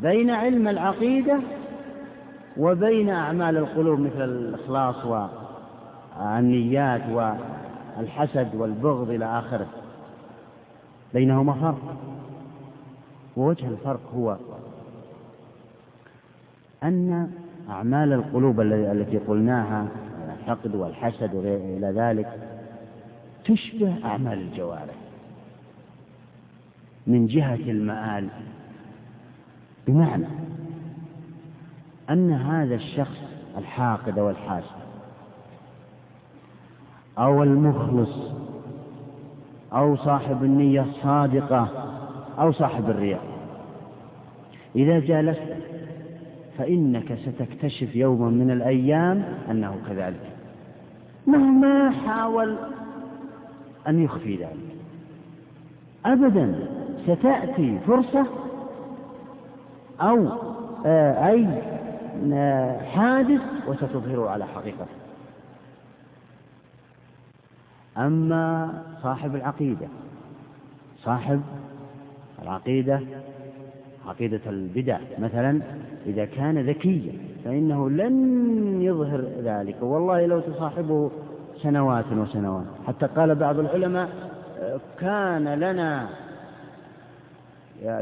بين 0.01 0.30
علم 0.30 0.68
العقيدة 0.68 1.39
وبين 2.57 3.09
أعمال 3.09 3.57
القلوب 3.57 3.99
مثل 3.99 4.22
الإخلاص 4.24 5.05
والنيات 5.05 7.01
والحسد 7.09 8.55
والبغض 8.55 9.09
إلى 9.09 9.26
آخره. 9.39 9.68
بينهما 11.14 11.53
فرق. 11.53 11.95
ووجه 13.38 13.68
الفرق 13.68 13.99
هو 14.16 14.38
أن 16.84 17.32
أعمال 17.70 18.14
القلوب 18.14 18.62
التي 18.62 19.18
قلناها 19.18 19.88
الحقد 20.39 20.76
والحسد 20.76 21.36
وإلى 21.36 21.91
ذلك 21.95 22.51
تشبه 23.46 24.06
أعمال 24.06 24.42
الجوارح 24.42 24.96
من 27.08 27.28
جهة 27.28 27.56
المآل. 27.56 28.28
بمعنى 29.88 30.28
أن 32.10 32.32
هذا 32.32 32.76
الشخص 32.76 33.18
الحاقد 33.58 34.20
أو 34.20 34.30
الحاسد 34.30 34.82
أو 37.18 37.44
المخلص 37.44 38.32
أو 39.74 39.96
صاحب 39.96 40.44
النية 40.44 40.82
الصادقة 40.82 41.70
أو 42.39 42.52
صاحب 42.52 42.89
الرياء. 42.89 43.24
إذا 44.76 45.00
جالست 45.00 45.56
فإنك 46.58 47.18
ستكتشف 47.26 47.96
يوما 47.96 48.30
من 48.30 48.52
الأيام 48.52 49.24
أنه 49.52 49.78
كذلك. 49.88 50.32
مهما 51.28 51.92
حاول 51.92 52.58
أن 53.88 54.04
يخفي 54.04 54.36
ذلك. 54.36 54.76
أبدا 56.06 56.68
ستأتي 57.06 57.80
فرصة 57.88 58.26
أو 60.02 60.28
آه، 60.86 61.30
أي 61.30 61.48
آه، 62.34 62.82
حادث 62.82 63.42
وستظهره 63.68 64.30
على 64.30 64.46
حقيقته 64.48 64.86
أما 67.98 68.74
صاحب 69.04 69.36
العقيدة 69.36 69.88
صاحب 71.04 71.42
العقيدة 72.42 73.02
عقيدة 74.08 74.42
البدع 74.48 75.00
مثلا 75.20 75.62
إذا 76.06 76.26
كان 76.26 76.58
ذكيا 76.70 77.14
فإنه 77.46 77.90
لن 77.90 78.82
يظهر 78.82 79.22
ذلك. 79.44 79.76
والله 79.82 80.26
لو 80.26 80.40
تصاحبه 80.40 81.12
سنوات 81.64 82.05
وسنوات. 82.12 82.66
حتى 82.88 83.05
قال 83.05 83.36
بعض 83.36 83.59
العلماء 83.59 84.09
كان 84.99 85.47
لنا 85.47 86.07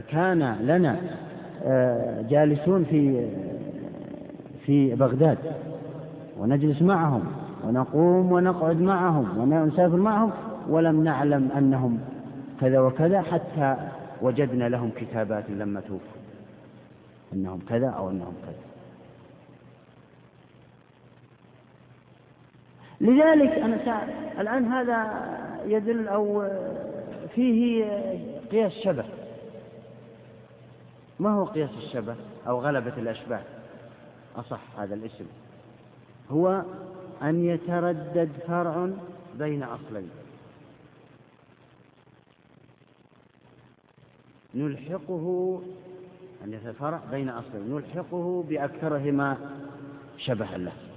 كان 0.10 0.56
لنا 0.62 0.96
جالسون 2.30 2.84
في 2.84 3.30
في 4.66 4.96
بغداد 4.96 5.38
ونجلس 6.40 6.82
معهم 6.82 7.24
ونقوم 7.64 8.32
ونقعد 8.32 8.82
معهم 8.82 9.38
ونسافر 9.38 9.98
معهم 9.98 10.32
ولم 10.70 11.04
نعلم 11.04 11.50
أنهم 11.58 12.00
كذا 12.62 12.80
وكذا 12.80 13.22
حتى 13.22 13.76
وجدنا 14.22 14.70
لهم 14.70 14.90
كتابات 14.96 15.44
لما 15.50 15.80
توفوا 15.80 16.20
أنهم 17.34 17.60
كذا 17.70 17.88
أو 17.88 18.10
أنهم 18.10 18.34
كذا. 18.46 18.64
لذلك 23.02 23.52
أنا 23.52 24.04
الآن 24.42 24.66
هذا 24.66 25.30
يدل 25.66 26.08
أو 26.08 26.48
فيه 27.36 27.86
قياس 28.52 28.72
شبه. 28.72 29.06
ما 31.20 31.30
هو 31.30 31.46
قياس 31.46 31.70
الشبه 31.78 32.16
أو 32.48 32.60
غلبة 32.60 32.94
الأشباه؟ 32.98 33.42
أصح 34.36 34.80
هذا 34.80 34.96
الاسم. 34.96 35.26
هو 36.32 36.64
أن 37.22 37.46
يتردد 37.46 38.30
فرع 38.48 38.90
بين 39.38 39.64
أصلين. 39.64 40.10
نلحقه 44.56 45.62
أن 46.44 46.54
يتفرع 46.54 47.00
بين 47.12 47.30
أصلين. 47.30 47.76
نلحقه 47.76 48.44
بأكثرهما 48.50 49.38
شبها 50.18 50.58
له. 50.58 50.89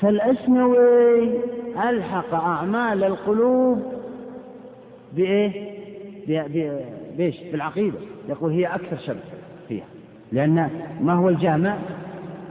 فالأسنوي 0.00 1.30
ألحق 1.88 2.34
أعمال 2.34 3.04
القلوب 3.04 3.82
بإيه؟ 5.12 5.74
بإيش؟ 7.16 7.40
بالعقيدة 7.52 7.98
يقول 8.28 8.52
هي 8.52 8.66
أكثر 8.66 8.96
شبه 8.96 9.20
فيها 9.68 9.86
لأن 10.32 10.70
ما 11.00 11.14
هو 11.14 11.28
الجامع؟ 11.28 11.76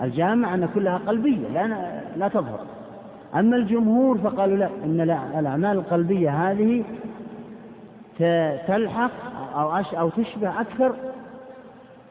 الجامع 0.01 0.53
أن 0.53 0.69
كلها 0.75 0.97
قلبية 0.97 1.47
لا, 1.47 2.01
لا 2.17 2.27
تظهر 2.27 2.59
أما 3.35 3.55
الجمهور 3.55 4.17
فقالوا 4.17 4.57
لا 4.57 4.69
إن 4.83 5.01
الأعمال 5.39 5.77
القلبية 5.77 6.51
هذه 6.51 6.83
تلحق 8.67 9.11
أو 9.55 9.77
أو 9.77 10.09
تشبه 10.09 10.61
أكثر 10.61 10.95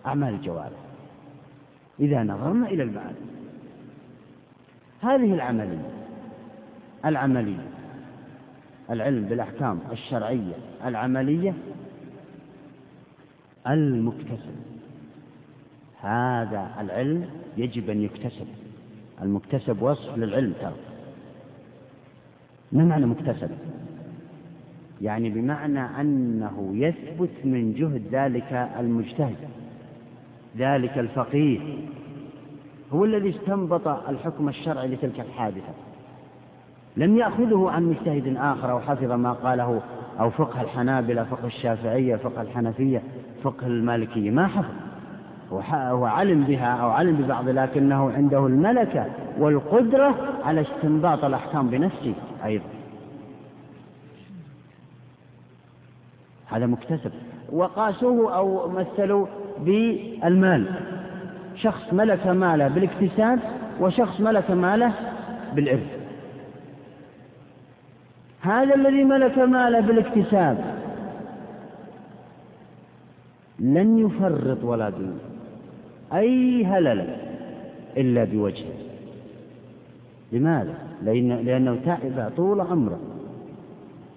أعمال 0.07 0.35
الجوارح 0.35 0.83
إذا 2.01 2.23
نظرنا 2.23 2.67
إلى 2.67 2.83
المعاني 2.83 3.17
هذه 5.03 5.35
العملية 5.35 5.91
العملية 7.05 7.67
العلم 8.91 9.25
بالأحكام 9.25 9.79
الشرعية 9.93 10.55
العملية 10.85 11.55
المكتسب. 13.67 14.55
هذا 16.01 16.71
العلم 16.81 17.27
يجب 17.57 17.91
أن 17.91 18.03
يكتسب. 18.03 18.47
المكتسب 19.23 19.83
وصف 19.83 20.19
للعلم 20.19 20.53
ترى. 20.61 20.77
ما 22.73 22.85
معنى 22.85 23.07
مكتسب؟ 23.07 23.51
يعني 25.03 25.31
بمعنى 25.31 25.81
أنه 26.01 26.71
يثبت 26.75 27.31
من 27.45 27.75
جهد 27.75 28.03
ذلك 28.13 28.53
المجتهد 28.79 29.37
ذلك 30.57 30.99
الفقيه. 30.99 31.59
هو 32.95 33.05
الذي 33.05 33.31
استنبط 33.31 33.89
الحكم 33.89 34.49
الشرعي 34.49 34.89
لتلك 34.89 35.21
الحادثة. 35.21 35.73
لم 36.97 37.17
يأخذه 37.17 37.71
عن 37.71 37.83
مجتهد 37.83 38.37
آخر 38.37 38.71
أو 38.71 38.81
حفظ 38.81 39.13
ما 39.13 39.33
قاله 39.33 39.83
أو 40.21 40.31
فقه 40.31 40.63
الحنابلة 40.63 41.25
فقه 41.25 41.47
الشافعية 41.47 42.17
فقه 42.17 42.43
الحنفية 42.43 43.03
فقه 43.43 43.67
المالكية. 43.67 44.31
ما 44.31 44.47
حفظ. 44.47 44.75
هو 45.73 46.05
علم 46.05 46.45
بها 46.45 46.77
أو 46.77 46.91
علم 46.91 47.17
ببعض 47.17 47.49
لكنه 47.49 48.11
عنده 48.11 48.47
الملكة 48.47 49.07
والقدرة 49.39 50.15
على 50.45 50.61
استنباط 50.61 51.25
الأحكام 51.25 51.69
بنفسه 51.69 52.15
أيضا. 52.45 52.65
هذا 56.47 56.67
مكتسب. 56.67 57.13
وقاسوه 57.53 58.37
أو 58.37 58.69
مثلوا 58.69 59.27
بالمال. 59.61 60.67
شخص 61.63 61.93
ملك 61.93 62.27
ماله 62.27 62.69
بالاكتساب 62.69 63.39
وشخص 63.81 64.21
ملك 64.21 64.51
ماله 64.51 64.93
بالإرث 65.55 66.03
هذا 68.41 68.75
الذي 68.75 69.05
ملك 69.05 69.39
ماله 69.39 69.81
بالاكتساب 69.81 70.65
لن 73.59 73.99
يفرط 73.99 74.65
ولا 74.65 74.91
دون 74.91 75.19
أي 76.13 76.65
هلل 76.65 77.17
إلا 77.97 78.25
بوجهه. 78.25 78.75
لماذا؟ 80.33 80.75
لأن 81.03 81.29
لأنه 81.29 81.79
تعب 81.85 82.33
طول 82.37 82.61
عمره 82.61 82.99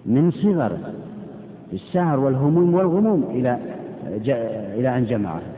من 0.06 0.32
صغره 0.32 0.94
بالسهر 1.72 2.20
والهموم 2.20 2.74
والغموم 2.74 3.24
إلى 3.24 3.60
إلى 4.78 4.98
أن 4.98 5.06
جمعها 5.06 5.55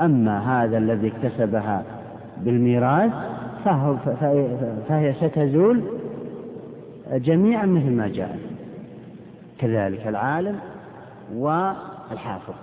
أما 0.00 0.64
هذا 0.64 0.78
الذي 0.78 1.12
اكتسبها 1.12 1.82
بالميراث 2.44 3.12
فهي 4.88 5.14
ستزول 5.20 5.82
جميعا 7.12 7.66
مثل 7.66 7.90
ما 7.90 8.08
جاءت 8.08 8.38
كذلك 9.58 10.06
العالم 10.06 10.56
والحافظ. 11.36 12.54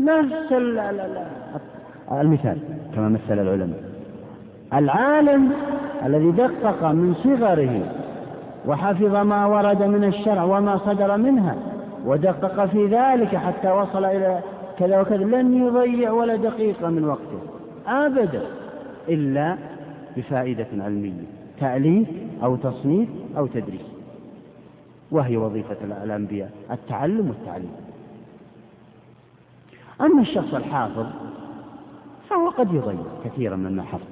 نفس 0.00 0.52
المثال 2.12 2.58
كما 2.94 3.08
مثل 3.08 3.38
العلماء. 3.40 3.82
العالم 4.74 5.52
الذي 6.06 6.30
دقق 6.30 6.84
من 6.84 7.14
صغره 7.14 7.82
وحفظ 8.66 9.16
ما 9.16 9.46
ورد 9.46 9.82
من 9.82 10.04
الشرع 10.04 10.42
وما 10.42 10.78
صدر 10.78 11.16
منها 11.16 11.56
ودقق 12.06 12.66
في 12.66 12.86
ذلك 12.86 13.36
حتى 13.36 13.70
وصل 13.70 14.04
إلى 14.04 14.40
كذا 14.78 15.00
وكذا 15.00 15.24
لن 15.24 15.66
يضيع 15.66 16.10
ولا 16.10 16.36
دقيقة 16.36 16.90
من 16.90 17.04
وقته. 17.04 17.40
أبدا 17.86 18.42
إلا 19.08 19.56
بفائدة 20.16 20.66
علمية 20.72 21.24
تأليف 21.60 22.08
أو 22.42 22.56
تصنيف 22.56 23.08
أو 23.36 23.46
تدريس. 23.46 23.86
وهي 25.10 25.36
وظيفة 25.36 25.76
الأنبياء 26.04 26.50
التعلم 26.70 27.28
والتعليم. 27.28 27.72
أما 30.00 30.22
الشخص 30.22 30.54
الحافظ 30.54 31.06
فهو 32.30 32.48
قد 32.48 32.74
يضيع 32.74 33.02
كثيرا 33.24 33.56
مما 33.56 33.82
حفظ. 33.82 34.06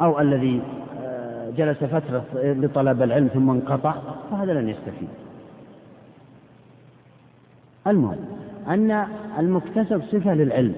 أو 0.00 0.20
الذي 0.20 0.62
آه، 1.00 1.50
جلس 1.50 1.84
فترة 1.84 2.24
لطلب 2.34 3.02
العلم 3.02 3.26
ثم 3.26 3.50
انقطع 3.50 3.94
فهذا 4.30 4.52
لن 4.52 4.68
يستفيد. 4.68 5.08
المهم 7.86 8.41
أن 8.68 9.06
المكتسب 9.38 10.02
صفة 10.12 10.34
للعلم 10.34 10.74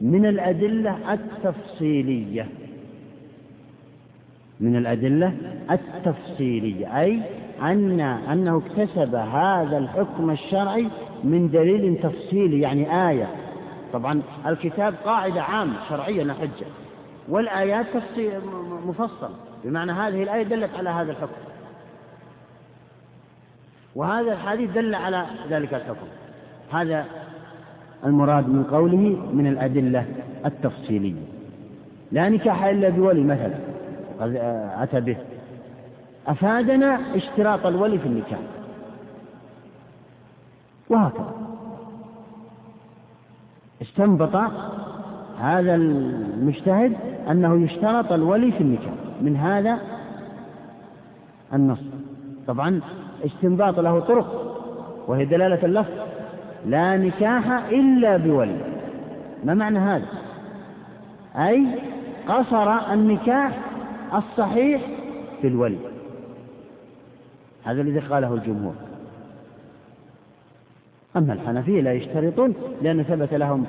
من 0.00 0.26
الأدلة 0.26 1.12
التفصيلية. 1.12 2.48
من 4.60 4.76
الأدلة 4.76 5.34
التفصيلية 5.70 7.00
أي 7.00 7.22
أن 7.62 8.00
أنه 8.00 8.62
اكتسب 8.66 9.14
هذا 9.14 9.78
الحكم 9.78 10.30
الشرعي 10.30 10.88
من 11.24 11.50
دليل 11.50 11.98
تفصيلي 12.02 12.60
يعني 12.60 13.08
آية. 13.08 13.28
طبعا 13.92 14.22
الكتاب 14.46 14.94
قاعدة 15.04 15.42
عامة 15.42 15.88
شرعية 15.88 16.22
لا 16.22 16.34
حجة. 16.34 16.66
والآيات 17.28 17.86
تفصيل 17.94 18.40
مفصل 18.86 19.30
بمعنى 19.64 19.92
هذه 19.92 20.22
الآية 20.22 20.42
دلت 20.42 20.70
على 20.78 20.90
هذا 20.90 21.12
الحكم. 21.12 21.42
وهذا 23.94 24.32
الحديث 24.32 24.70
دل 24.70 24.94
على 24.94 25.26
ذلك 25.50 25.74
الحكم. 25.74 26.06
هذا 26.72 27.04
المراد 28.04 28.48
من 28.48 28.64
قوله 28.64 29.16
من 29.32 29.46
الأدلة 29.46 30.06
التفصيلية. 30.46 31.22
لا 32.12 32.28
نكاح 32.28 32.64
إلا 32.64 32.88
بولي 32.88 33.22
مثلا 33.22 33.54
قد 34.20 34.36
أتى 34.82 35.00
به. 35.00 35.16
أفادنا 36.26 37.00
اشتراط 37.14 37.66
الولي 37.66 37.98
في 37.98 38.06
النكاح. 38.06 38.38
وهكذا. 40.90 41.32
استنبط 43.82 44.36
هذا 45.40 45.74
المجتهد 45.74 46.92
أنه 47.30 47.64
يشترط 47.64 48.12
الولي 48.12 48.52
في 48.52 48.60
النكاح. 48.60 48.94
من 49.20 49.36
هذا 49.36 49.78
النص. 51.52 51.82
طبعا 52.46 52.80
استنباط 53.26 53.80
له 53.80 54.00
طرق 54.00 54.56
وهي 55.08 55.24
دلالة 55.24 55.64
اللفظ. 55.64 56.05
لا 56.66 56.96
نكاح 56.96 57.46
إلا 57.70 58.16
بولي. 58.16 58.60
ما 59.44 59.54
معنى 59.54 59.78
هذا؟ 59.78 60.06
أي 61.36 61.66
قصر 62.28 62.92
النكاح 62.92 63.58
الصحيح 64.14 64.82
في 65.40 65.48
الولي. 65.48 65.78
هذا 67.64 67.80
الذي 67.80 67.98
قاله 67.98 68.34
الجمهور. 68.34 68.74
أما 71.16 71.32
الحنفية 71.32 71.80
لا 71.80 71.92
يشترطون 71.92 72.54
لأن 72.82 73.02
ثبت 73.02 73.34
لهم 73.34 73.66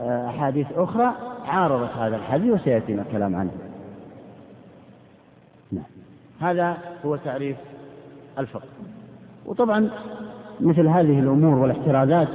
آه، 0.00 0.28
أحاديث 0.28 0.66
أخرى 0.76 1.14
عارضت 1.44 1.92
هذا 1.92 2.16
الحديث 2.16 2.52
وسيأتينا 2.52 3.02
الكلام 3.02 3.36
عنه. 3.36 3.50
نعم. 5.72 5.84
هذا 6.40 6.78
هو 7.04 7.16
تعريف 7.16 7.56
الفقه. 8.38 8.68
وطبعا 9.46 9.90
مثل 10.60 10.86
هذه 10.86 11.20
الأمور 11.20 11.58
والاحترازات 11.58 12.28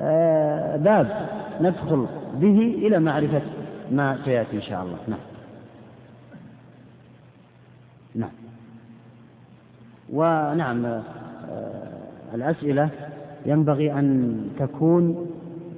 آه، 0.00 0.76
باب 0.76 1.28
ندخل 1.60 2.06
به 2.40 2.78
إلى 2.78 2.98
معرفة 2.98 3.42
ما 3.90 4.18
سيأتي 4.24 4.56
إن 4.56 4.62
شاء 4.62 4.82
الله. 4.82 4.96
نعم. 5.08 5.18
نعم. 8.14 8.30
ونعم 10.12 10.86
آه، 10.86 11.02
الأسئلة 12.34 12.88
ينبغي 13.46 13.92
أن 13.92 14.36
تكون 14.58 15.26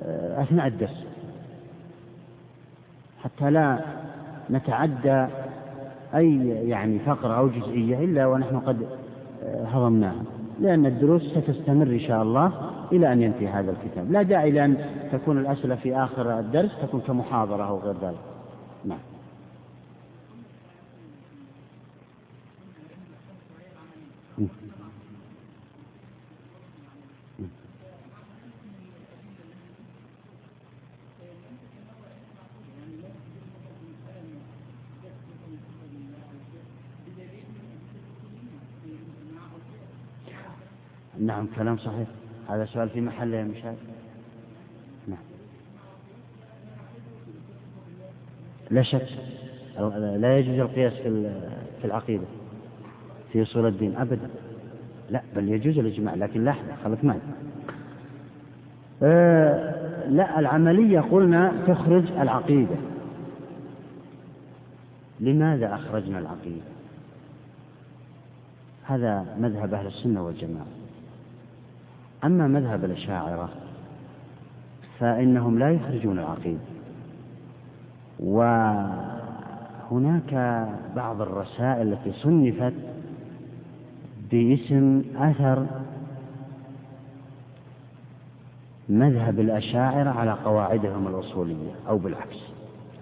آه، 0.02 0.42
أثناء 0.42 0.66
الدرس. 0.66 1.04
حتى 3.24 3.50
لا 3.50 3.78
نتعدى 4.50 5.26
أي 6.14 6.48
يعني 6.48 6.98
فقرة 6.98 7.38
أو 7.38 7.48
جزئية 7.48 8.04
إلا 8.04 8.26
ونحن 8.26 8.58
قد 8.58 8.86
هضمناها. 9.64 10.22
لأن 10.62 10.86
الدروس 10.86 11.22
ستستمر 11.22 11.86
إن 11.86 12.00
شاء 12.00 12.22
الله 12.22 12.52
إلى 12.92 13.12
أن 13.12 13.22
ينتهي 13.22 13.48
هذا 13.48 13.70
الكتاب. 13.70 14.12
لا 14.12 14.22
داعي 14.22 14.50
لأن 14.50 14.76
تكون 15.12 15.38
الأسئلة 15.38 15.74
في 15.74 15.96
آخر 15.96 16.38
الدرس 16.38 16.70
تكون 16.82 17.00
كمحاضرة 17.00 17.68
أو 17.68 17.78
غير 17.78 17.94
ذلك 18.02 18.20
نعم 18.84 18.98
نعم 41.22 41.46
كلام 41.56 41.76
صحيح. 41.78 42.08
هذا 42.48 42.64
سؤال 42.64 42.88
في 42.88 43.00
محله 43.00 43.36
يا 43.36 43.44
مشاهد 43.44 43.76
نعم. 45.08 45.18
لا 48.70 48.82
شك 48.82 49.08
لا 50.16 50.38
يجوز 50.38 50.58
القياس 50.58 50.92
في 50.92 51.32
في 51.80 51.84
العقيدة 51.84 52.24
في 53.32 53.42
أصول 53.42 53.66
الدين 53.66 53.96
أبدا. 53.96 54.28
لا 55.10 55.22
بل 55.36 55.48
يجوز 55.48 55.78
الإجماع 55.78 56.14
لكن 56.14 56.44
لحظة 56.44 56.76
خلك 56.84 57.04
معي. 57.04 57.18
أه 59.02 60.08
لا 60.08 60.38
العملية 60.38 61.00
قلنا 61.00 61.52
تخرج 61.66 62.12
العقيدة. 62.12 62.76
لماذا 65.20 65.74
أخرجنا 65.74 66.18
العقيدة؟ 66.18 66.62
هذا 68.84 69.36
مذهب 69.38 69.74
أهل 69.74 69.86
السنة 69.86 70.26
والجماعة. 70.26 70.66
أما 72.24 72.46
مذهب 72.48 72.84
الأشاعرة 72.84 73.48
فإنهم 74.98 75.58
لا 75.58 75.70
يخرجون 75.70 76.18
العقيدة 76.18 76.60
وهناك 78.20 79.14
بعض 80.96 81.20
الرسائل 81.20 81.92
التي 81.92 82.12
صنفت 82.12 82.74
باسم 84.30 85.02
أثر 85.16 85.66
مذهب 88.88 89.40
الأشاعرة 89.40 90.10
على 90.10 90.32
قواعدهم 90.32 91.08
الأصولية 91.08 91.70
أو 91.88 91.98
بالعكس 91.98 92.38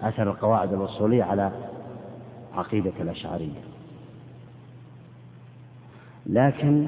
أثر 0.01 0.31
القواعد 0.31 0.73
الأصولية 0.73 1.23
على 1.23 1.51
عقيدة 2.53 2.93
الأشعرية. 3.01 3.61
لكن 6.25 6.87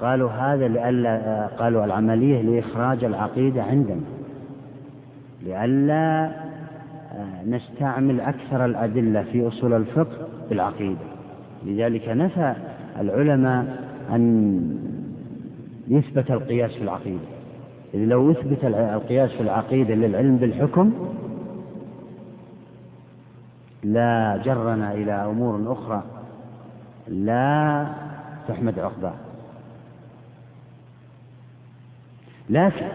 قالوا 0.00 0.30
هذا 0.30 0.68
لئلا 0.68 1.46
قالوا 1.46 1.84
العملية 1.84 2.42
لإخراج 2.42 3.04
العقيدة 3.04 3.62
عندنا. 3.62 4.00
لئلا 5.42 6.30
آه، 7.12 7.44
نستعمل 7.46 8.20
أكثر 8.20 8.64
الأدلة 8.64 9.22
في 9.22 9.48
أصول 9.48 9.72
الفقه 9.72 10.16
بالعقيدة 10.50 11.00
لذلك 11.66 12.08
نفى 12.08 12.54
العلماء 13.00 13.84
أن 14.10 14.60
يثبت 15.88 16.30
القياس 16.30 16.70
في 16.70 16.82
العقيدة. 16.82 17.24
إذ 17.94 18.00
لو 18.00 18.30
أثبت 18.30 18.64
القياس 18.64 19.30
في 19.30 19.40
العقيدة 19.40 19.94
للعلم 19.94 20.36
بالحكم 20.36 20.92
لا 23.84 24.40
جرنا 24.44 24.92
إلى 24.92 25.12
أمور 25.12 25.72
أخرى 25.72 26.02
لا 27.08 27.86
تحمد 28.48 28.78
عقباه. 28.78 29.29
لكن 32.50 32.86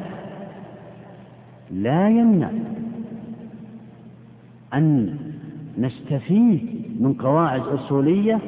لا 1.72 2.10
يمنع 2.10 2.50
أن 4.74 5.18
نستفيد 5.78 6.86
من 7.00 7.14
قواعد 7.14 7.62
أصولية 7.62 8.40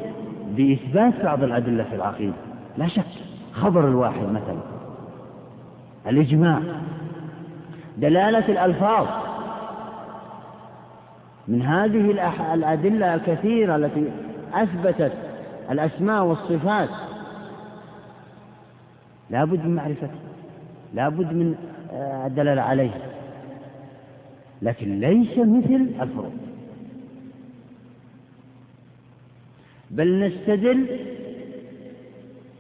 بإثبات 0.56 1.24
بعض 1.24 1.44
الأدلة 1.44 1.84
في 1.84 1.96
العقيدة. 1.96 2.34
لا 2.78 2.88
شك. 2.88 3.06
خبر 3.54 3.88
الواحد 3.88 4.22
مثلا. 4.22 4.60
الإجماع. 6.08 6.62
دلالة 7.98 8.50
الألفاظ. 8.50 9.08
من 11.48 11.62
هذه 11.62 12.12
الأدلة 12.54 13.16
الكثيرة 13.16 13.76
التي 13.76 14.12
أثبتت 14.54 15.14
الأسماء 15.72 16.24
والصفات. 16.24 16.90
لا 19.30 19.46
بد 19.46 19.66
من 19.66 19.76
معرفتها 19.76 20.27
لا 20.94 21.10
بد 21.10 21.34
من 21.34 21.56
آه، 21.92 22.28
الدلالة 22.28 22.62
عليها 22.62 23.02
لكن 24.62 25.00
ليس 25.00 25.38
مثل 25.38 25.90
الفروض. 26.02 26.38
بل 29.92 30.28
نستدل 30.28 31.00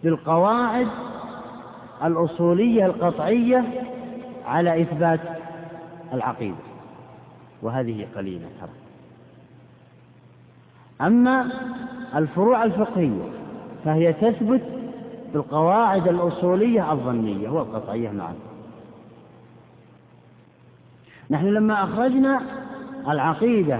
بالقواعد 0.03 0.87
الأصولية 2.03 2.85
القطعية 2.85 3.65
على 4.45 4.81
إثبات 4.81 5.19
العقيدة. 6.13 6.55
وهذه 7.61 8.07
قليلة 8.15 8.47
ترى. 8.61 8.69
أما 11.01 11.51
الفروع 12.15 12.63
الفقهية 12.63 13.29
فهي 13.85 14.13
تثبت 14.13 14.61
بالقواعد 15.33 16.07
الأصولية 16.07 16.91
الظنية. 16.91 17.49
والقطعية 17.49 18.09
معا 18.09 18.35
نحن 21.29 21.45
لما 21.45 21.83
أخرجنا 21.83 22.41
العقيدة 23.07 23.79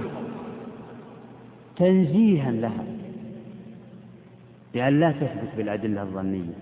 تنزيها 1.76 2.50
لها 2.50 2.84
بأن 4.74 5.00
لا 5.00 5.12
تثبت 5.12 5.48
بالأدلة 5.56 6.02
الظنية. 6.02 6.54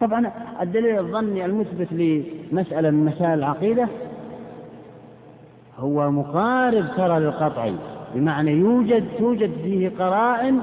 طبعا 0.00 0.32
الدليل 0.62 0.98
الظني 0.98 1.44
المثبت 1.44 1.88
لمسألة 1.92 2.90
من 2.90 3.04
مسائل 3.04 3.38
العقيدة 3.38 3.88
هو 5.78 6.10
مقارب 6.10 6.86
ترى 6.96 7.20
للقطعي 7.20 7.74
بمعنى 8.14 8.50
يوجد 8.50 9.08
توجد 9.18 9.50
فيه 9.62 9.92
قرائن 9.98 10.60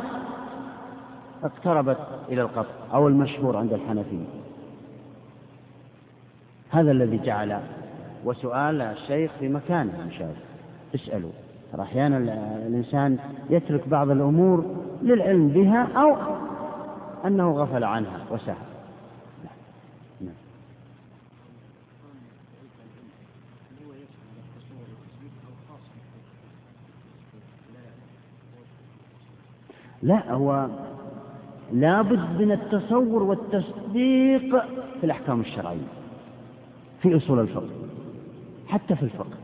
اقتربت 1.43 1.97
إلى 2.29 2.41
القطع 2.41 2.69
أو 2.93 3.07
المشهور 3.07 3.57
عند 3.57 3.73
الحنفية. 3.73 4.25
هذا 6.69 6.91
الذي 6.91 7.17
جعل 7.17 7.59
وسؤال 8.25 8.81
الشيخ 8.81 9.31
في 9.39 9.49
مكانه 9.49 10.03
إن 10.03 10.11
شاء 10.11 10.27
الله. 10.27 10.41
اسألوا. 10.95 11.31
أحيانا 11.79 12.17
الإنسان 12.67 13.19
يترك 13.49 13.87
بعض 13.87 14.09
الأمور 14.09 14.65
للعلم 15.01 15.47
بها 15.47 15.87
أو 15.95 16.15
أنه 17.25 17.51
غفل 17.51 17.83
عنها 17.83 18.25
وسهى. 18.31 18.55
لا 30.03 30.31
هو 30.31 30.67
لابد 31.71 32.41
من 32.41 32.51
التصور 32.51 33.23
والتصديق 33.23 34.65
في 34.99 35.03
الأحكام 35.03 35.41
الشرعية 35.41 35.87
في 37.01 37.17
أصول 37.17 37.39
الفقه 37.39 37.69
حتى 38.67 38.95
في 38.95 39.03
الفقه. 39.03 39.37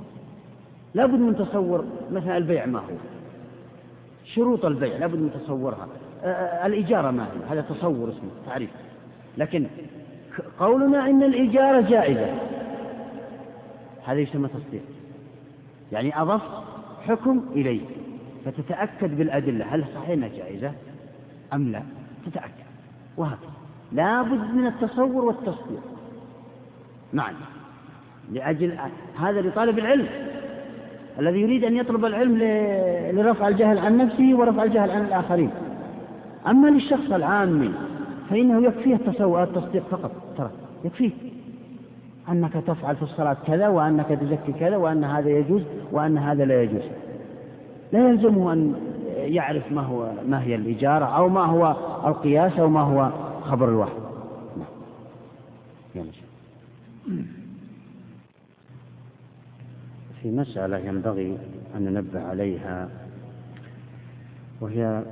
لابد 0.94 1.20
من 1.20 1.36
تصور 1.36 1.86
مثلا 2.12 2.38
البيع 2.38 2.66
ما 2.66 2.80
هو 2.80 2.96
شروط 4.26 4.66
البيع 4.66 4.98
لابد 4.98 5.16
من 5.16 5.32
تصورها. 5.44 5.88
الإجارة 6.66 7.12
ما 7.12 7.24
هي 7.24 7.54
هذا 7.54 7.62
تصور 7.62 8.10
اسمه 8.10 8.30
تعريف. 8.46 8.70
لكن 9.38 9.68
قولنا 10.60 11.10
إن 11.10 11.24
الإجارة 11.24 11.82
جائزة. 11.82 12.36
هذا 14.06 14.20
يسمى 14.20 14.48
تصديق. 14.48 14.82
يعني 15.92 16.22
أضف 16.22 16.42
حكم 17.08 17.44
إليه 17.52 17.82
فتتأكد 18.46 19.18
بالأدلة 19.18 19.76
هل 19.76 19.86
صحيح 19.96 20.10
أنها 20.10 20.28
جائزة 20.28 20.72
أم 21.54 21.72
لا. 21.72 21.84
تتأكد. 22.26 22.70
وهكذا. 23.18 23.50
لا 23.92 24.22
بد 24.22 24.54
من 24.54 24.68
التصور 24.68 25.26
والتصديق. 25.26 25.82
معا 27.14 27.34
لأجل 28.32 28.78
هذا 29.20 29.42
لطالب 29.42 29.80
العلم. 29.80 30.08
الذي 31.20 31.42
يريد 31.42 31.64
أن 31.64 31.76
يطلب 31.76 32.06
العلم 32.06 32.38
لرفع 33.20 33.48
الجهل 33.48 33.78
عن 33.78 33.98
نفسه 33.98 34.36
ورفع 34.36 34.64
الجهل 34.64 34.92
عن 34.92 35.02
الآخرين. 35.02 35.50
أما 36.48 36.68
للشخص 36.68 37.12
العامي 37.12 37.72
فإنه 38.30 38.68
يكفيه 38.68 38.96
التصور 38.96 39.44
التصديق 39.44 39.84
فقط. 39.92 40.12
ترى. 40.38 40.50
يكفيه. 40.86 41.12
أنك 42.30 42.54
تفعل 42.54 42.96
في 42.96 43.02
الصلاة 43.02 43.38
كذا 43.48 43.68
وأنك 43.68 44.08
تزكي 44.08 44.52
كذا 44.60 44.78
وأن 44.78 45.04
هذا 45.04 45.30
يجوز 45.30 45.62
وأن 45.92 46.18
هذا 46.18 46.46
لا 46.46 46.64
يجوز. 46.64 46.82
لا 47.94 48.10
يلزمه 48.10 48.54
أن 48.54 48.76
يعرف 49.30 49.72
ما 49.72 49.82
هو 49.82 50.12
ما 50.28 50.44
هي 50.44 50.56
الإجارة 50.56 51.06
أو 51.06 51.30
ما 51.30 51.46
هو 51.46 51.76
القياس 52.08 52.60
أو 52.60 52.70
ما 52.70 52.82
هو 52.82 53.12
خبر 53.44 53.70
الوحي. 53.70 54.00
نعم. 54.58 56.06
في 60.22 60.32
مسألة 60.32 60.78
ينبغي 60.78 61.38
أن 61.76 61.82
ننبه 61.82 62.22
عليها 62.22 62.90
وهي 64.62 65.04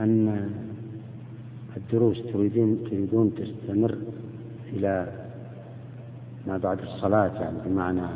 أن 0.00 0.50
الدروس 1.76 2.22
تريدون 2.32 2.84
تريدون 2.90 3.34
تستمر 3.34 3.98
إلى 4.72 5.12
ما 6.46 6.58
بعد 6.58 6.80
الصلاة 6.80 7.42
يعني 7.42 7.56
بمعنى 7.66 8.06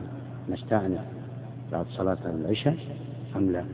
نستأنف. 0.50 1.13
بعد 1.74 1.86
صلاة 1.86 2.18
العشاء 2.26 2.76
أم 3.36 3.50
لا؟ 3.50 3.64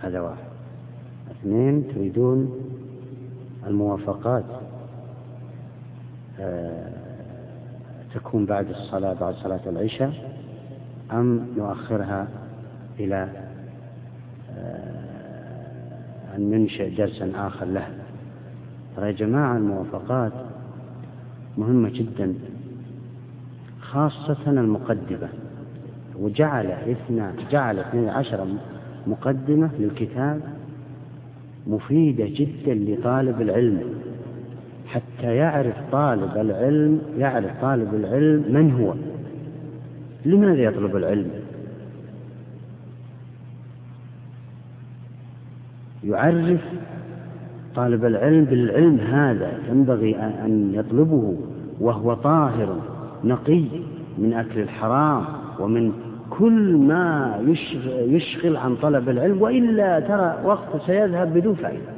هذا 0.00 0.20
واحد. 0.20 0.44
اثنين 1.30 1.88
تريدون 1.88 2.60
الموافقات 3.66 4.44
آه، 6.40 6.92
تكون 8.14 8.46
بعد 8.46 8.70
الصلاة 8.70 9.12
بعد 9.12 9.34
صلاة 9.34 9.60
العشاء 9.66 10.36
أم 11.12 11.46
نؤخرها 11.56 12.28
إلى 13.00 13.28
آه، 14.50 16.36
أن 16.36 16.50
ننشئ 16.50 16.96
درسا 16.96 17.32
آخر 17.34 17.66
له 17.66 17.88
ترى 18.96 19.06
يا 19.06 19.12
جماعة 19.12 19.56
الموافقات 19.56 20.32
مهمة 21.58 21.88
جدا 21.88 22.34
خاصة 23.80 24.50
المقدمة. 24.50 25.28
وجعل 26.20 26.66
اثنا 26.66 27.32
جعل 27.50 27.78
اثني 27.78 28.10
عشر 28.10 28.46
مقدمة 29.06 29.70
للكتاب 29.78 30.40
مفيدة 31.66 32.24
جدا 32.28 32.74
لطالب 32.74 33.40
العلم 33.40 33.80
حتى 34.86 35.36
يعرف 35.36 35.74
طالب 35.92 36.36
العلم 36.36 37.00
يعرف 37.18 37.60
طالب 37.62 37.94
العلم 37.94 38.44
من 38.48 38.72
هو. 38.72 38.94
لماذا 40.24 40.62
يطلب 40.62 40.96
العلم؟ 40.96 41.30
يعرف 46.04 46.60
طالب 47.76 48.04
العلم 48.04 48.44
بالعلم 48.44 48.98
هذا 49.00 49.58
ينبغي 49.68 50.16
أن 50.16 50.70
يطلبه 50.74 51.36
وهو 51.80 52.14
طاهر 52.14 52.80
نقي 53.24 53.64
من 54.18 54.32
أكل 54.32 54.60
الحرام 54.60 55.24
ومن 55.60 55.92
كل 56.30 56.76
ما 56.76 57.38
يشغل 58.08 58.56
عن 58.56 58.76
طلب 58.76 59.08
العلم 59.08 59.42
وإلا 59.42 60.00
ترى 60.00 60.40
وقت 60.44 60.86
سيذهب 60.86 61.34
بدون 61.34 61.54
فائدة. 61.54 61.92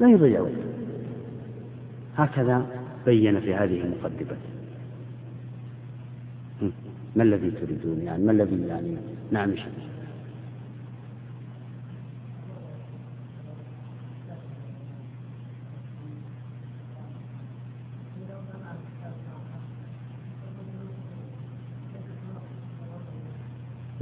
لا 0.00 0.08
يضيع 0.08 0.40
وقت. 0.40 0.52
هكذا 2.16 2.66
بين 3.06 3.40
في 3.40 3.54
هذه 3.54 3.80
المقدمة. 3.80 4.36
ما 7.16 7.22
الذي 7.22 7.50
تريدون 7.50 8.02
يعني؟ 8.02 8.24
ما 8.24 8.32
الذي 8.32 8.66
يعني 8.68 8.96
نعم 9.30 9.56
شيء 9.56 9.72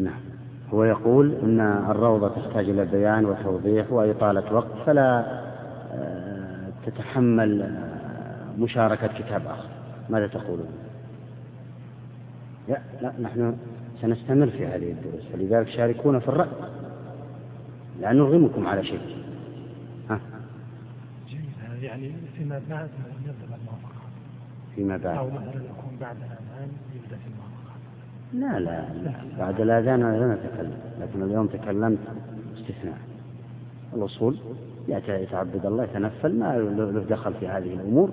نعم. 0.07 0.21
هو 0.75 0.85
يقول 0.85 1.35
أن 1.43 1.61
الروضة 1.91 2.29
تحتاج 2.29 2.69
إلى 2.71 2.85
بيان 2.85 3.25
وتوضيح 3.25 3.93
وإطالة 3.93 4.55
وقت 4.55 4.73
فلا 4.87 5.25
آه، 5.93 6.69
تتحمل 6.87 7.63
آه، 7.63 8.61
مشاركة 8.61 9.07
كتاب 9.07 9.47
آخر. 9.47 9.69
ماذا 10.11 10.27
تقولون؟ 10.27 10.69
لا, 12.69 12.81
لا 13.03 13.13
نحن 13.21 13.57
سنستمر 14.03 14.47
في 14.47 14.67
هذه 14.67 14.91
الدروس 14.93 15.23
فلذلك 15.33 15.69
شاركونا 15.69 16.19
في 16.19 16.29
الرأي 16.29 16.49
لا 18.01 18.13
نرغمكم 18.13 18.67
على 18.67 18.85
شيء. 18.85 19.01
ها؟ 20.11 20.21
جيد 21.29 21.41
يعني 21.83 22.13
فيما 22.39 22.61
بعد 22.71 22.89
يبدأ 23.25 23.57
الموافقة 23.57 24.01
فيما 24.75 24.97
بعد. 24.97 25.17
أو 25.17 25.31
مثلا 25.31 25.63
يكون 25.65 25.97
بعد 26.01 26.17
الأذان 26.17 26.69
يبدأ 26.95 27.17
في 27.17 27.27
الموافقة 27.27 27.56
لا 28.33 28.61
لا. 28.61 28.85
بعد 29.39 29.61
الأذان 29.61 30.03
أنا 30.03 30.17
لا 30.17 30.35
نتكلم. 30.35 30.79
لكن 31.01 31.23
اليوم 31.23 31.47
تكلمت 31.47 31.99
استثناء 32.57 32.99
الأصول 33.95 34.37
يتعبد 34.89 35.67
الله 35.67 35.85
يتنفل 35.85 36.39
ما 36.39 36.59
له 36.59 37.05
دخل 37.11 37.35
في 37.35 37.49
هذه 37.49 37.75
الأمور. 37.75 38.11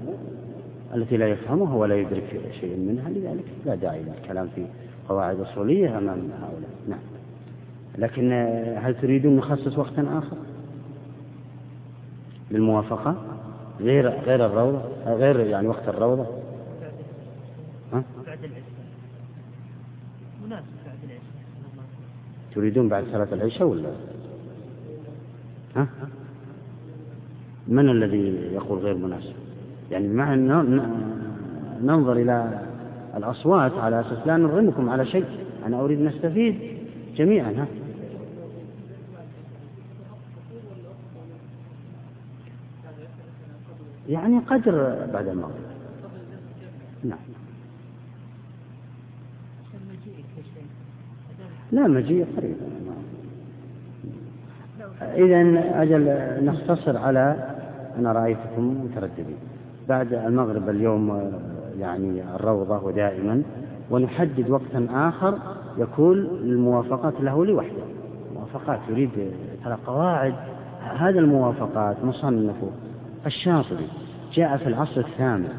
التي 0.96 1.18
لا 1.18 1.28
يفهمها 1.28 1.76
ولا 1.76 1.96
يدرك 1.96 2.42
شيء 2.60 2.78
منها. 2.78 3.10
لذلك 3.10 3.46
لا 3.66 3.76
داعي 3.76 4.04
للكلام 4.04 4.50
في 4.56 4.66
قواعد 5.10 5.40
أصولية 5.40 5.98
أمام 5.98 6.30
هؤلاء. 6.42 6.70
نعم. 6.90 7.00
لكن 7.98 8.32
هل 8.78 8.96
تريدون 9.02 9.36
نخصص 9.36 9.78
وقتا 9.78 10.18
آخر؟ 10.18 10.38
للموافقة؟ 12.52 13.16
غير 13.80 14.10
غير 14.10 14.46
الروضة؟ 14.46 14.82
غير 15.06 15.40
يعني 15.40 15.68
وقت 15.68 15.88
الروضة 15.88 16.26
ها؟ 17.94 18.04
بعد 18.28 18.44
العشاء 18.44 18.64
مناسب 20.46 20.66
بعد 20.86 20.98
العشاء 21.04 21.22
تريدون 22.56 22.90
بعد 22.90 23.04
صلاة 23.12 23.28
العشاء 23.32 23.68
ولا؟ 23.68 23.90
ها؟ 25.76 25.88
من 27.68 27.90
الذي 27.90 28.50
يقول 28.54 28.80
غير 28.80 28.96
مناسب؟ 28.96 29.34
يعني 29.92 30.08
مع 30.08 30.36
ننظر 31.82 32.14
إلى 32.14 32.62
الأصوات 33.18 33.72
على 33.72 34.00
أساس 34.02 34.28
لا 34.28 34.38
نرغمكم 34.38 34.90
على 34.90 35.06
شيء. 35.06 35.26
أنا 35.66 35.80
أريد 35.82 36.00
نستفيد 36.00 36.60
جميعا 37.16 37.52
ها؟ 37.52 37.68
يعني 44.10 44.40
قدر 44.40 45.08
بعد 45.14 45.28
المغرب. 45.28 45.64
نعم. 47.04 47.33
لا 51.74 51.88
مجيء 51.88 52.26
قريب. 52.38 52.56
إذا 55.02 55.42
أجل 55.82 56.16
نختصر 56.46 56.98
على 56.98 57.36
أنا 57.98 58.12
رأيتكم 58.12 58.86
مترددين. 58.86 59.38
بعد 59.90 60.14
المغرب 60.14 60.70
اليوم 60.70 61.32
يعني 61.80 62.24
الروضة 62.36 62.84
ودائما 62.84 63.42
ونحدد 63.92 64.50
وقتا 64.50 64.88
آخر 64.94 65.38
يكون 65.78 66.18
الموافقات 66.18 67.14
له 67.22 67.46
لوحده. 67.46 67.84
موافقات 68.36 68.80
يريد 68.90 69.10
ترى 69.66 69.78
قواعد 69.88 70.34
هذا 70.98 71.20
الموافقات 71.20 72.06
مصنفه. 72.06 72.70
الشاطبي 73.26 73.88
جاء 74.34 74.58
في 74.58 74.68
العصر 74.68 75.02
الثامن. 75.02 75.50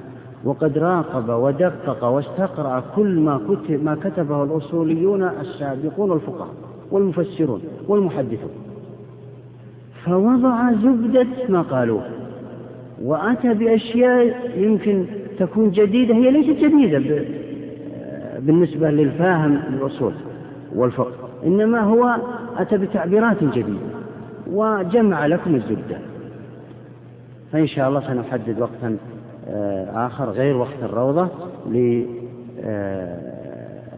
وقد 0.44 0.78
راقب 0.78 1.28
ودقق 1.28 2.04
واستقرأ 2.04 2.82
كل 2.96 3.20
ما 3.20 3.40
كتب 3.48 3.84
ما 3.84 3.94
كتبه 3.94 4.44
الأصوليون 4.44 5.22
السابقون 5.22 6.12
الفقهاء 6.12 6.54
والمفسرون 6.90 7.60
والمحدثون. 7.88 8.50
فوضع 10.04 10.72
زبدة 10.72 11.26
ما 11.48 11.62
قالوه 11.62 12.02
وأتى 13.02 13.54
بأشياء 13.54 14.50
يمكن 14.56 15.04
تكون 15.38 15.70
جديدة 15.70 16.14
هي 16.14 16.30
ليست 16.30 16.64
جديدة 16.64 17.24
بالنسبة 18.38 18.90
للفاهم 18.90 19.60
للأصول 19.70 20.12
والفقه 20.74 21.12
إنما 21.46 21.80
هو 21.80 22.16
أتى 22.56 22.78
بتعبيرات 22.78 23.44
جديدة 23.44 23.94
وجمع 24.52 25.26
لكم 25.26 25.54
الزبدة. 25.54 25.98
فإن 27.52 27.66
شاء 27.66 27.88
الله 27.88 28.00
سنحدد 28.00 28.60
وقتا 28.60 28.96
آخر 29.88 30.30
غير 30.30 30.56
وقت 30.56 30.82
الروضة 30.82 31.28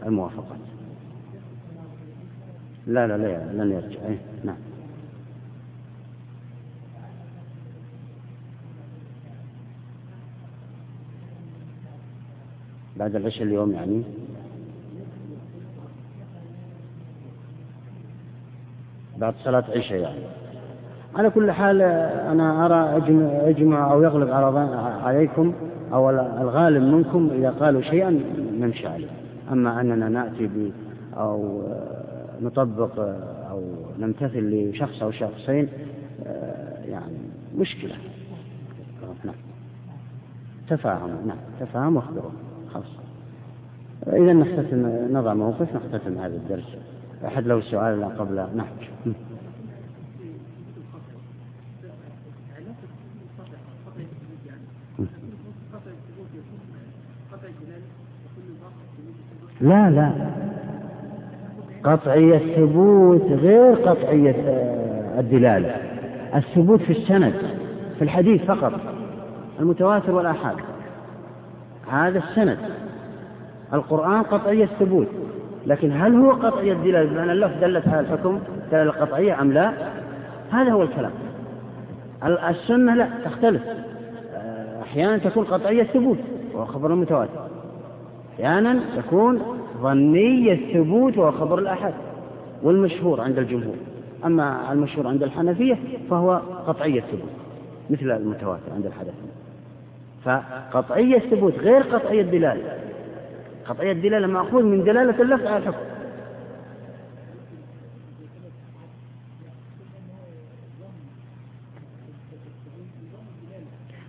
للموافقات 0.03 0.57
لا 2.87 3.07
لا 3.07 3.17
لا 3.17 3.63
لن 3.63 3.71
يرجع. 3.71 3.99
إيه 4.07 4.17
نعم. 4.43 4.57
بعد 12.95 13.15
العشاء 13.15 13.43
اليوم 13.43 13.71
يعني. 13.71 14.03
بعد 19.17 19.33
صلاة 19.43 19.63
عشاء 19.75 19.99
يعني. 19.99 20.19
على 21.17 21.29
كل 21.29 21.51
حال 21.51 21.81
أنا 21.81 22.65
أرى 22.65 22.97
أجمع 23.49 23.91
أو 23.91 24.03
يغلب 24.03 24.29
عليكم 25.03 25.53
أو 25.93 26.09
الغالب 26.09 26.83
منكم 26.83 27.29
إذا 27.33 27.49
قالوا 27.49 27.81
شيئا 27.81 28.19
نمشي 28.59 28.87
عليه. 28.87 29.07
أما 29.51 29.81
أننا 29.81 30.09
نأتي 30.09 30.47
ب 30.47 30.71
أو 31.17 31.61
نطبق 32.41 32.99
أو 33.51 33.61
نمتثل 33.99 34.69
لشخص 34.69 35.03
أو 35.03 35.11
شخصين 35.11 35.67
يعني 36.85 37.17
مشكلة. 37.57 37.95
نعم. 39.23 39.35
تفاهم 40.69 41.09
نعم. 41.27 41.37
تفاهم 41.59 41.95
واخبروا 41.95 42.31
خلاص. 42.73 42.85
إذا 44.07 44.33
نختتم 44.33 45.07
نضع 45.11 45.33
موقف 45.33 45.67
نختتم 45.75 46.17
هذا 46.17 46.35
الدرس. 46.35 46.77
أحد 47.25 47.47
له 47.47 47.61
سؤال 47.61 48.17
قبل. 48.19 48.35
نعم. 48.35 49.13
لا 59.61 59.89
لا. 59.89 60.11
قطعي 61.83 62.35
الثبوت 62.37 63.21
غير 63.21 63.73
قطعية 63.73 64.35
آه، 64.47 65.19
الدلالة 65.19 65.75
الثبوت 66.35 66.81
في 66.81 66.89
السند 66.89 67.33
في 67.97 68.01
الحديث 68.01 68.41
فقط 68.43 68.73
المتواتر 69.59 70.15
والآحاد. 70.15 70.55
هذا 71.91 72.19
السند. 72.19 72.57
القرآن 73.73 74.21
قطعي 74.21 74.63
الثبوت 74.63 75.07
لكن 75.65 75.91
هل 75.91 76.15
هو 76.15 76.31
قطعي 76.31 76.71
الدلالة 76.71 77.09
بمعنى 77.09 77.31
اللفظ 77.31 77.59
دلت 77.61 77.87
على 77.87 77.99
الحكم 77.99 78.39
دلالة 78.71 78.91
قطعية 78.91 79.41
أم 79.41 79.51
لا؟ 79.51 79.73
هذا 80.51 80.71
هو 80.71 80.83
الكلام. 80.83 81.11
السنة 82.49 82.95
لا 82.95 83.09
تختلف. 83.25 83.61
آه، 84.35 84.81
أحيانا 84.81 85.17
تكون 85.17 85.43
قطعية 85.43 85.81
الثبوت 85.81 86.17
وهو 86.53 86.65
خبر 86.65 86.93
المتواتر 86.93 87.56
أحيانا 88.37 88.79
تكون 88.95 89.41
ظني 89.81 90.53
الثبوت 90.53 91.17
وهو 91.17 91.31
خبر 91.31 91.59
الأحد 91.59 91.93
والمشهور 92.63 93.21
عند 93.21 93.37
الجمهور. 93.37 93.75
أما 94.25 94.73
المشهور 94.73 95.07
عند 95.07 95.23
الحنفية 95.23 95.77
فهو 96.09 96.41
قطعي 96.67 96.97
الثبوت 96.97 97.29
مثل 97.89 98.11
المتواتر 98.11 98.73
عند 98.75 98.85
الحنفية. 98.85 99.11
فقطعي 100.23 101.17
الثبوت 101.17 101.53
غير 101.59 101.81
قطعي 101.81 102.21
الدلالة. 102.21 102.79
قطعي 103.65 103.91
الدلالة 103.91 104.27
مأخوذ 104.27 104.63
من 104.63 104.83
دلالة 104.83 105.21
اللفظ 105.21 105.45
على 105.45 105.57
الحكم. 105.57 105.77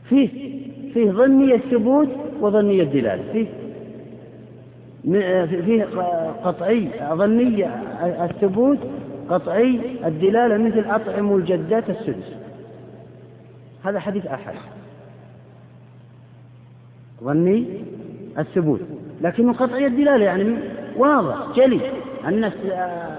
فيه 0.08 0.28
فيه 0.94 1.10
ظني 1.10 1.54
الثبوت 1.54 2.08
وظني 2.40 2.82
الدلالة. 2.82 3.32
فيه 3.32 3.46
فيه 5.02 5.84
قطعي 6.44 6.88
ظني 7.12 7.66
الثبوت 8.24 8.78
قطعي 9.30 9.80
الدلالة 10.04 10.56
مثل 10.56 10.84
أطعم 10.90 11.36
الجدات 11.36 11.90
السدس. 11.90 12.36
هذا 13.84 14.00
حديث 14.00 14.26
أحد 14.26 14.54
ظني 17.24 17.66
الثبوت. 18.38 18.80
لكنه 19.20 19.52
قطعي 19.52 19.86
الدلالة 19.86 20.24
يعني 20.24 20.58
واضح 20.96 21.56
جلي 21.56 21.80
أن 22.24 22.52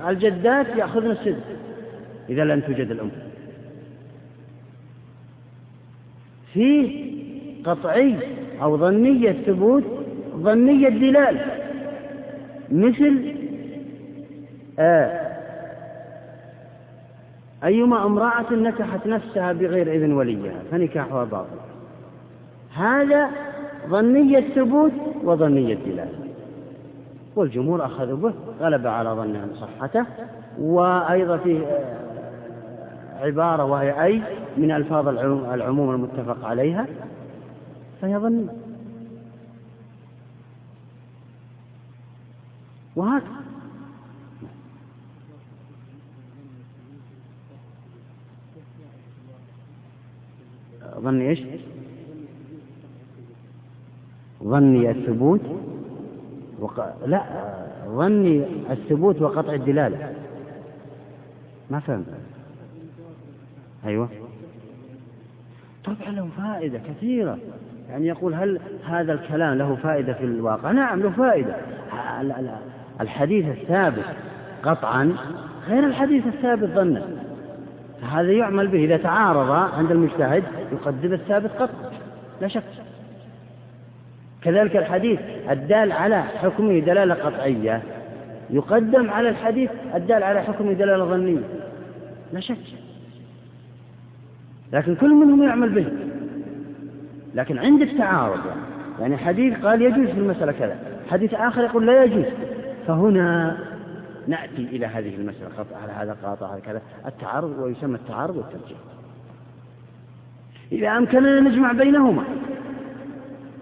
الجدات 0.07 0.67
يأخذن 0.77 1.11
السدس 1.11 1.43
إذا 2.29 2.43
لم 2.43 2.59
توجد 2.59 2.91
الأم. 2.91 3.11
فيه 6.53 7.09
قطعي 7.63 8.15
أو 8.61 8.77
ظني 8.77 9.29
الثبوت 9.29 9.83
ظني 10.35 10.87
الدلالة. 10.87 11.68
مثل 12.71 13.35
آه 14.79 15.29
أيما 17.63 18.05
امرأة 18.05 18.53
نكحت 18.53 19.07
نفسها 19.07 19.53
بغير 19.53 19.93
إذن 19.93 20.13
وليها 20.13 20.61
فنكاحها 20.71 21.23
باطل. 21.23 21.57
هذا 22.75 23.29
ظنية 23.87 24.53
ثبوت 24.55 24.91
وظنية 25.23 25.75
دلالة. 25.75 26.19
والجمهور 27.35 27.85
أخذوا 27.85 28.17
به 28.17 28.33
غلب 28.59 28.87
على 28.87 29.09
ظنهم 29.09 29.49
صحته 29.55 30.05
وأيضا 30.59 31.37
في 31.37 31.65
عبارة 33.21 33.63
وهي 33.65 34.03
أي 34.03 34.21
من 34.57 34.71
ألفاظ 34.71 35.07
العموم 35.53 35.95
المتفق 35.95 36.45
عليها 36.45 36.85
فهي 38.01 38.17
ظنية. 38.17 38.58
وهكذا 42.99 43.39
ظني 50.99 51.29
إيش؟ 51.29 51.39
ظني 54.43 54.91
الثبوت 54.91 55.41
وق... 56.59 57.05
لا 57.05 57.23
ظني 57.87 58.43
الثبوت 58.71 59.21
وقطع 59.21 59.53
الدلالة. 59.53 60.13
ما 61.71 61.79
فهمت. 61.79 62.05
أيوة. 63.85 64.09
طبعا 65.83 66.11
له 66.11 66.29
فائدة 66.37 66.79
كثيرة. 66.79 67.37
يعني 67.89 68.07
يقول 68.07 68.33
هل 68.33 68.59
هذا 68.83 69.13
الكلام 69.13 69.57
له 69.57 69.75
فائدة 69.75 70.13
في 70.13 70.23
الواقع؟ 70.23 70.71
نعم 70.71 70.99
له 70.99 71.09
فائدة. 71.09 71.55
الحديث 73.01 73.45
الثابت 73.45 74.05
قطعا 74.63 75.15
غير 75.67 75.85
الحديث 75.85 76.27
الثابت 76.27 76.69
ظنا. 76.69 77.01
هذا 78.11 78.31
يعمل 78.31 78.67
به 78.67 78.85
إذا 78.85 78.97
تعارض 78.97 79.49
عند 79.49 79.91
المجتهد 79.91 80.43
يقدم 80.71 81.13
الثابت 81.13 81.51
قطعا 81.51 81.91
لا 82.41 82.47
شك. 82.47 82.63
كذلك 84.41 84.75
الحديث 84.75 85.19
الدال 85.49 85.91
على 85.91 86.23
حكمه 86.23 86.79
دلالة 86.79 87.13
قطعية 87.13 87.81
يقدم 88.49 89.09
على 89.09 89.29
الحديث 89.29 89.69
الدال 89.95 90.23
على 90.23 90.41
حكمه 90.41 90.73
دلالة 90.73 91.05
ظنية. 91.05 91.41
لا 92.33 92.39
شك. 92.39 92.57
لكن 94.73 94.95
كل 94.95 95.09
منهم 95.09 95.43
يعمل 95.43 95.69
به. 95.69 95.87
لكن 97.35 97.59
عند 97.59 97.81
التعارض 97.81 98.39
يعني 98.99 99.17
حديث 99.17 99.57
قال 99.65 99.81
يجوز 99.81 100.07
في 100.07 100.19
المسألة 100.19 100.51
كذا 100.51 100.77
حديث 101.11 101.33
آخر 101.33 101.63
يقول 101.63 101.87
لا 101.87 102.03
يجوز. 102.03 102.25
فهنا 102.89 103.57
نأتي 104.27 104.61
إلى 104.61 104.85
هذه 104.85 105.15
المسألة 105.15 105.49
قطع 105.57 105.77
على 105.77 105.91
هذا 105.91 106.17
قاطع 106.23 106.51
على 106.51 106.61
كذا. 106.61 106.81
التعارض 107.05 107.59
ويسمى 107.59 107.95
التعارض 107.95 108.37
والترجيح. 108.37 108.77
إذا 110.71 110.97
أمكننا 110.97 111.39
نجمع 111.39 111.71
بينهما 111.71 112.23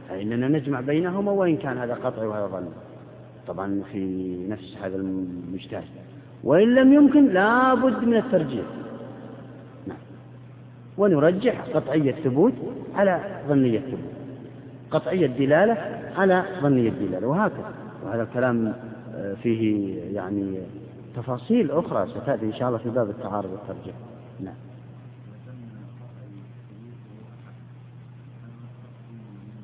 فإننا 0.09 0.47
نجمع 0.47 0.82
بينهما 0.82 1.32
وإن 1.32 1.57
كان 1.57 1.78
هذا 1.78 1.93
قطع 1.93 2.23
وهذا 2.23 2.47
ظن 2.47 2.67
طبعا 3.47 3.82
في 3.91 4.36
نفس 4.49 4.78
هذا 4.84 4.95
المجتهد. 4.95 5.84
وإن 6.43 6.75
لم 6.75 6.93
يمكن 6.93 7.34
لا 7.34 7.73
بد 7.73 8.03
من 8.03 8.17
الترجيح. 8.17 8.65
نعم. 9.88 9.97
ونرجح 10.97 11.61
قطعية 11.73 12.11
ثبوت 12.11 12.53
على 12.95 13.41
ظنية 13.47 13.80
ثبوت. 13.80 14.13
قطعية 14.91 15.28
دلالة 15.28 15.78
على 16.17 16.43
ظنية 16.61 16.89
دلالة. 16.89 17.28
وهكذا. 17.28 17.73
وهذا 18.05 18.23
الكلام 18.23 18.73
فيه 19.43 19.99
يعني 20.13 20.57
تفاصيل 21.15 21.72
أخرى 21.72 22.07
ستأتي 22.07 22.45
إن 22.45 22.53
شاء 22.53 22.68
الله 22.68 22.78
في 22.78 22.89
باب 22.89 23.09
التعارض 23.09 23.49
والترجيح. 23.51 23.95
نعم. 24.39 24.53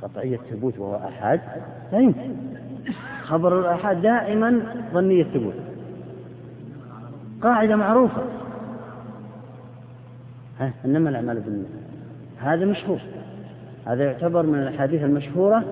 قطعية 0.01 0.37
ثبوت 0.37 0.79
وهو 0.79 0.95
أحد. 0.95 1.39
لا 1.91 1.99
يمكن. 1.99 2.35
خبر 3.23 3.59
الآحاد 3.59 4.01
دائما 4.01 4.59
ظنية 4.93 5.23
ثبوت. 5.23 5.53
قاعدة 7.41 7.75
معروفة. 7.75 8.23
ها 10.59 10.73
إنما 10.85 11.09
الأعمال 11.09 11.39
بالنية 11.39 11.65
هذا 12.37 12.65
مشهور. 12.65 12.99
هذا 13.85 14.03
يعتبر 14.03 14.45
من 14.45 14.59
الأحاديث 14.59 15.03
المشهورة 15.03 15.63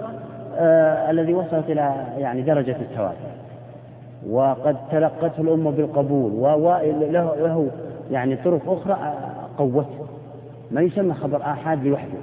آه 0.55 1.11
الذي 1.11 1.33
وصلت 1.33 1.65
إلى 1.69 2.13
يعني 2.17 2.41
درجة 2.41 2.75
التواتر. 2.81 3.30
وقد 4.29 4.77
تلقته 4.91 5.41
الأمة 5.41 5.71
بالقبول 5.71 6.31
وله 6.31 6.83
له 7.11 7.71
يعني 8.11 8.35
طرق 8.35 8.61
أخرى 8.71 8.97
قوته. 9.57 10.07
ما 10.71 10.81
يسمى 10.81 11.13
خبر 11.13 11.41
آحاد 11.41 11.85
لوحده. 11.85 12.17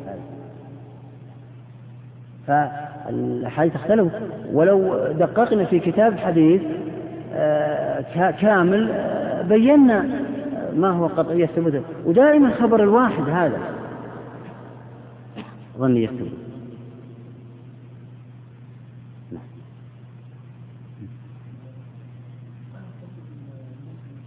فالأحاديث 2.46 3.74
تختلف 3.74 4.12
ولو 4.52 4.98
دققنا 5.12 5.64
في 5.64 5.80
كتاب 5.80 6.18
حديث 6.18 6.62
آه، 7.34 8.30
كامل 8.30 8.90
آه، 8.90 9.42
بينا 9.42 10.06
ما 10.76 10.90
هو 10.90 11.06
قطعية 11.06 11.44
الثبوت 11.44 11.82
ودائما 12.06 12.50
خبر 12.50 12.82
الواحد 12.82 13.28
هذا 13.28 13.58
ظني 15.78 16.04
الثبوت 16.04 16.47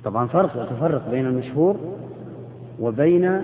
طبعا 0.04 0.28
فرق 0.28 0.70
تفرق 0.70 1.10
بين 1.12 1.26
المشهور 1.26 1.76
وبين 2.80 3.43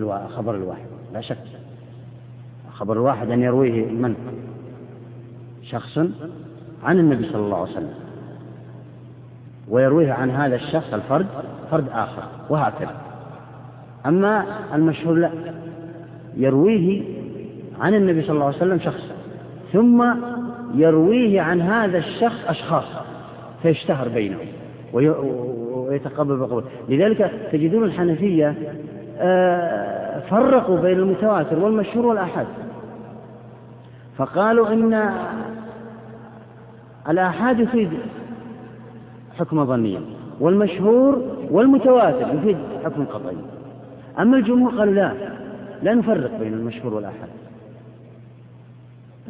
الخبر 0.00 0.54
الواحد 0.54 0.86
لا 1.12 1.20
شك. 1.20 1.38
خبر 2.72 2.92
الواحد 2.92 3.30
أن 3.30 3.42
يرويه 3.42 3.86
من؟ 3.86 4.14
شخص 5.62 5.98
عن 6.84 6.98
النبي 6.98 7.24
صلى 7.24 7.42
الله 7.42 7.56
عليه 7.60 7.70
وسلم. 7.70 7.94
ويرويه 9.68 10.12
عن 10.12 10.30
هذا 10.30 10.54
الشخص 10.54 10.94
الفرد 10.94 11.26
فرد 11.70 11.88
آخر 11.88 12.22
وهكذا. 12.50 12.96
أما 14.06 14.44
المشهور 14.74 15.14
لا 15.14 15.30
يرويه 16.36 17.02
عن 17.80 17.94
النبي 17.94 18.22
صلى 18.22 18.32
الله 18.32 18.46
عليه 18.46 18.56
وسلم 18.56 18.78
شخص 18.78 19.04
ثم 19.72 20.14
يرويه 20.74 21.40
عن 21.40 21.60
هذا 21.60 21.98
الشخص 21.98 22.44
أشخاص 22.46 22.84
فيشتهر 23.62 24.08
بينهم. 24.08 24.46
ويتقبل 25.88 26.36
بقبول 26.36 26.64
لذلك 26.88 27.32
تجدون 27.52 27.84
الحنفية 27.84 28.54
آه، 29.20 30.20
فرقوا 30.20 30.80
بين 30.80 30.98
المتواتر 30.98 31.58
والمشهور 31.58 32.06
والآحاد. 32.06 32.46
فقالوا 34.16 34.68
إن 34.68 35.12
الآحاد 37.08 37.60
يفيد 37.60 37.90
حكم 39.38 39.64
ظنيا 39.64 40.00
والمشهور 40.40 41.22
والمتواتر 41.50 42.34
يفيد 42.34 42.56
حكم 42.84 43.04
قطعي. 43.04 43.36
أما 44.18 44.36
الجمهور 44.36 44.78
قالوا 44.78 44.94
لا 44.94 45.12
لا 45.82 45.94
نفرق 45.94 46.38
بين 46.38 46.54
المشهور 46.54 46.94
والآحاد. 46.94 47.28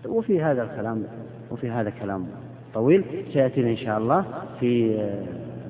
وفي 0.07 0.43
هذا 0.43 0.63
الكلام 0.63 1.05
وفي 1.51 1.71
هذا 1.71 1.91
كلام 1.91 2.27
طويل 2.75 3.05
سيأتينا 3.33 3.71
إن 3.71 3.77
شاء 3.77 3.99
الله 3.99 4.25
في 4.61 4.99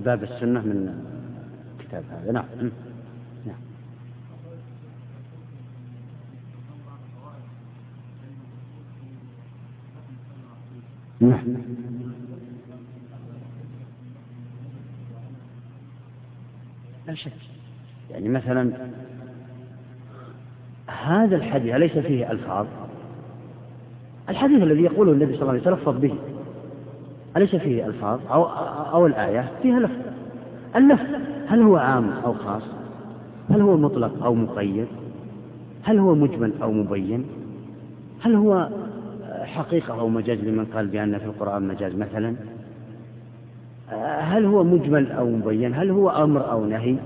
باب 0.05 0.23
السنة 0.23 0.61
من 0.61 1.05
كتاب 1.79 2.05
هذا. 2.11 2.33
نعم. 2.33 2.45
نعم. 11.21 11.57
لا 17.07 17.15
شك. 17.15 17.33
يعني 18.11 18.29
مثلا 18.29 18.73
هذا 20.87 21.37
الحديث 21.37 21.75
أليس 21.75 21.93
فيه 21.93 22.31
ألفاظ؟ 22.31 22.67
الحديث 24.29 24.63
الذي 24.63 24.83
يقوله 24.83 25.13
النبي 25.13 25.33
صلى 25.33 25.43
الله 25.43 25.53
عليه 25.53 25.61
وسلم 25.61 25.73
يتلفظ 25.75 26.01
به. 26.01 26.15
أليس 27.39 27.57
فيه 27.57 27.87
ألفاظ 27.87 28.21
أو, 28.31 28.45
أو 28.93 29.07
الآية؟ 29.07 29.51
فيها 29.63 29.81
لفظ. 29.81 29.95
اللفظ 30.77 31.07
هل 31.47 31.63
هو 31.63 31.77
عام 31.77 32.11
أو 32.25 32.35
خاص؟ 32.35 32.63
هل 33.51 33.61
هو 33.61 33.77
مطلق 33.77 34.25
أو 34.25 34.35
مقيد؟ 34.35 34.87
هل 35.83 35.99
هو 35.99 36.15
مجمل 36.15 36.53
أو 36.63 36.73
مبين؟ 36.73 37.27
هل 38.21 38.35
هو 38.35 38.69
حقيقة 39.43 40.01
أو 40.01 40.09
مجاز 40.09 40.39
لمن 40.39 40.65
قال 40.65 40.87
بأن 40.87 41.19
في 41.19 41.25
القرآن 41.25 41.69
مجاز 41.69 41.97
مثلا؟ 41.97 42.35
هل 44.21 44.45
هو 44.45 44.65
مجمل 44.65 45.13
أو 45.13 45.31
مبين؟ 45.31 45.75
هل 45.75 45.91
هو 45.91 46.11
أمر 46.11 46.51
أو 46.51 46.65
نهي؟ 46.65 46.97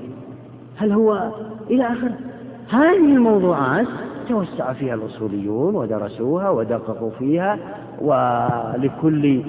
هل 0.77 0.93
هو 0.93 1.33
إلى 1.71 1.87
آخره 1.87 2.15
هذه 2.69 3.15
الموضوعات 3.15 3.87
توسع 4.29 4.73
فيها 4.73 4.95
الأصوليون 4.95 5.75
ودرسوها 5.75 6.51
ودققوا 6.51 7.11
فيها 7.11 7.59
ولكل 8.01 9.43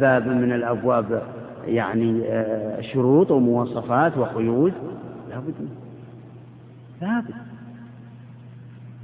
باب 0.00 0.26
من 0.26 0.52
الأبواب 0.52 1.22
يعني 1.66 2.22
شروط 2.80 3.30
ومواصفات 3.30 4.18
وقيود. 4.18 4.72
لابد 5.30 5.54
منه 5.60 5.70
لابد. 7.02 7.34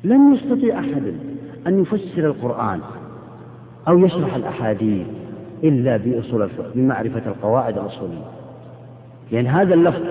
لن 0.04 0.34
يستطيع 0.34 0.78
أحد 0.78 1.14
أن 1.66 1.82
يفسر 1.82 2.26
القرآن 2.26 2.80
أو 3.88 3.98
يشرح 3.98 4.34
الأحاديث 4.34 5.06
إلا 5.64 5.96
بأصول 5.96 6.42
الفقه 6.42 6.70
بمعرفة 6.74 7.22
القواعد 7.26 7.78
الأصولية. 7.78 8.24
لأن 9.32 9.46
هذا 9.46 9.74
اللفظ 9.74 10.02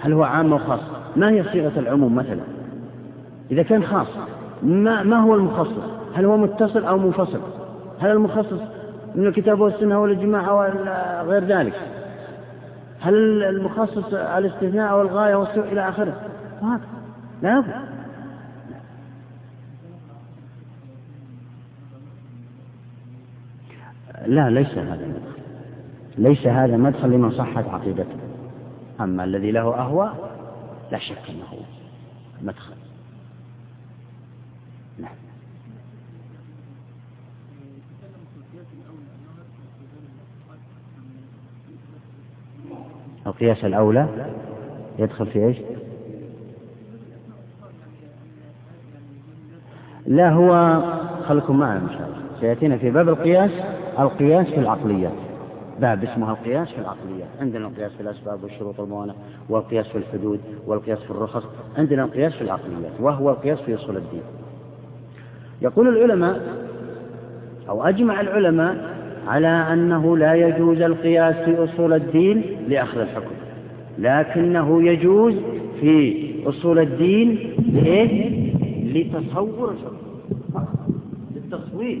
هل 0.00 0.12
هو 0.12 0.22
عام 0.22 0.52
أو 0.52 0.58
خاص؟ 0.58 0.80
ما 1.16 1.30
هي 1.30 1.44
صيغة 1.44 1.78
العموم 1.78 2.14
مثلا؟ 2.14 2.40
إذا 3.50 3.62
كان 3.62 3.82
خاص 3.84 4.08
ما, 4.62 5.02
ما 5.02 5.16
هو 5.16 5.34
المخصص؟ 5.34 5.82
هل 6.14 6.24
هو 6.24 6.36
متصل 6.36 6.84
أو 6.84 6.98
منفصل؟ 6.98 7.40
هل 8.00 8.10
المخصص 8.10 8.60
من 9.16 9.26
الكتاب 9.26 9.60
والسنة 9.60 10.00
والإجماع 10.00 10.48
أو 10.50 10.62
غير 11.28 11.44
ذلك. 11.44 11.74
هل 13.00 13.42
المخصص 13.42 14.14
الاستثناء 14.14 14.90
أو 14.90 15.02
الغاية 15.02 15.34
والسوء 15.34 15.64
إلى 15.64 15.88
آخره؟ 15.88 16.20
لا 17.42 17.60
بد 17.60 17.96
لا 24.26 24.50
ليس 24.50 24.78
هذا 24.78 25.06
مدخل 25.06 25.40
ليس 26.18 26.46
هذا 26.46 26.76
مدخل 26.76 27.10
لمن 27.10 27.30
صحت 27.30 27.68
عقيدته. 27.68 28.16
أما 29.00 29.24
الذي 29.24 29.50
له 29.50 29.74
أهواء 29.74 30.36
لا 30.92 30.98
شك 30.98 31.30
أنه 31.30 31.60
مدخل 32.42 32.74
نعم 34.98 35.14
القياس 43.36 43.64
الأولى. 43.64 44.06
يدخل 44.98 45.26
في 45.26 45.46
إيش؟ 45.46 45.56
لا 50.06 50.30
هو 50.30 50.80
خلكم 51.28 51.58
معنا 51.58 51.80
إن 51.80 51.88
شاء 51.88 52.06
الله. 52.06 52.40
سيأتينا 52.40 52.76
في 52.76 52.90
باب 52.90 53.08
القياس 53.08 53.50
القياس 53.98 54.46
في 54.46 54.60
العقليات 54.60 55.12
باب 55.80 56.04
اسمها 56.04 56.32
القياس 56.32 56.68
في 56.68 56.78
العقليات 56.78 57.28
عندنا 57.40 57.66
القياس 57.66 57.92
في 57.92 58.00
الأسباب 58.00 58.44
والشروط 58.44 58.80
والموانع 58.80 59.14
والقياس 59.48 59.88
في 59.88 59.98
الحدود 59.98 60.40
والقياس 60.66 60.98
في 60.98 61.10
الرخص. 61.10 61.42
عندنا 61.78 62.04
القياس 62.04 62.32
في 62.32 62.42
العقليات 62.42 62.92
وهو 63.00 63.30
القياس 63.30 63.58
في 63.58 63.74
أصول 63.74 63.96
الدين. 63.96 64.22
يقول 65.62 65.88
العلماء 65.88 66.40
أو 67.68 67.84
أجمع 67.84 68.20
العلماء 68.20 68.95
على 69.26 69.48
أنه 69.48 70.16
لا 70.16 70.34
يجوز 70.34 70.80
القياس 70.80 71.34
في 71.34 71.64
أصول 71.64 71.92
الدين 71.92 72.42
لأخذ 72.68 72.98
الحكم. 72.98 73.34
لكنه 73.98 74.82
يجوز 74.82 75.34
في 75.80 76.26
أصول 76.46 76.78
الدين 76.78 77.38
لإيه؟ 77.72 78.52
لتصور 78.92 79.70
الحكم. 79.70 79.96
للتصوير. 81.34 81.98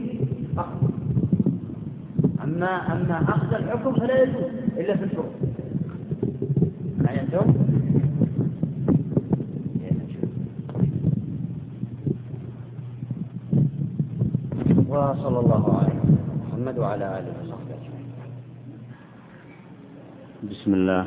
أما 2.44 2.92
أما 2.92 3.24
أخذ 3.28 3.54
الحكم 3.54 3.92
فلا 3.92 4.22
يجوز 4.22 4.44
إلا 4.78 4.96
في 4.96 5.04
الفروع 5.04 5.26
معي 6.98 7.20
وصلى 14.88 15.38
الله 15.38 15.78
عليه. 15.78 15.95
محمد 16.76 16.84
وعلى 16.84 17.18
آله 17.18 17.32
وصحبه 17.40 17.72
أجمعين. 17.80 18.10
بسم 20.50 20.74
الله 20.74 21.04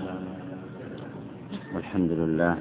والحمد 1.76 2.12
لله 2.12 2.56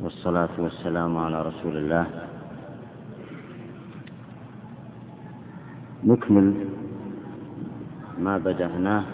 والصلاة 0.00 0.54
والسلام 0.58 1.12
على 1.18 1.42
رسول 1.42 1.76
الله. 1.76 2.06
نكمل 6.04 6.46
ما 8.18 8.38
بدأناه 8.38 9.04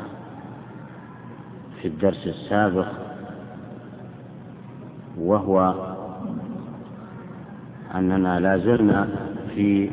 في 1.82 1.88
الدرس 1.88 2.26
السابق 2.26 2.88
وهو 5.18 5.56
أننا 7.94 8.40
لا 8.40 8.58
زلنا 8.58 9.08
في 9.54 9.90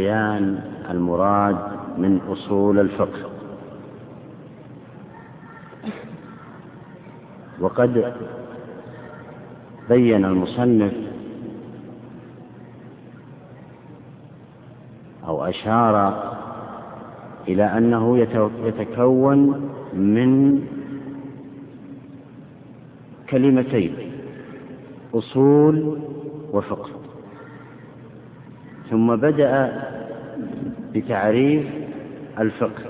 بيان 0.00 0.60
المراد 0.90 1.56
من 1.98 2.20
أصول 2.28 2.78
الفقه. 2.78 3.30
وقد 7.60 8.12
بين 9.88 10.24
المصنف 10.24 10.92
أو 15.26 15.44
أشار 15.44 15.94
إلى 17.48 17.64
أنه 17.64 18.18
يتكون 18.64 19.70
من 19.94 20.60
كلمتين 23.30 23.94
أصول 25.14 25.98
وفقه. 26.52 26.90
ثم 28.90 29.16
بدأ 29.16 29.89
بتعريف 30.94 31.66
الفقه. 32.38 32.84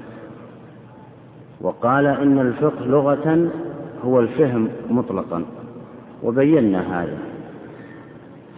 وقال 1.61 2.07
إن 2.07 2.39
الفقه 2.39 2.85
لغة 2.85 3.51
هو 4.05 4.21
الفهم 4.21 4.69
مطلقا. 4.91 5.45
وبينا 6.23 7.03
هذا. 7.03 7.19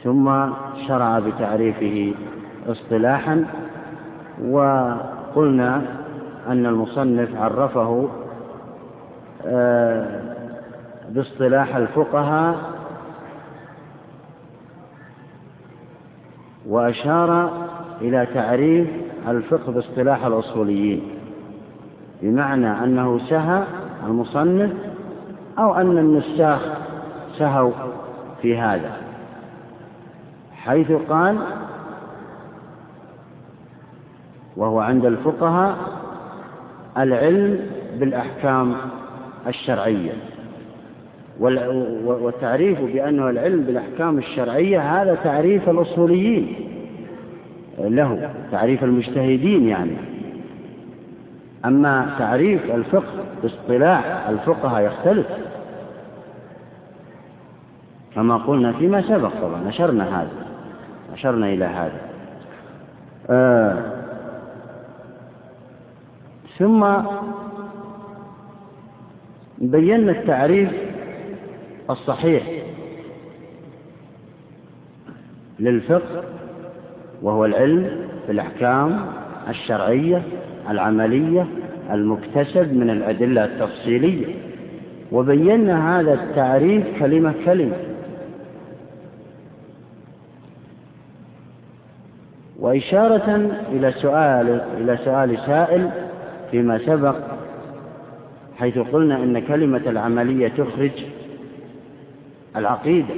ثم 0.05 0.47
شرع 0.89 1.19
بتعريفه 1.19 2.15
اصطلاحا. 2.67 3.45
وقلنا 4.45 5.83
أن 6.49 6.67
المصنف 6.67 7.37
عرفه 7.37 8.09
آه، 9.47 10.21
باصطلاح 11.09 11.77
الفقهاء. 11.77 12.73
وأشار 16.69 17.51
إلى 18.01 18.27
تعريف 18.35 18.89
الفقه 19.29 19.73
باصطلاح 19.73 20.25
الأصوليين 20.25 21.03
بمعنى 22.23 22.85
أنه 22.85 23.19
سهى 23.19 23.65
المصنف 24.07 24.73
أو 25.59 25.75
أن 25.75 25.99
النساخ 25.99 26.61
سهوا 27.39 27.73
في 28.43 28.59
هذا 28.59 28.97
حيث 30.53 30.93
قال 30.93 31.39
وهو 34.57 34.81
عند 34.81 35.05
الفقهاء 35.05 35.77
العلم 36.99 37.61
بالأحكام 37.99 38.75
الشرعية 39.47 40.13
والتعريف 42.05 42.81
بأنه 42.81 43.31
العلم 43.31 43.61
بالأحكام 43.61 44.19
الشرعية 44.19 45.03
هذا 45.03 45.15
تعريف 45.15 45.69
الأصوليين. 45.69 46.72
له 47.79 48.31
تعريف 48.51 48.85
المجتهدين 48.85 49.69
يعني. 49.69 49.97
أما 51.65 52.15
تعريف 52.19 52.75
الفقه 52.75 53.25
باصطلاح 53.43 54.29
الفقهاء 54.29 54.83
يختلف. 54.83 55.27
كما 58.15 58.37
قلنا 58.37 58.73
فيما 58.73 59.03
سبق 59.03 59.33
طبعا 59.43 59.69
أشرنا 59.69 60.21
هذا 60.21 60.47
أشرنا 61.13 61.47
إلى 61.47 61.65
هذا. 61.65 62.01
آه. 63.31 63.83
ثم 66.59 66.87
بينا 69.59 70.13
التعريف 70.13 70.71
الصحيح 71.91 72.43
للفقه 75.61 76.25
وهو 77.23 77.45
العلم 77.45 77.91
بالأحكام 78.29 79.07
الشرعية 79.49 80.23
العملية 80.71 81.47
المكتسب 81.91 82.75
من 82.75 82.91
الأدلة 82.91 83.45
التفصيلية. 83.45 84.35
وبينا 85.13 86.01
هذا 86.01 86.15
التعريف 86.15 86.85
كلمة 86.99 87.35
كلمة. 87.45 87.77
وإشارة 92.61 93.51
إلى 93.73 93.93
سؤال 93.93 94.61
إلى 94.81 94.99
سؤال 95.05 95.39
سائل 95.47 95.91
فيما 96.51 96.79
سبق 96.79 97.17
حيث 98.57 98.79
قلنا 98.79 99.17
إن 99.17 99.39
كلمة 99.39 99.83
العملية 99.87 100.49
تخرج 100.49 101.05
العقيدة 102.57 103.15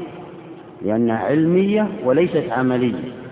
لأنها 0.82 1.18
علمية 1.18 1.88
وليست 2.04 2.44
عملية. 2.50 3.23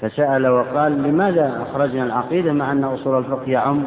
فسأل 0.00 0.46
وقال 0.46 1.02
لماذا 1.02 1.62
أخرجنا 1.62 2.04
العقيدة 2.04 2.52
مع 2.52 2.72
أن 2.72 2.84
أصول 2.84 3.18
الفقه 3.18 3.50
يعم 3.50 3.84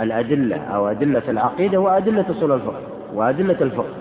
الأدلة 0.00 0.56
أو 0.56 0.88
أدلة 0.88 1.22
العقيدة 1.28 1.78
وأدلة 1.78 2.30
أصول 2.30 2.52
الفقه 2.52 2.80
وأدلة 3.14 3.60
الفقه 3.60 3.94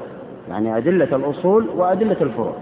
يعني 0.49 0.77
أدلة 0.77 1.15
الأصول 1.15 1.69
وأدلة 1.69 2.17
الفروع. 2.21 2.55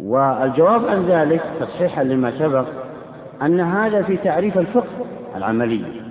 والجواب 0.00 0.86
عن 0.86 1.06
ذلك 1.06 1.42
تصحيحا 1.60 2.04
لما 2.04 2.38
سبق 2.38 2.66
أن 3.42 3.60
هذا 3.60 4.02
في 4.02 4.16
تعريف 4.16 4.58
الفقه 4.58 5.06
العملي. 5.36 6.02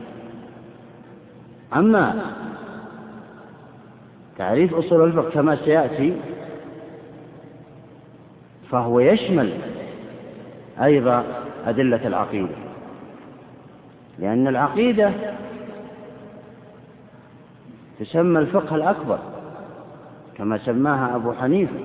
أما 1.75 2.21
تعريف 4.37 4.73
أصول 4.73 5.03
الفقه 5.03 5.29
كما 5.29 5.55
سيأتي 5.55 6.17
فهو 8.69 8.99
يشمل 8.99 9.53
أيضا 10.83 11.23
أدلة 11.65 12.07
العقيدة. 12.07 12.55
لأن 14.19 14.47
العقيدة 14.47 15.11
تسمى 17.99 18.39
الفقه 18.39 18.75
الأكبر 18.75 19.19
كما 20.37 20.57
سماها 20.57 21.15
أبو 21.15 21.33
حنيفة. 21.33 21.79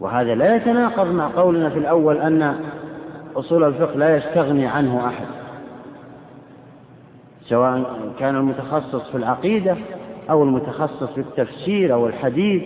وهذا 0.00 0.34
لا 0.34 0.56
يتناقض 0.56 1.06
مع 1.06 1.28
قولنا 1.28 1.70
في 1.70 1.78
الأول 1.78 2.16
أن 2.16 2.60
أصول 3.36 3.64
الفقه 3.64 3.96
لا 3.96 4.16
يستغني 4.16 4.66
عنه 4.66 5.06
أحد. 5.06 5.41
سواء 7.52 8.12
كان 8.18 8.36
المتخصص 8.36 9.10
في 9.10 9.14
العقيدة 9.14 9.76
أو 10.30 10.42
المتخصص 10.42 11.12
في 11.12 11.20
التفسير 11.20 11.94
أو 11.94 12.06
الحديث 12.06 12.62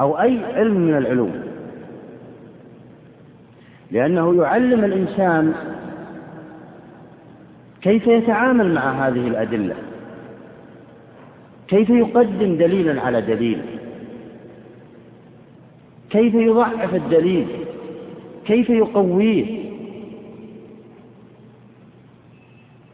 أو 0.00 0.20
أي 0.20 0.38
علم 0.44 0.74
من 0.74 0.96
العلوم. 0.96 1.42
لأنه 3.90 4.42
يعلم 4.42 4.84
الإنسان 4.84 5.54
كيف 7.82 8.06
يتعامل 8.06 8.74
مع 8.74 9.08
هذه 9.08 9.28
الأدلة 9.28 9.74
كيف 11.68 11.90
يقدم 11.90 12.56
دليلا 12.56 13.02
على 13.02 13.20
دليل 13.20 13.60
كيف 16.10 16.34
يضعف 16.34 16.94
الدليل 16.94 17.46
كيف 18.46 18.70
يقويه. 18.70 19.67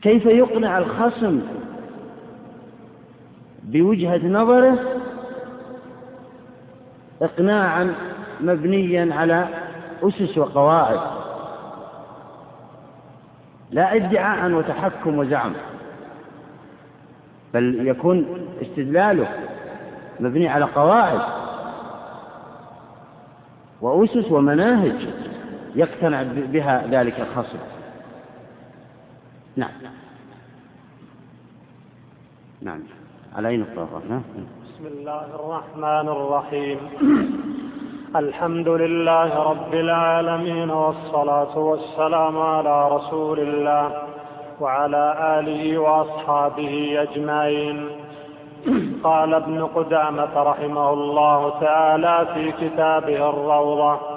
كيف 0.05 0.27
يقنع 0.27 0.79
الخصم 0.79 1.41
بوجهة 3.63 4.27
نظره 4.27 4.79
إقناعا 7.23 7.95
مبنيا 8.41 9.15
على 9.15 9.49
أسس 10.03 10.39
وقواعد؟ 10.39 11.01
لا 13.71 13.95
ادعاء 13.97 14.53
وتحكم 14.53 15.19
وزعم 15.19 15.53
بل 17.55 17.89
يكون 17.89 18.27
استدلاله 18.63 19.29
مبني 20.21 20.49
على 20.49 20.65
قواعد 20.65 21.21
وأسس 23.81 24.33
ومناهج 24.33 25.09
يقتنع 25.75 26.23
بها 26.23 26.87
ذلك 26.91 27.21
الخصم. 27.21 27.59
نعم. 29.57 29.71
نعم. 32.63 32.81
على 33.37 33.49
أي 33.49 33.57
نقطة 33.57 33.89
بسم 34.65 34.87
الله 34.87 35.27
الرحمن 35.35 36.09
الرحيم. 36.09 36.79
الحمد 38.17 38.69
لله 38.69 39.43
رب 39.51 39.75
العالمين 39.75 40.71
والصلاة 40.71 41.59
والسلام 41.59 42.39
على 42.39 42.89
رسول 42.89 43.41
الله 43.41 44.03
وعلى 44.61 45.05
آله 45.39 45.79
وأصحابه 45.79 47.03
أجمعين. 47.03 47.89
قال 49.05 49.35
ابن 49.35 49.65
قدامة 49.65 50.43
رحمه 50.43 50.93
الله 50.93 51.61
تعالى 51.61 52.27
في 52.35 52.53
كتابه 52.53 53.31
الروضة 53.31 54.14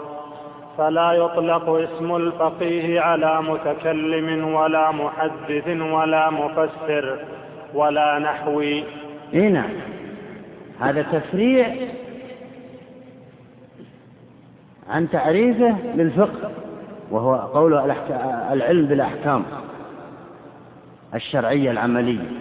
فلا 0.78 1.12
يطلق 1.12 1.70
اسم 1.70 2.16
الفقيه 2.16 3.02
على 3.02 3.42
متكلم 3.42 4.54
ولا 4.54 4.92
محدث 4.92 5.68
ولا 5.68 6.30
مفسر 6.30 7.20
ولا 7.74 8.20
نحوي. 8.20 8.84
إي 9.34 9.50
نعم. 9.50 9.70
هذا 10.80 11.02
تفريع 11.02 11.76
عن 14.90 15.10
تعريفه 15.10 15.76
للفقه 15.96 16.52
وهو 17.12 17.36
قول 17.36 17.74
العلم 18.52 18.86
بالأحكام 18.86 19.44
الشرعية 21.16 21.72
العملية. 21.72 22.32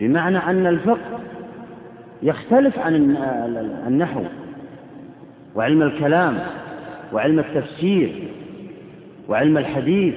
بمعنى 0.00 0.38
أن 0.38 0.66
الفقه 0.66 1.20
يختلف 2.22 2.78
عن 2.78 2.94
النحو. 3.86 4.22
وعلم 5.56 5.82
الكلام 5.82 6.38
وعلم 7.12 7.38
التفسير 7.38 8.28
وعلم 9.28 9.58
الحديث. 9.58 10.14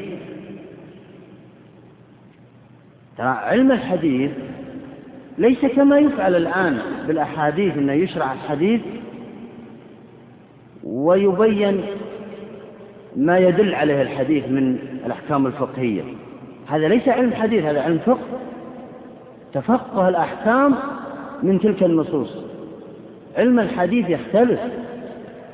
ترى 3.18 3.28
علم 3.28 3.72
الحديث 3.72 4.32
ليس 5.38 5.66
كما 5.66 6.00
يفعل 6.00 6.36
الآن 6.36 6.80
بالأحاديث 7.08 7.78
أنه 7.78 7.94
يشرع 7.94 8.34
الحديث 8.34 8.82
ويبين 10.84 11.82
ما 13.16 13.38
يدل 13.38 13.76
عليه 13.76 14.02
الحديث 14.02 14.48
من 14.48 14.78
الأحكام 15.06 15.48
الفقهية. 15.48 16.02
هذا 16.68 16.88
ليس 16.88 17.08
علم 17.08 17.34
حديث 17.34 17.64
هذا 17.64 17.82
علم 17.82 18.00
فقه. 18.06 18.40
تفقه 19.54 20.10
الأحكام 20.10 20.76
من 21.44 21.60
تلك 21.60 21.84
النصوص. 21.84 22.38
علم 23.38 23.60
الحديث 23.60 24.10
يختلف. 24.10 24.60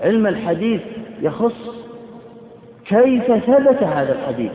علم 0.01 0.27
الحديث 0.27 0.81
يخص 1.21 1.85
كيف 2.85 3.25
ثبت 3.25 3.83
هذا 3.83 4.13
الحديث. 4.13 4.51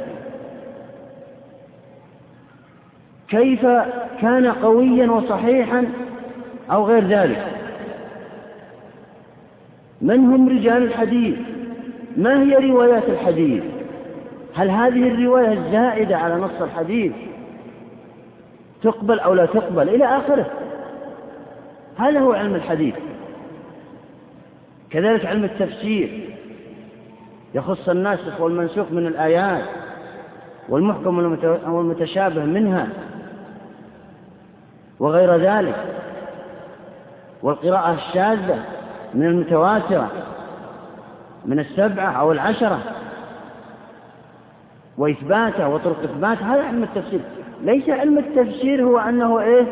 كيف 3.28 3.66
كان 4.20 4.46
قويا 4.46 5.10
وصحيحا 5.10 5.86
أو 6.70 6.86
غير 6.86 7.04
ذلك. 7.04 7.46
من 10.00 10.18
هم 10.18 10.48
رجال 10.48 10.82
الحديث؟ 10.82 11.38
ما 12.16 12.42
هي 12.42 12.70
روايات 12.70 13.08
الحديث؟ 13.08 13.64
هل 14.54 14.70
هذه 14.70 15.08
الرواية 15.08 15.52
الزائدة 15.52 16.16
على 16.16 16.34
نص 16.34 16.62
الحديث 16.62 17.12
تقبل 18.82 19.20
أو 19.20 19.34
لا 19.34 19.46
تقبل؟ 19.46 19.88
إلى 19.88 20.04
آخره. 20.04 20.46
هذا 21.98 22.20
هو 22.20 22.32
علم 22.32 22.54
الحديث. 22.54 22.94
كذلك 24.90 25.26
علم 25.26 25.44
التفسير. 25.44 26.36
يخص 27.54 27.88
الناسخ 27.88 28.40
والمنسوخ 28.40 28.86
من 28.90 29.06
الآيات 29.06 29.64
والمحكم 30.68 31.18
والمتشابه 31.66 32.44
منها 32.44 32.88
وغير 35.00 35.36
ذلك. 35.36 35.76
والقراءة 37.42 37.94
الشاذة 37.94 38.64
من 39.14 39.26
المتواترة 39.26 40.10
من 41.46 41.60
السبعة 41.60 42.12
أو 42.12 42.32
العشرة 42.32 42.80
وإثباتها 44.98 45.66
وطرق 45.66 46.02
إثبات 46.02 46.38
هذا 46.38 46.62
علم 46.62 46.82
التفسير. 46.82 47.20
ليس 47.62 47.88
علم 47.88 48.18
التفسير 48.18 48.84
هو 48.84 48.98
أنه 48.98 49.40
إيه؟ 49.40 49.66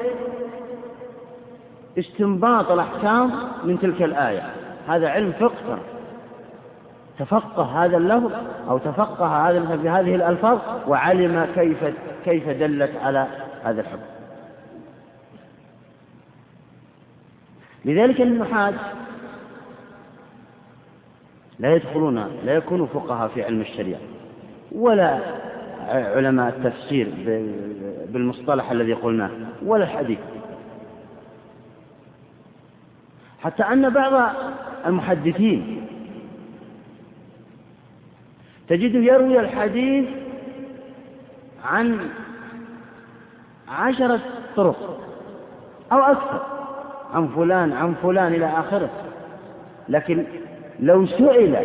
استنباط 1.98 2.70
الأحكام 2.70 3.30
من 3.64 3.78
تلك 3.78 4.02
الآية. 4.02 4.42
هذا 4.88 5.08
علم 5.08 5.32
فقه 5.32 5.78
تفقه 7.18 7.84
هذا 7.84 7.96
اللفظ 7.96 8.32
أو 8.68 8.78
تفقه 8.78 9.48
هذا 9.48 9.76
في 9.82 9.88
هذه 9.88 10.14
الألفاظ 10.14 10.58
وعلم 10.88 11.46
كيف 11.54 11.94
كيف 12.24 12.48
دلت 12.48 12.96
على 12.96 13.26
هذا 13.64 13.80
الحكم. 13.80 14.18
لذلك 17.84 18.20
النحاة 18.20 18.74
لا 21.58 21.74
يدخلون 21.74 22.18
لا 22.44 22.54
يكونوا 22.54 22.86
فقهاء 22.86 23.28
في 23.28 23.42
علم 23.42 23.60
الشريعة 23.60 24.00
ولا 24.72 25.18
علماء 25.88 26.48
التفسير 26.48 27.08
بالمصطلح 28.08 28.70
الذي 28.70 28.92
قلناه 28.92 29.30
ولا 29.62 29.84
الحديث 29.84 30.18
حتى 33.40 33.62
أن 33.62 33.90
بعض 33.90 34.32
المحدثين. 34.86 35.86
تجده 38.68 38.98
يروي 38.98 39.40
الحديث 39.40 40.08
عن 41.64 41.98
عشرة 43.68 44.20
طرق 44.56 45.00
أو 45.92 45.98
أكثر 45.98 46.42
عن 47.14 47.28
فلان 47.28 47.72
عن 47.72 47.94
فلان 48.02 48.34
إلى 48.34 48.46
آخره. 48.46 48.90
لكن 49.88 50.24
لو 50.80 51.06
سئل 51.06 51.56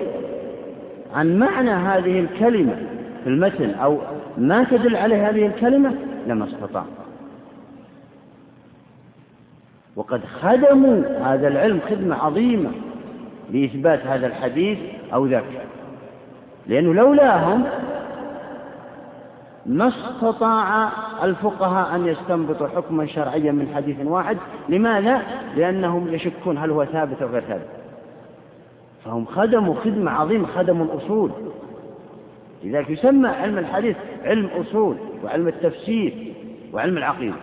عن 1.14 1.40
معنى 1.40 1.72
هذه 1.72 2.20
الكلمة 2.20 2.76
في 3.24 3.30
المتن 3.30 3.70
أو 3.70 4.02
ما 4.38 4.64
تدل 4.64 4.96
عليه 4.96 5.30
هذه 5.30 5.48
الكلمة 5.48 5.96
لما 6.28 6.46
استطاع. 6.46 6.86
وقد 9.96 10.22
خدموا 10.26 11.04
هذا 11.22 11.48
العلم 11.48 11.80
خدمة 11.90 12.16
عظيمة. 12.16 12.72
لإثبات 13.54 14.08
هذا 14.08 14.28
الحديث 14.28 14.80
أو 15.14 15.26
ذاك. 15.26 15.44
لأنه 16.68 16.94
لولاهم 16.94 17.64
ما 19.66 19.88
استطاع 19.88 20.90
الفقهاء 21.24 21.96
أن 21.96 22.08
يستنبطوا 22.08 22.68
حكما 22.68 23.06
شرعيا 23.06 23.52
من 23.52 23.72
حديث 23.76 23.98
واحد. 24.04 24.38
لماذا؟ 24.70 25.22
لأنهم 25.56 26.14
يشكون 26.14 26.58
هل 26.58 26.72
هو 26.72 26.86
ثابت 26.86 27.22
أو 27.22 27.28
غير 27.28 27.42
ثابت. 27.42 27.68
فهم 29.06 29.26
خدموا 29.26 29.76
خدمة 29.76 30.12
عظيمة 30.12 30.48
خدموا 30.48 30.86
الأصول. 30.86 31.32
لذلك 32.64 32.90
يسمى 32.90 33.28
علم 33.28 33.58
الحديث 33.58 33.96
علم 34.24 34.46
أصول 34.46 34.98
وعلم 35.24 35.48
التفسير 35.48 36.34
وعلم 36.74 36.98
العقيدة. 36.98 37.36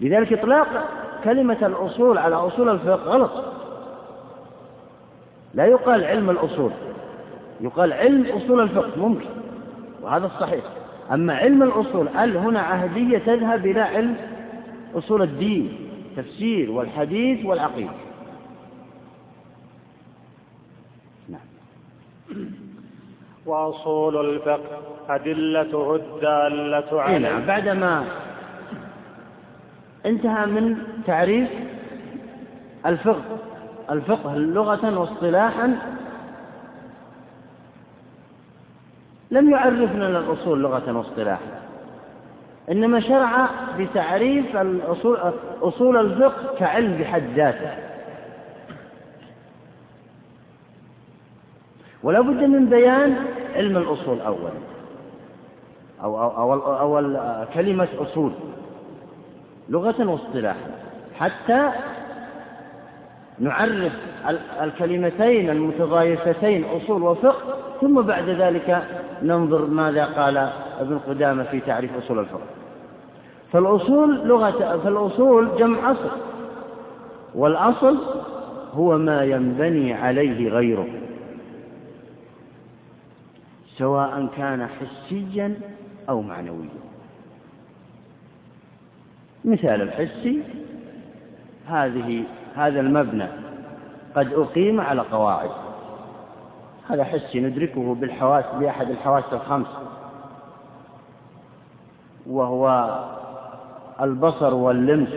لذلك 0.00 0.32
إطلاق 0.32 0.88
كلمة 1.26 1.66
الأصول 1.66 2.18
على 2.18 2.34
أصول 2.34 2.68
الفقه 2.68 3.10
غلط. 3.10 3.30
لا 5.54 5.66
يقال 5.66 6.04
علم 6.04 6.30
الأصول 6.30 6.70
يقال 7.60 7.92
علم 7.92 8.26
أصول 8.26 8.60
الفقه 8.60 8.90
ممكن 8.96 9.26
وهذا 10.02 10.26
الصحيح. 10.26 10.64
أما 11.12 11.34
علم 11.34 11.62
الأصول 11.62 12.08
هل 12.14 12.36
هنا 12.36 12.60
عهدية 12.60 13.18
تذهب 13.18 13.66
إلى 13.66 13.80
علم 13.80 14.16
أصول 14.94 15.22
الدين 15.22 15.78
التفسير 16.10 16.70
والحديث 16.70 17.46
والعقيدة؟ 17.46 17.90
نعم. 21.28 21.40
وأصول 23.46 24.30
الفقه 24.30 24.80
أدلته 25.08 25.94
الدالة 25.94 27.00
عليه 27.02 27.18
نعم 27.18 27.46
بعدما 27.46 28.04
انتهى 30.06 30.46
من 30.46 30.76
تعريف 31.06 31.48
الفقه. 32.86 33.38
الفقه 33.90 34.36
لغة 34.36 34.98
واصطلاحا 34.98 35.78
لم 39.30 39.50
يعرفنا 39.50 40.08
الأصول 40.08 40.62
لغة 40.62 40.96
واصطلاحا. 40.96 41.62
إنما 42.70 43.00
شرع 43.00 43.48
بتعريف 43.78 44.56
الأصول 44.56 45.18
أصول 45.62 45.96
الفقه 45.96 46.58
كعلم 46.58 46.98
بحد 46.98 47.22
ذاته. 47.36 47.70
ولا 52.02 52.20
بد 52.20 52.44
من 52.44 52.66
بيان 52.66 53.16
علم 53.54 53.76
الأصول 53.76 54.20
أولا. 54.20 54.50
أو, 56.02 56.22
أو, 56.22 56.54
أو, 56.54 56.98
أو 56.98 57.44
كلمة 57.54 57.88
أصول. 57.98 58.32
لغة 59.68 60.10
واصطلاحا 60.10 60.70
حتى 61.14 61.70
نعرف 63.38 63.92
الكلمتين 64.62 65.50
المتضايفتين 65.50 66.64
أصول 66.64 67.02
وفقه 67.02 67.54
ثم 67.80 68.02
بعد 68.02 68.28
ذلك 68.28 68.82
ننظر 69.22 69.66
ماذا 69.66 70.04
قال 70.04 70.36
ابن 70.80 70.98
قدامة 70.98 71.42
في 71.44 71.60
تعريف 71.60 71.96
أصول 71.96 72.18
الفقه. 72.18 72.46
فالأصول 73.52 74.28
لغة 74.28 74.80
فالأصول 74.84 75.56
جمع 75.58 75.92
أصل. 75.92 76.10
والأصل 77.34 77.98
هو 78.72 78.98
ما 78.98 79.24
ينبني 79.24 79.94
عليه 79.94 80.48
غيره. 80.48 80.86
سواء 83.78 84.28
كان 84.36 84.66
حسيا 84.66 85.54
أو 86.08 86.22
معنويا. 86.22 86.85
مثال 89.46 89.82
الحسي 89.82 90.42
هذه 91.68 92.24
هذا 92.56 92.80
المبنى 92.80 93.26
قد 94.14 94.32
أقيم 94.32 94.80
على 94.80 95.00
قواعد. 95.00 95.50
هذا 96.90 97.04
حسي 97.04 97.40
ندركه 97.40 97.94
بالحواس 97.94 98.44
بأحد 98.60 98.90
الحواس 98.90 99.24
الخمس. 99.32 99.66
وهو 102.26 102.94
البصر 104.00 104.54
واللمس. 104.54 105.08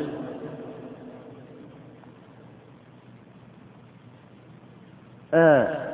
آه. 5.34 5.90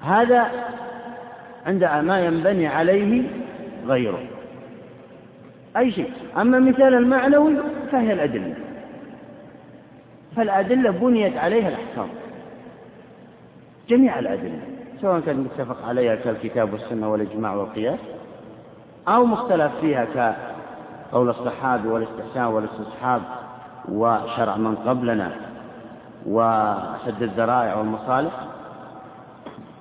هذا 0.00 0.50
عند 1.66 1.84
ما 1.84 2.20
ينبني 2.20 2.66
عليه 2.66 3.30
غيره. 3.86 4.31
أي 5.76 5.92
شيء. 5.92 6.10
أما 6.40 6.58
مثال 6.58 6.94
المعنوي 6.94 7.56
فهي 7.92 8.12
الأدلة. 8.12 8.54
فالأدلة 10.36 10.90
بنيت 10.90 11.36
عليها 11.36 11.68
الأحكام. 11.68 12.08
جميع 13.88 14.18
الأدلة 14.18 14.58
سواء 15.00 15.20
كان 15.20 15.36
متفق 15.36 15.88
عليها 15.88 16.14
كالكتاب 16.14 16.72
والسنة 16.72 17.12
والإجماع 17.12 17.54
والقياس 17.54 17.98
أو 19.08 19.24
مختلف 19.24 19.72
فيها 19.80 20.04
كقول 21.10 21.28
الصحابي 21.30 21.88
والاستحسان 21.88 22.44
والاستصحاب 22.44 23.22
وشرع 23.88 24.56
من 24.56 24.76
قبلنا 24.76 25.32
وسد 26.26 27.22
الذرائع 27.22 27.76
والمصالح 27.76 28.32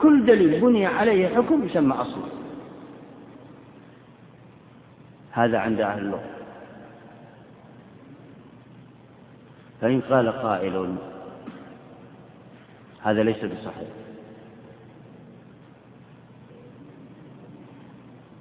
كل 0.02 0.26
دليل 0.26 0.62
بني 0.62 0.86
عليه 0.86 1.36
حكم 1.36 1.64
يسمى 1.64 1.94
أصل 1.94 2.22
هذا 5.32 5.58
عند 5.60 5.82
أهل 5.82 6.00
اللغة. 6.00 6.30
فإن 9.82 10.02
قال 10.02 10.32
قائل 10.32 10.96
هذا 13.04 13.24
ليس 13.24 13.46
بصحيح. 13.46 13.90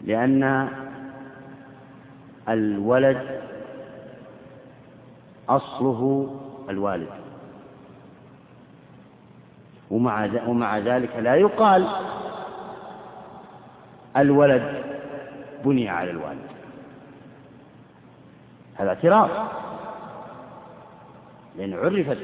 لأن 0.04 0.68
الولد 2.48 3.40
أصله 5.48 6.40
الوالد. 6.70 7.08
ومع 9.90 10.28
ومع 10.46 10.78
ذلك 10.78 11.16
لا 11.16 11.34
يقال 11.34 11.88
الولد 14.16 14.84
بني 15.64 15.88
على 15.88 16.10
الوالد. 16.10 16.59
هذا 18.80 18.88
اعتراف 18.88 19.30
لأن 21.58 21.74
عرفت 21.74 22.18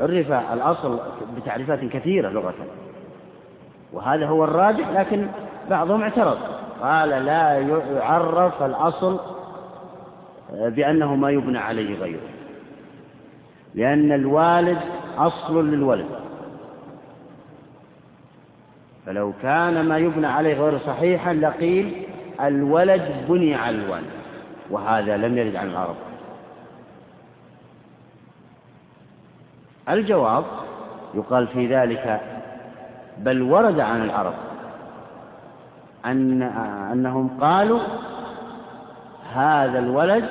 عرف 0.00 0.32
الأصل 0.52 0.98
بتعريفات 1.36 1.84
كثيرة 1.84 2.28
لغة. 2.28 2.54
وهذا 3.92 4.26
هو 4.26 4.44
الراجح 4.44 4.88
لكن 4.88 5.26
بعضهم 5.70 6.02
اعترض. 6.02 6.38
قال 6.82 7.08
لا 7.08 7.58
يعرف 7.96 8.62
الأصل 8.62 9.20
بأنه 10.52 11.14
ما 11.14 11.30
يبنى 11.30 11.58
عليه 11.58 11.98
غيره. 11.98 12.28
لأن 13.74 14.12
الوالد 14.12 14.78
أصل 15.18 15.70
للولد. 15.70 16.08
فلو 19.06 19.32
كان 19.42 19.88
ما 19.88 19.98
يبنى 19.98 20.26
عليه 20.26 20.54
غير 20.60 20.78
صحيحا 20.78 21.32
لقيل 21.32 22.06
الولد 22.40 23.24
بني 23.28 23.54
على 23.54 23.76
الوالد. 23.76 24.17
وهذا 24.70 25.16
لم 25.16 25.38
يرد 25.38 25.56
عن 25.56 25.68
العرب. 25.68 25.96
الجواب 29.88 30.44
يقال 31.14 31.46
في 31.46 31.76
ذلك 31.76 32.20
بل 33.18 33.42
ورد 33.42 33.80
عن 33.80 34.02
العرب 34.02 34.34
أن 36.06 36.42
أنهم 36.92 37.40
قالوا 37.40 37.80
هذا 39.34 39.78
الولد 39.78 40.28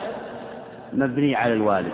مبني 0.94 1.36
على 1.36 1.54
الوالد. 1.54 1.94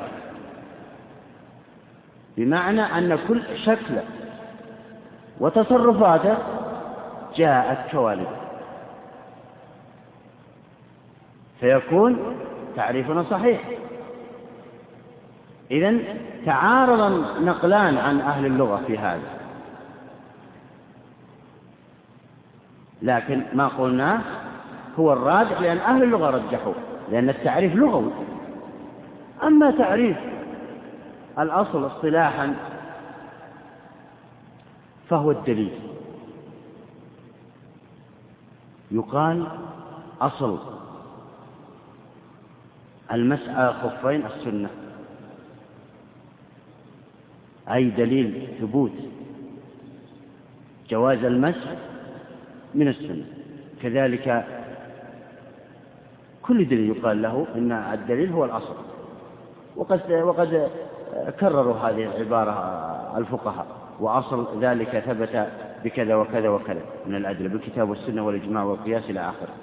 بمعنى 2.37 2.81
أن 2.81 3.17
كل 3.27 3.41
شكل 3.65 3.95
وتصرفاته 5.39 6.37
جاءت 7.35 7.91
كوالده. 7.91 8.42
فيكون 11.63 12.35
تعريفنا 12.75 13.23
صحيح. 13.23 13.61
إذا 15.71 15.99
تعارض 16.45 17.23
نقلان 17.41 17.97
عن 17.97 18.19
أهل 18.19 18.45
اللغة 18.45 18.81
في 18.87 18.97
هذا. 18.97 19.39
لكن 23.01 23.43
ما 23.53 23.67
قلناه 23.67 24.21
هو 24.99 25.13
الراجح 25.13 25.61
لأن 25.61 25.77
أهل 25.77 26.03
اللغة 26.03 26.29
رجحوه 26.29 26.75
لأن 27.11 27.29
التعريف 27.29 27.75
لغوي. 27.75 28.11
أما 29.43 29.71
تعريف 29.71 30.17
الأصل 31.39 31.87
اصطلاحا 31.87 32.55
فهو 35.09 35.31
الدليل. 35.31 35.79
يقال 38.91 39.47
أصل 40.21 40.72
المسح 43.11 43.49
على 43.49 43.69
الخفين 43.69 44.25
السنة. 44.25 44.69
أي 47.73 47.89
دليل 47.89 48.47
ثبوت 48.61 48.91
جواز 50.89 51.23
المسح 51.23 51.75
من 52.75 52.87
السنة. 52.87 53.25
كذلك 53.81 54.45
كل 56.41 56.65
دليل 56.67 56.97
يقال 56.97 57.21
له 57.21 57.45
إن 57.55 57.71
الدليل 57.71 58.31
هو 58.31 58.45
الأصل. 58.45 58.75
وقد 59.75 60.11
وقد 60.11 60.69
كرروا 61.39 61.75
هذه 61.75 62.03
العبارة 62.03 62.53
الفقهاء 63.17 63.67
وأصل 63.99 64.59
ذلك 64.61 64.99
ثبت 64.99 65.47
بكذا 65.83 66.15
وكذا 66.15 66.49
وكذا 66.49 66.81
من 67.07 67.15
الأدلة 67.15 67.49
بالكتاب 67.49 67.89
والسنة 67.89 68.25
والإجماع 68.25 68.63
والقياس 68.63 69.09
إلى 69.09 69.19
آخره. 69.19 69.53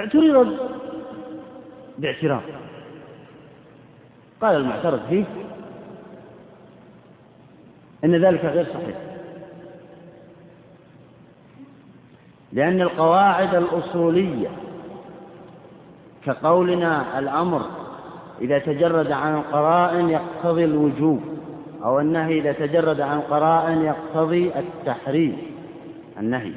اعترض 0.00 0.56
باعتراض. 1.98 2.42
قال 4.40 4.56
المعترض 4.56 5.00
فيه 5.08 5.24
إن 8.04 8.24
ذلك 8.24 8.44
غير 8.44 8.64
صحيح. 8.64 8.96
لأن 12.52 12.80
القواعد 12.80 13.54
الأصولية 13.54 14.48
كقولنا 16.24 17.18
الأمر 17.18 17.62
إذا 18.40 18.58
تجرد 18.58 19.12
عن 19.12 19.42
قرائن 19.42 20.08
يقتضي 20.08 20.64
الوجوب 20.64 21.20
أو 21.84 22.00
النهي 22.00 22.38
إذا 22.38 22.52
تجرد 22.52 23.00
عن 23.00 23.20
قرائن 23.20 23.82
يقتضي 23.82 24.52
التحريم 24.58 25.38
النهي. 26.18 26.52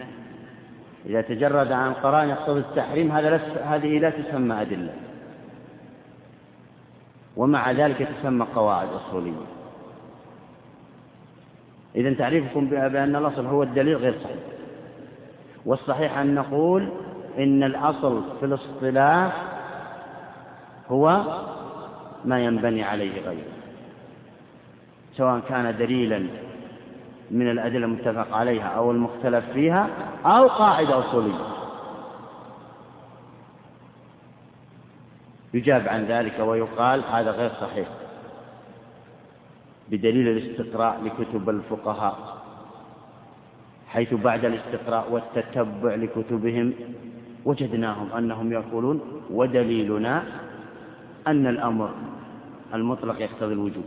إذا 1.06 1.22
تجرد 1.22 1.72
عن 1.72 1.94
قرائن 1.94 2.30
يقتضي 2.30 2.60
التحريم 2.60 3.12
هذا 3.12 3.36
هذه 3.64 4.00
لا 4.00 4.10
تسمى 4.10 4.62
أدلة. 4.62 4.94
ومع 7.38 7.72
ذلك 7.72 8.08
تسمى 8.20 8.46
قواعد 8.56 8.88
أصولية. 8.88 9.46
إذا 11.96 12.14
تعريفكم 12.14 12.66
بأن 12.66 13.16
الأصل 13.16 13.46
هو 13.46 13.64
الدليل 13.64 13.98
غير 13.98 14.14
صحيح. 14.24 14.38
والصحيح 15.66 16.18
أن 16.18 16.36
نقول 16.36 16.90
إن 17.38 17.64
الأصل 17.64 18.24
في 18.40 18.46
الاصطلاح 18.46 19.44
هو 20.90 21.24
ما 22.26 22.40
ينبني 22.40 22.84
عليه 22.84 23.22
غيره. 23.22 23.54
سواء 25.18 25.40
كان 25.50 25.78
دليلا 25.78 26.28
من 27.32 27.50
الأدلة 27.52 27.86
المتفق 27.86 28.36
عليها 28.36 28.68
أو 28.68 28.92
المختلف 28.92 29.46
فيها 29.54 29.90
أو 30.26 30.48
قاعدة 30.48 31.00
أصولية. 31.00 31.40
يجاب 35.54 35.88
عن 35.88 36.06
ذلك 36.06 36.40
ويقال 36.40 37.04
هذا 37.12 37.32
غير 37.32 37.52
صحيح. 37.62 37.88
بدليل 39.91 40.28
الاستقراء 40.28 41.02
لكتب 41.04 41.50
الفقهاء 41.50 42.38
حيث 43.88 44.14
بعد 44.14 44.45
الاستقراء 44.45 45.12
والتتبع 45.12 45.95
لكتبهم 45.95 46.74
وجدناهم 47.45 48.12
أنهم 48.12 48.52
يقولون 48.52 49.02
ودليلنا 49.32 50.24
أن 51.28 51.48
الأمر 51.48 51.90
المطلق 52.74 53.22
يقتضي 53.22 53.54
الوجوب. 53.54 53.84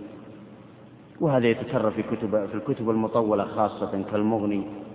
وهذا 1.20 1.46
يتكرر 1.46 1.90
في 1.90 2.02
كتب 2.02 2.46
في 2.46 2.54
الكتب 2.54 2.90
المطولة 2.90 3.44
خاصة 3.44 4.04
كالمغني 4.10 4.85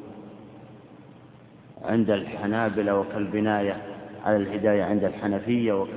عند 1.86 2.10
الحنابلة 2.10 3.00
وكالبناية 3.00 3.78
على 4.26 4.38
الهداية 4.38 4.84
عند 4.84 5.04
الحنفية 5.04 5.88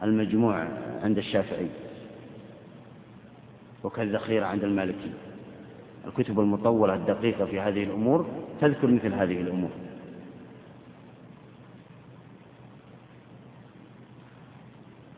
وكالمجموع 0.00 0.68
عند 1.02 1.18
الشافعي 1.18 1.68
وكالذخيرة 3.84 4.46
عند 4.46 4.64
المالكي 4.64 5.10
الكتب 6.06 6.40
المطولة 6.40 6.94
الدقيقة 6.94 7.44
في 7.44 7.60
هذه 7.60 7.82
الأمور 7.82 8.26
تذكر 8.60 8.86
مثل 8.86 9.12
هذه 9.12 9.40
الأمور. 9.40 9.70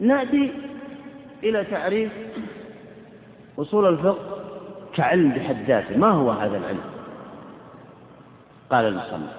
نأتي 0.01 0.53
إلى 1.45 1.65
تعريف 1.65 2.13
أصول 3.59 3.89
الفقه 3.89 4.43
كعلم 4.95 5.31
بحد 5.31 5.57
ذاته. 5.67 5.97
ما 5.97 6.11
هو 6.11 6.31
هذا 6.31 6.57
العلم؟ 6.57 6.96
قال 8.71 8.85
المصنف. 8.85 9.31